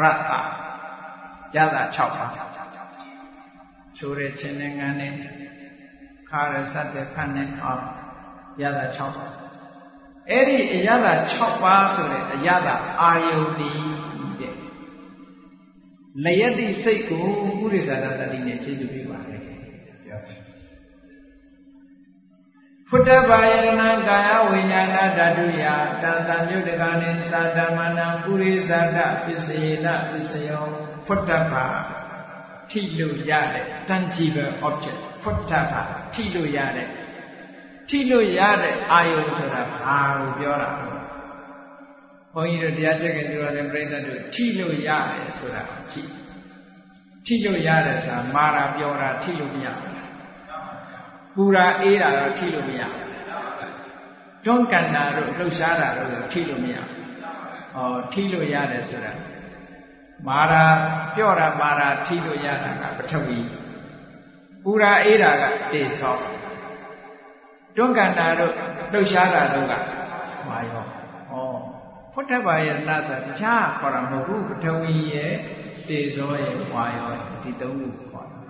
[0.00, 0.32] ရတ္တ
[1.54, 2.32] ရတာ6ပါး
[3.96, 5.12] ချိုးရခြင်းနဲ့ငန်းနဲ့
[6.28, 7.84] ခါရစတ်တဲ့ခန့်နဲ့အောင်
[8.62, 9.32] ရတာ6ပါး
[10.30, 13.72] အဲ့ဒီအရသာ6ပါးဆိုတဲ့အရသာအာယုန်ဒီ
[16.24, 17.26] လယတိစိတ်ကို
[17.60, 19.40] ပုရိသတာတတိနဲ့ခြေစုပြပါတယ်
[20.04, 20.20] ပြော
[22.88, 25.64] ဖုတ္တဘာယရဏကာယဝိညာဏဓာတုယ
[26.02, 30.66] တန်တမြုတ်တကနိသာတမနံပုရိသတာပစ္စယေနပစ္စယော
[31.06, 31.64] ဖုတ္တဘာ
[32.70, 35.82] ထိလို့ရတဲ့ tangible object ဖုတ္တဘာ
[36.14, 36.88] ထိလို့ရတဲ့
[37.88, 40.70] ထိလို့ရတဲ့အာယုံဆိုတာဘာကိုပြောတာ
[42.38, 46.10] ဘုန်းကြီးတို့တရားချက်ခင်သူတော်စင်ပြိဿတို့ထိလို့ရတယ်ဆိုတာကြည့်
[47.26, 49.94] ထိလို့ရတယ်ဆိုတာမာရာပြောတာထိလို့မရဘူး
[51.34, 53.04] ပူရာအေးတာတော့ထိလို့မရဘူး
[54.44, 57.06] တွန်းကန်တာတို့လှုပ်ရှားတာတို့ထိလို့မရဘူး
[57.74, 59.12] ဟောထိလို့ရတယ်ဆိုတာ
[60.28, 60.64] မာရာ
[61.16, 63.38] ပြောတာမာရာထိလို့ရတာကပထဝီ
[64.64, 66.16] ပူရာအေးတာကတေသော
[67.76, 68.52] တွန်းကန်တာတို့
[68.92, 69.74] လှုပ်ရှားတာတို့က
[70.48, 70.85] မာယော
[72.18, 75.32] ဖုထဘာယနာဆိုတခြားခေါ်တာမဟုတ်ဘူးပထဝီရဲ့
[75.88, 77.10] တေဇောရဲ့ဝါယော
[77.42, 78.40] ဒီသုံးခုခေါ်တာ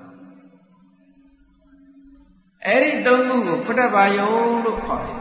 [2.67, 5.19] အဲ့ဒီသုံးခုကိုဖုထဘာယောလို့ခေါ်တယ်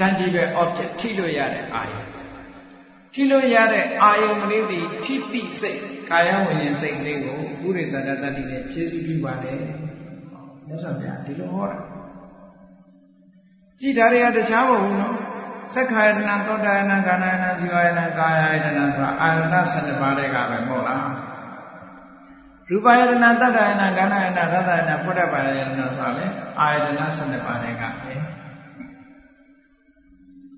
[0.00, 2.00] တန်ကြီးပဲ object ထိလို့ရတဲ့အာယု
[3.14, 5.80] ထိလို့ရတဲ့အာယုကလေးဒီထိတိစိတ်
[6.10, 9.58] ကာယဝိညာဉ်စိတ်လေးကိုဥရိသဒတတိနဲ့ဖြည့်ဆည်းပြုပါတယ်
[10.66, 11.78] မြတ်စွာဘုရားဒီလိုဟောတာ
[13.80, 15.16] ကြည်ဓာရီကတခြားမဟုတ်ဘူးနော်
[15.72, 21.08] သက္ခာယတနာသောတာယနာကာနာယနာဇီဝယနာကာယယတနာဆိုတာအာယတနာ12ပါးတဲ့ကပဲမဟုတ်လား
[22.70, 26.26] ရူပယတနာသတ္တယနာကာနာယနာသတ္တယနာပုဒ္ဒပါယတနာဆိုတာလေ
[26.60, 28.14] အာယတနာ12ပါးတဲ့ကပဲ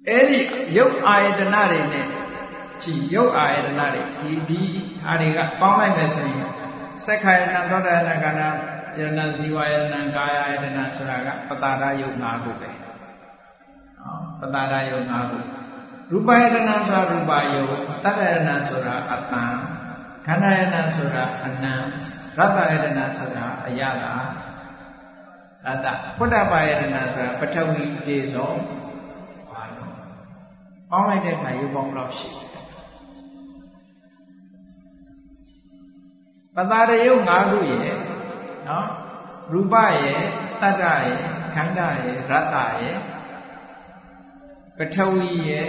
[0.08, 0.40] အဲ့ဒီ
[0.76, 2.06] ရုပ်အာယတနာတွေနဲ့
[2.82, 4.62] ကြည်ရုပ်အာယတနာတွေဒီဒီ
[5.06, 6.48] အားတွေကပေါင်းလိုက်မယ်ဆိုရင်
[7.04, 8.48] သက္ခာယတနာသောတာယနာကာနာ
[8.98, 12.85] ယတနာဇီဝယတနာကာယယတနာဆိုတာကပတာရယုတ်၅ခုပဲ
[14.40, 15.38] ပတာရယုံ၅ခု
[16.10, 17.64] ရူပယတနာဆိုတာရူပယုံ
[18.04, 19.34] တတ္တယတနာဆိုတာအတ္တ
[20.26, 21.72] ခန္ဓာယတနာဆိုတာအနံ
[22.36, 24.14] ရတ္တယတနာဆိုတာအယတာ
[25.66, 28.52] ရတ္တဖုဒ္ဓပါယတနာဆိုတာပထဝီတေဇော
[29.50, 29.88] ဘာယော
[30.90, 32.30] ပေါင်းလိုက်တဲ့အခါရုပ်ပေါင်းတော့ရှိ
[36.56, 37.94] ပတာရယုံ၅ခုရဲ့
[38.68, 38.88] နော်
[39.52, 40.22] ရူပရဲ့
[40.62, 41.16] တတ္တရဲ့
[41.54, 42.96] ခန္ဓာရဲ့ရတ္တရဲ့
[44.78, 45.68] ပထဝီရဲ့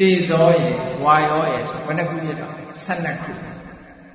[0.00, 0.74] တေဇောရဲ့
[1.04, 2.52] ဝါယောရဲ့ဘယ်နှခုဖြစ်တော့
[2.86, 3.32] 12ခု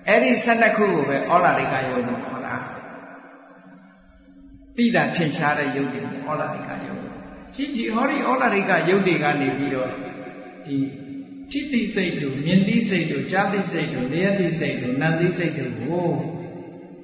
[0.08, 2.56] အဲ့ဒီ12ခုကိုပဲဩလာရိကယုတ်လို့ခေါ်တာ
[4.78, 7.02] တိတာထင်ရှားတဲ့ယုတ်တွေဩလာရိကယုတ်
[7.56, 9.90] ကြည့်ကြည့်ဟောဒီဩလာရိကယုတ်တွေကနေပြီးတော့
[10.66, 10.78] ဒီ
[11.52, 16.10] ထိတိစိတ်တို့မြင်တိစိတ်တို့ကြားတိစိတ်တို့လျက်တိစိတ်တို့နံတိစိတ်တို့ကို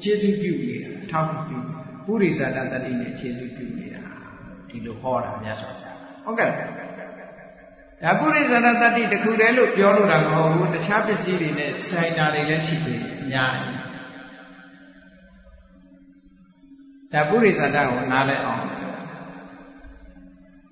[0.01, 1.59] ခြေစုပြုနေတာထောက်ပြု
[2.05, 4.01] ပုရိသတာတတိနဲ့ခြေစုပြုနေတာ
[4.69, 6.84] ဒီလိုဟောတာမြတ်စွာဘုရားဟုတ်ကဲ့
[8.03, 13.80] ဒါပုရိသနာတတ္တိတခုတည်းလို့ပြောလို့တာမဟုတ်ဘူးတခြားပစ္စည်းတွေနဲ့ဆိုင်တာတွေလည်းရှိသေးတယ်အများကြီး
[17.13, 18.63] ဒါပုရိသတာကိုနားလဲအောင်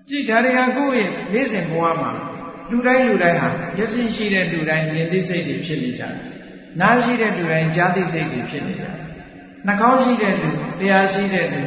[0.09, 2.11] ကြည့်ဒါတွေကကိုယ့်ရဲ့နေ့စဉ်ဘဝမှာ
[2.69, 6.13] လူတိုင်းလူတိုင်းဟာမျက်စိရှိတဲ့လူတိုင်းမြင်သိစိတ်တွေဖြစ်နေကြတယ်။
[6.81, 8.95] နားရှိတဲ့လူတိုင်းကြားသိစိတ်တွေဖြစ်နေကြတယ်။
[9.65, 11.61] နှာခေါင်းရှိတဲ့လူတရားရှိတဲ့လူ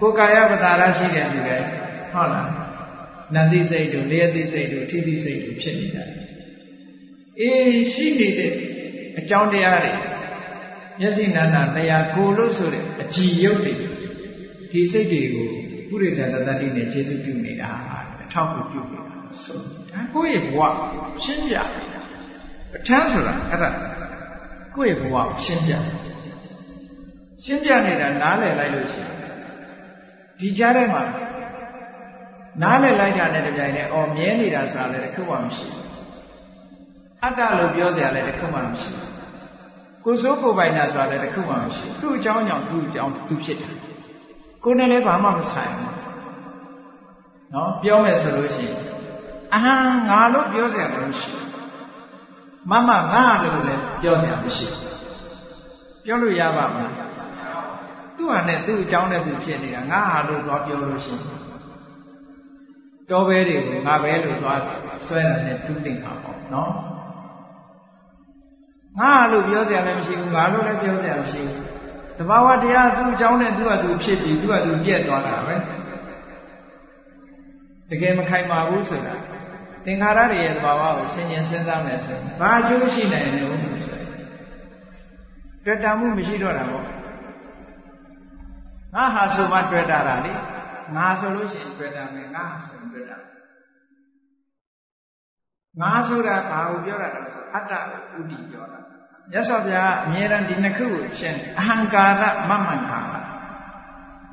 [0.00, 1.66] ကိုယ်ကာယပတာရရှိတဲ့လူတိုင်း
[2.12, 2.48] ဟုတ်လား။
[3.34, 6.08] နန္တိစိတ်တို့လျက်သိစိတ်တို့ထိသိစိတ်တို့ဖြစ်နေကြတယ်။
[7.40, 8.52] အေးရှိနေတဲ့
[9.18, 9.92] အကြောင်းတရားတွေ
[11.00, 13.74] မျက်စိနာနာတရားကိုလို့ဆိုတဲ့အကြည်ရုပ်တွေ
[14.70, 15.48] ဒီစိတ်တွေကို
[15.88, 17.70] ပုရိသတတ္တိနဲ့ခြေစုပြုနေတာ
[18.22, 19.58] အထောက်အကူပြုနေတာဆို
[19.92, 20.60] ဒါကိုယ့်ရဲ့ဘဝ
[21.24, 21.56] ရှင်းပြ
[22.72, 23.70] ပဋ္ဌာန်းဆိုတာအဲ့ဒါ
[24.74, 25.72] ကိုယ့်ရဲ့ဘဝကိုရှင်းပြ
[27.44, 29.16] ရှင်းပြနေတာနားလည်လိုက်လို့ရှိရင်
[30.38, 31.02] ဒီကြားထဲမှာ
[32.60, 35.86] နားလည်လိုက်တာနဲ့တပြိုင်တည်းအော်မြဲနေတာဆိုတာလည်းတစ်ခုမှမရှိဘူး
[37.22, 39.10] အတ္တလို့ပြောစရာလည်းတစ်ခုမှမရှိဘူး
[40.04, 43.68] ကိုစိုးကိုပိုင်တာဆိုတာလည်းတစ်ခုမှမရှိဘူးသူ့အကြောင်းကြောင့်သူ့အကြောင်းသူဖြစ်တာ
[44.64, 45.92] ကိုယ်နဲ့လည်းဘာမှမဆိုင်ဘူး
[47.54, 48.78] နော်ပြောမယ်ဆိုလို့ရှိရင်
[49.54, 49.74] အဟံ
[50.08, 51.48] ငါလို့ပြောစရာလည်းမရှိဘူး
[52.70, 54.92] မမငါလို့လည်းပြောစရာမရှိဘူး
[56.04, 56.94] ပြောလို့ရပါမလား
[58.16, 61.51] သူ့ဟာနဲ့သူ့အကြောင်းနဲ့သူဖြစ်နေတာငါဟာလို့တော့ပြောလို့ရှိရင်
[63.10, 64.60] တောဘဲတွေကိုငါပဲလို့သွား
[65.06, 66.72] ဆွဲတာနဲ့တူးတင်တာပေါ့နော်
[68.98, 71.64] ငါလို့ပြောစရာလည်းမရှိဘူးငါလို့လည်းပြောစရာမရှိဘူး
[72.18, 75.56] တဘာဝတရားသူ့အကြောင်းနဲ့သူ့ဟာသူဖြစ်ပြီးသူ့ဟာသူပြက်သွားတာပဲ
[77.90, 79.14] တကယ်မခိုင်ပါဘူးဆိုတာ
[79.84, 83.60] သင်္ခါရတွေရဲ့တဘာဝကိုဆင်ញင်စဉ်းစားမယ်ဆိုရင်ဘာအကျိုးရှိနိုင်လဲဆိုရင်
[85.64, 86.84] တွေ့တာမှုမရှိတော့တာပေါ့
[88.94, 90.32] ငါဟာဆိုမှတွေ့တာတာလေ
[90.96, 93.18] ငါဆိုလို့ရှိရင်တွေ့တာမယ်ငါဆိုရင်တွေ့တာ
[95.80, 97.72] ငါဆိုတာဘာကိုပြောတာလဲဆိုအတ္တ
[98.10, 98.78] ကိုဥတည်ပြောတာ
[99.30, 103.14] မြတ်စွာဘုရားအမြဲတမ်းဒီနှစ်ခုကိုရှင်းတယ်အဟံကာရမမ္မံကာရ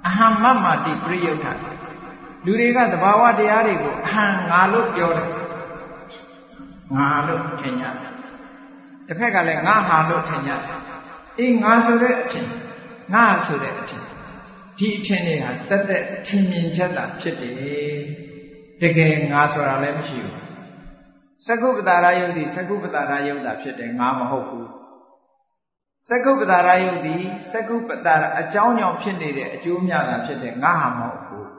[0.07, 1.45] အဟံမမ္မာတိပရိယုထ
[2.45, 5.30] လူတွေကသဘာဝတရားတွေကိုအဟံငါလို့ပြောတယ်
[6.95, 7.95] ငါလို့ထင်ကြတယ်
[9.07, 10.61] တစ်ဖက်ကလည်းငါဟာလို့ထင်ကြတယ်
[11.40, 12.48] အေးငါဆိုတဲ့အထင်
[13.14, 14.03] ငါဆိုတဲ့အထင်
[14.80, 18.00] ဒီအထင်တွေဟာတက်တက်ထင်မြင်ချက်တာဖြစ်တယ်
[18.82, 20.36] တကယ်ငါဆိုတာလည်းမရှိဘူး
[21.48, 24.68] သက္ကုပ္ပတာရယုတ်ဒီသက္ကုပ္ပတာရယုတ်တာဖြစ်တယ်ငါမဟုတ်ဘူး
[26.10, 27.16] သက္ကုပ္ပတာရယုတ်ဒီ
[27.52, 31.50] သက္ကုပ္ပတာအကြောင်းကြောင့်ဖြစ်နေတဲ့အကျိုးများတာဖြစ်တယ်ငါဟာမဟုတ်ဘူး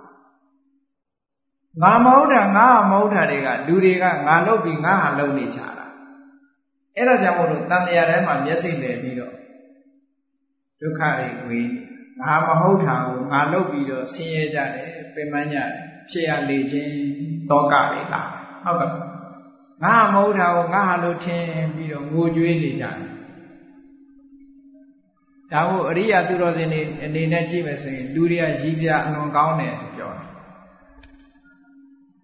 [1.83, 5.87] ငါမဟုတ်တာငါဟာမဟုတ်တာတွေကလူတွေကငါလုပ်ပြီးငါဟာလုပ်နေကြတာ
[6.97, 9.35] အဲ့ဒါကြောင့်မို့လို့တန်တရားထဲမှာမျက်စိလည်ပြီးတော့
[10.81, 11.80] ဒုက္ခတွေဝေးငါ
[12.47, 15.71] မဟုတ်တာကိုငါလုပ်ပြီးတော့ဆင်းရဲကြတယ်ပြင်ပန်းကြတယ်
[16.11, 16.95] ဖြစ်ရလေခြင်း
[17.51, 18.23] တောကတွေလာ
[18.65, 18.91] ဟုတ်ကဲ့
[19.83, 21.45] ငါမဟုတ်တာကိုငါဟာလို့ထင်
[21.75, 22.97] ပြီးတော့ငိုကြွေးနေကြတယ်
[25.53, 30.29] ဒါကိုအရိယာသူတော်စင်တွေအနေနဲ့ကြည့်မယ်ဆိုရင်လူတွေကရည်စရာအလွန်ကောင်းတယ်ပြောတယ်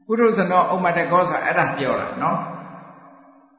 [0.07, 2.39] ပုရုဇနောဥမ္မတကောဆိုအဲ့ဒါပြောတာနော်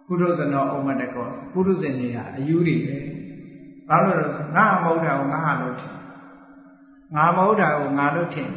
[0.08, 2.98] ပုရုဇနောဥမ္မတကောပုရုဇင်တွေဟာအယူတွေပဲ
[3.88, 5.94] ဘာလို့လဲငါမဟုတ်တာကိုငါဟာလို့ထင်
[7.16, 8.50] ငါမဟုတ်တာကိုငါလို့ထင်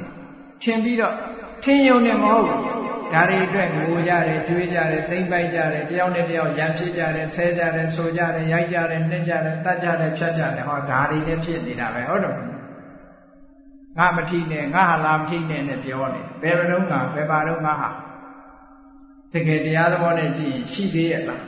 [0.62, 1.14] ထင်ပြီးတော့
[1.62, 2.81] ထင်ယုံနေမဟုတ်ဘူး
[3.12, 12.35] ဒါတွေအတွက်ငိုကြတယ်ကြွေးကြတယ်သိမ့်ပိုက်ကြတယ်တယောက်နဲ့တယောက်ရံဖြစ်ကြတယ်ဆဲကြတယ်ဆိုကြတယ်ရိုက်ကြတယ်နှိမ့်ကြတယ်တတ်ကြတယ်ဖြတ်ကြတယ်ဟောဒါတွေလည်းဖြစ်နေတာပဲဟုတ်တယ်
[13.98, 17.90] ငါမထိနဲ့ငါဟာလာမထိနဲ့နဲ့ပြောနေဘယ်ဘလုံးကဘယ်ပါတော့ငါဟာ
[19.32, 21.43] တကယ်တရားသဘောနဲ့ကြည့်ရင်ရှိသေးရဲ့လား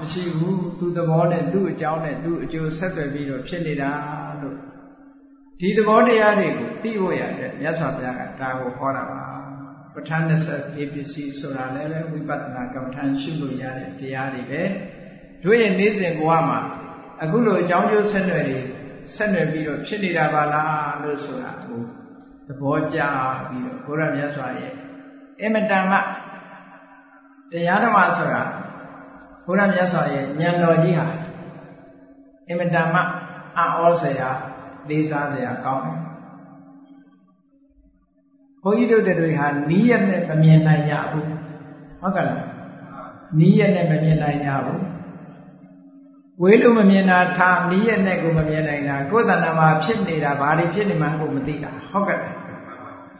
[0.00, 3.90] မရှိဘူးသူသဘောနဲ့သူ့အကြောင်းနဲ့သူ့အကျိုးဆက်သွယ်ပြီးတော့ဖြစ်နေတာ
[4.40, 4.56] လို့
[5.60, 9.22] ဒီသဘောတရားတွေကိုသိဖို့ရတဲ့မြတ်စွာဘုရားကဒါကိုဟောတာပါ
[9.94, 14.62] ပဋ္ဌာန်း20 APC ဆိုတာလည်းပဲဝိပဿနာကမ္မထမ်းရှုလို့ရတဲ့တရားတွေပဲ
[15.42, 16.60] တို့ရဲ့နေ့စဉ်ဘဝမှာ
[17.22, 18.60] အခုလိုအကြောင်းကျိုးဆက်နွယ်တွေ
[19.16, 21.80] ဆက်နွယ်ပြီးတော့ဖြစ်နေတာပါလားလို့ဆိုတာကို
[22.46, 22.98] သဘောကျ
[23.48, 24.72] ပြီးတော့ဘုရားမြတ်စွာရဲ့
[25.42, 25.98] အမတန်မှ
[27.52, 28.42] တရားဓမ္မဆိုတာ
[29.46, 31.06] ဘုရားမြတ်စွာရဲ့ဉာဏ်တော်ကြီးဟာ
[32.50, 33.00] အမတန်မှ
[33.56, 34.30] အံ့ဩစရာ
[34.90, 36.00] လေးစားစရာကောင်းတယ်
[38.62, 41.26] ဘုန်းကြီးတို့တွေဟာနီးရနဲ့မမြင်နိုင်ကြဘူး
[42.00, 42.42] ဟုတ်ကဲ့လား
[43.38, 44.82] နီးရနဲ့မမြင်နိုင်ကြဘူး
[46.42, 52.20] ဝေးလို့မမြင်တာထားနီးရနဲ့ကိုမမြင်နိုင်တာကိုယ်တဏ္ဍာမှာဖြစ်နေတာဘာတွေဖြစ်နေမှန်းကိုမသိတာဟုတ်ကဲ့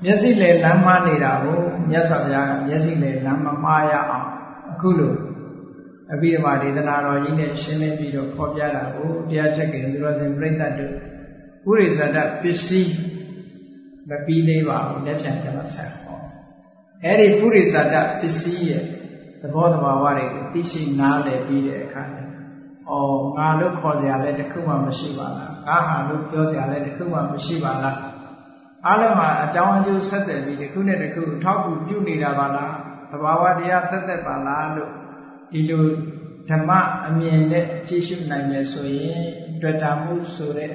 [0.05, 1.59] မျက်စိလေလမ်းမနေတာကို
[1.91, 4.27] မြတ်စွာဘုရားကမျက်စိလေလမ်းမမှားရအောင်
[4.71, 5.13] အခုလို
[6.13, 10.95] အဘိဓမ္မာဒေသနာတော်ကြီးနဲ့ရှင်းလင်းပြီးတော့ဖော်ပြတာကိုတရားချက်ကင်သူတော်စင်ပြိဋ္ဌတ်တို့
[11.71, 12.93] ဥရိဇဒပစ္စည်း
[14.09, 16.19] မပြီးသေးပါဘူးလက်ဖြန်ကျမှဆက်ဟော
[17.05, 18.83] အဲ့ဒီပုရိဇဒပစ္စည်းရဲ့
[19.43, 22.19] သဘောတဘာဝတွေကိုသိရှိနားလည်ပြီးတဲ့အခါကျ
[22.91, 27.99] အော်ငါလို့ခေါ်စရာလည်းတစ်ခုမှမရှိပါလားငါဟာလို့ပြောစရာလည်းတစ်ခုမှမရှိပါလား
[28.87, 32.75] အားလုံးမှာအကြောင်းအကျိုးဆက်တယ်ပြီးတစ်ခုနဲ့တစ်ခုထောက်ကူပြုနေတာပါလား
[33.11, 34.93] သဘာဝတရားသက်သက်ပါလားလို့
[35.53, 35.85] ဒီလို
[36.51, 36.71] ဓမ္မ
[37.07, 39.23] အမြင်နဲ့ကြည့်ရှုနိုင်မယ်ဆိုရင်
[39.61, 40.73] တွေ့တာမှုဆိုတဲ့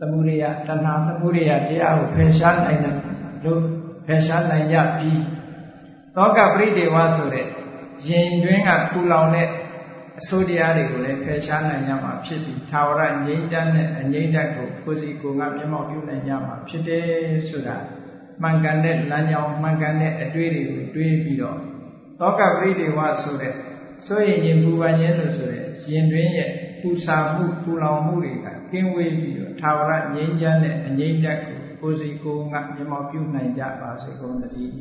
[0.00, 2.96] သမှုရိယတဏှာသမှုရိယတရားကိုဖယ်ရှားနိုင်တယ်
[3.44, 3.62] လို့
[4.06, 5.22] ဖယ်ရှားနိုင်ရပြီး
[6.14, 7.46] သောကပရိဒေဝဆိုတဲ့
[8.08, 9.48] ရင်တွင်းကပူလောင်တဲ့
[10.18, 17.06] အဆိုးတရားတွေကိုလည်းဖယ်ရှားနိုင်ကြမှာဖြစ်ပြီးသာဝရငြိမ်းချမ်းတဲ့အငြိမ့်တက်ကိုကိုယ်စီကိုယ်ကမျက်မှောက်ပြုနိုင်ကြမှာဖြစ်တယ်
[17.48, 17.76] ဆိုတာ
[18.42, 21.58] မှန်ကန်တဲ့လမ်းကြောင်းမှန်ကန်တဲ့အတွေ့အကြုံကိုတွေးပြီးတော့
[22.20, 23.54] သောကပရိဒေဝဆိုတဲ့
[24.06, 26.50] ဆိုရင်ရင်ပူပန်ခြင်းလို့ဆိုတဲ့ရင်တွင်းရဲ့
[26.80, 34.74] ပူစာမှုပူလောင်မှုတွေက ကင်းဝေးပြီးတော့သာဝရငြိမ်းချမ်းတဲ့အငြိမ့်တက်ကိုကိုယ်စီကိုယ်ကမျက်မှောက်ပြုနိုင်ကြပါစေကုန်သတည်း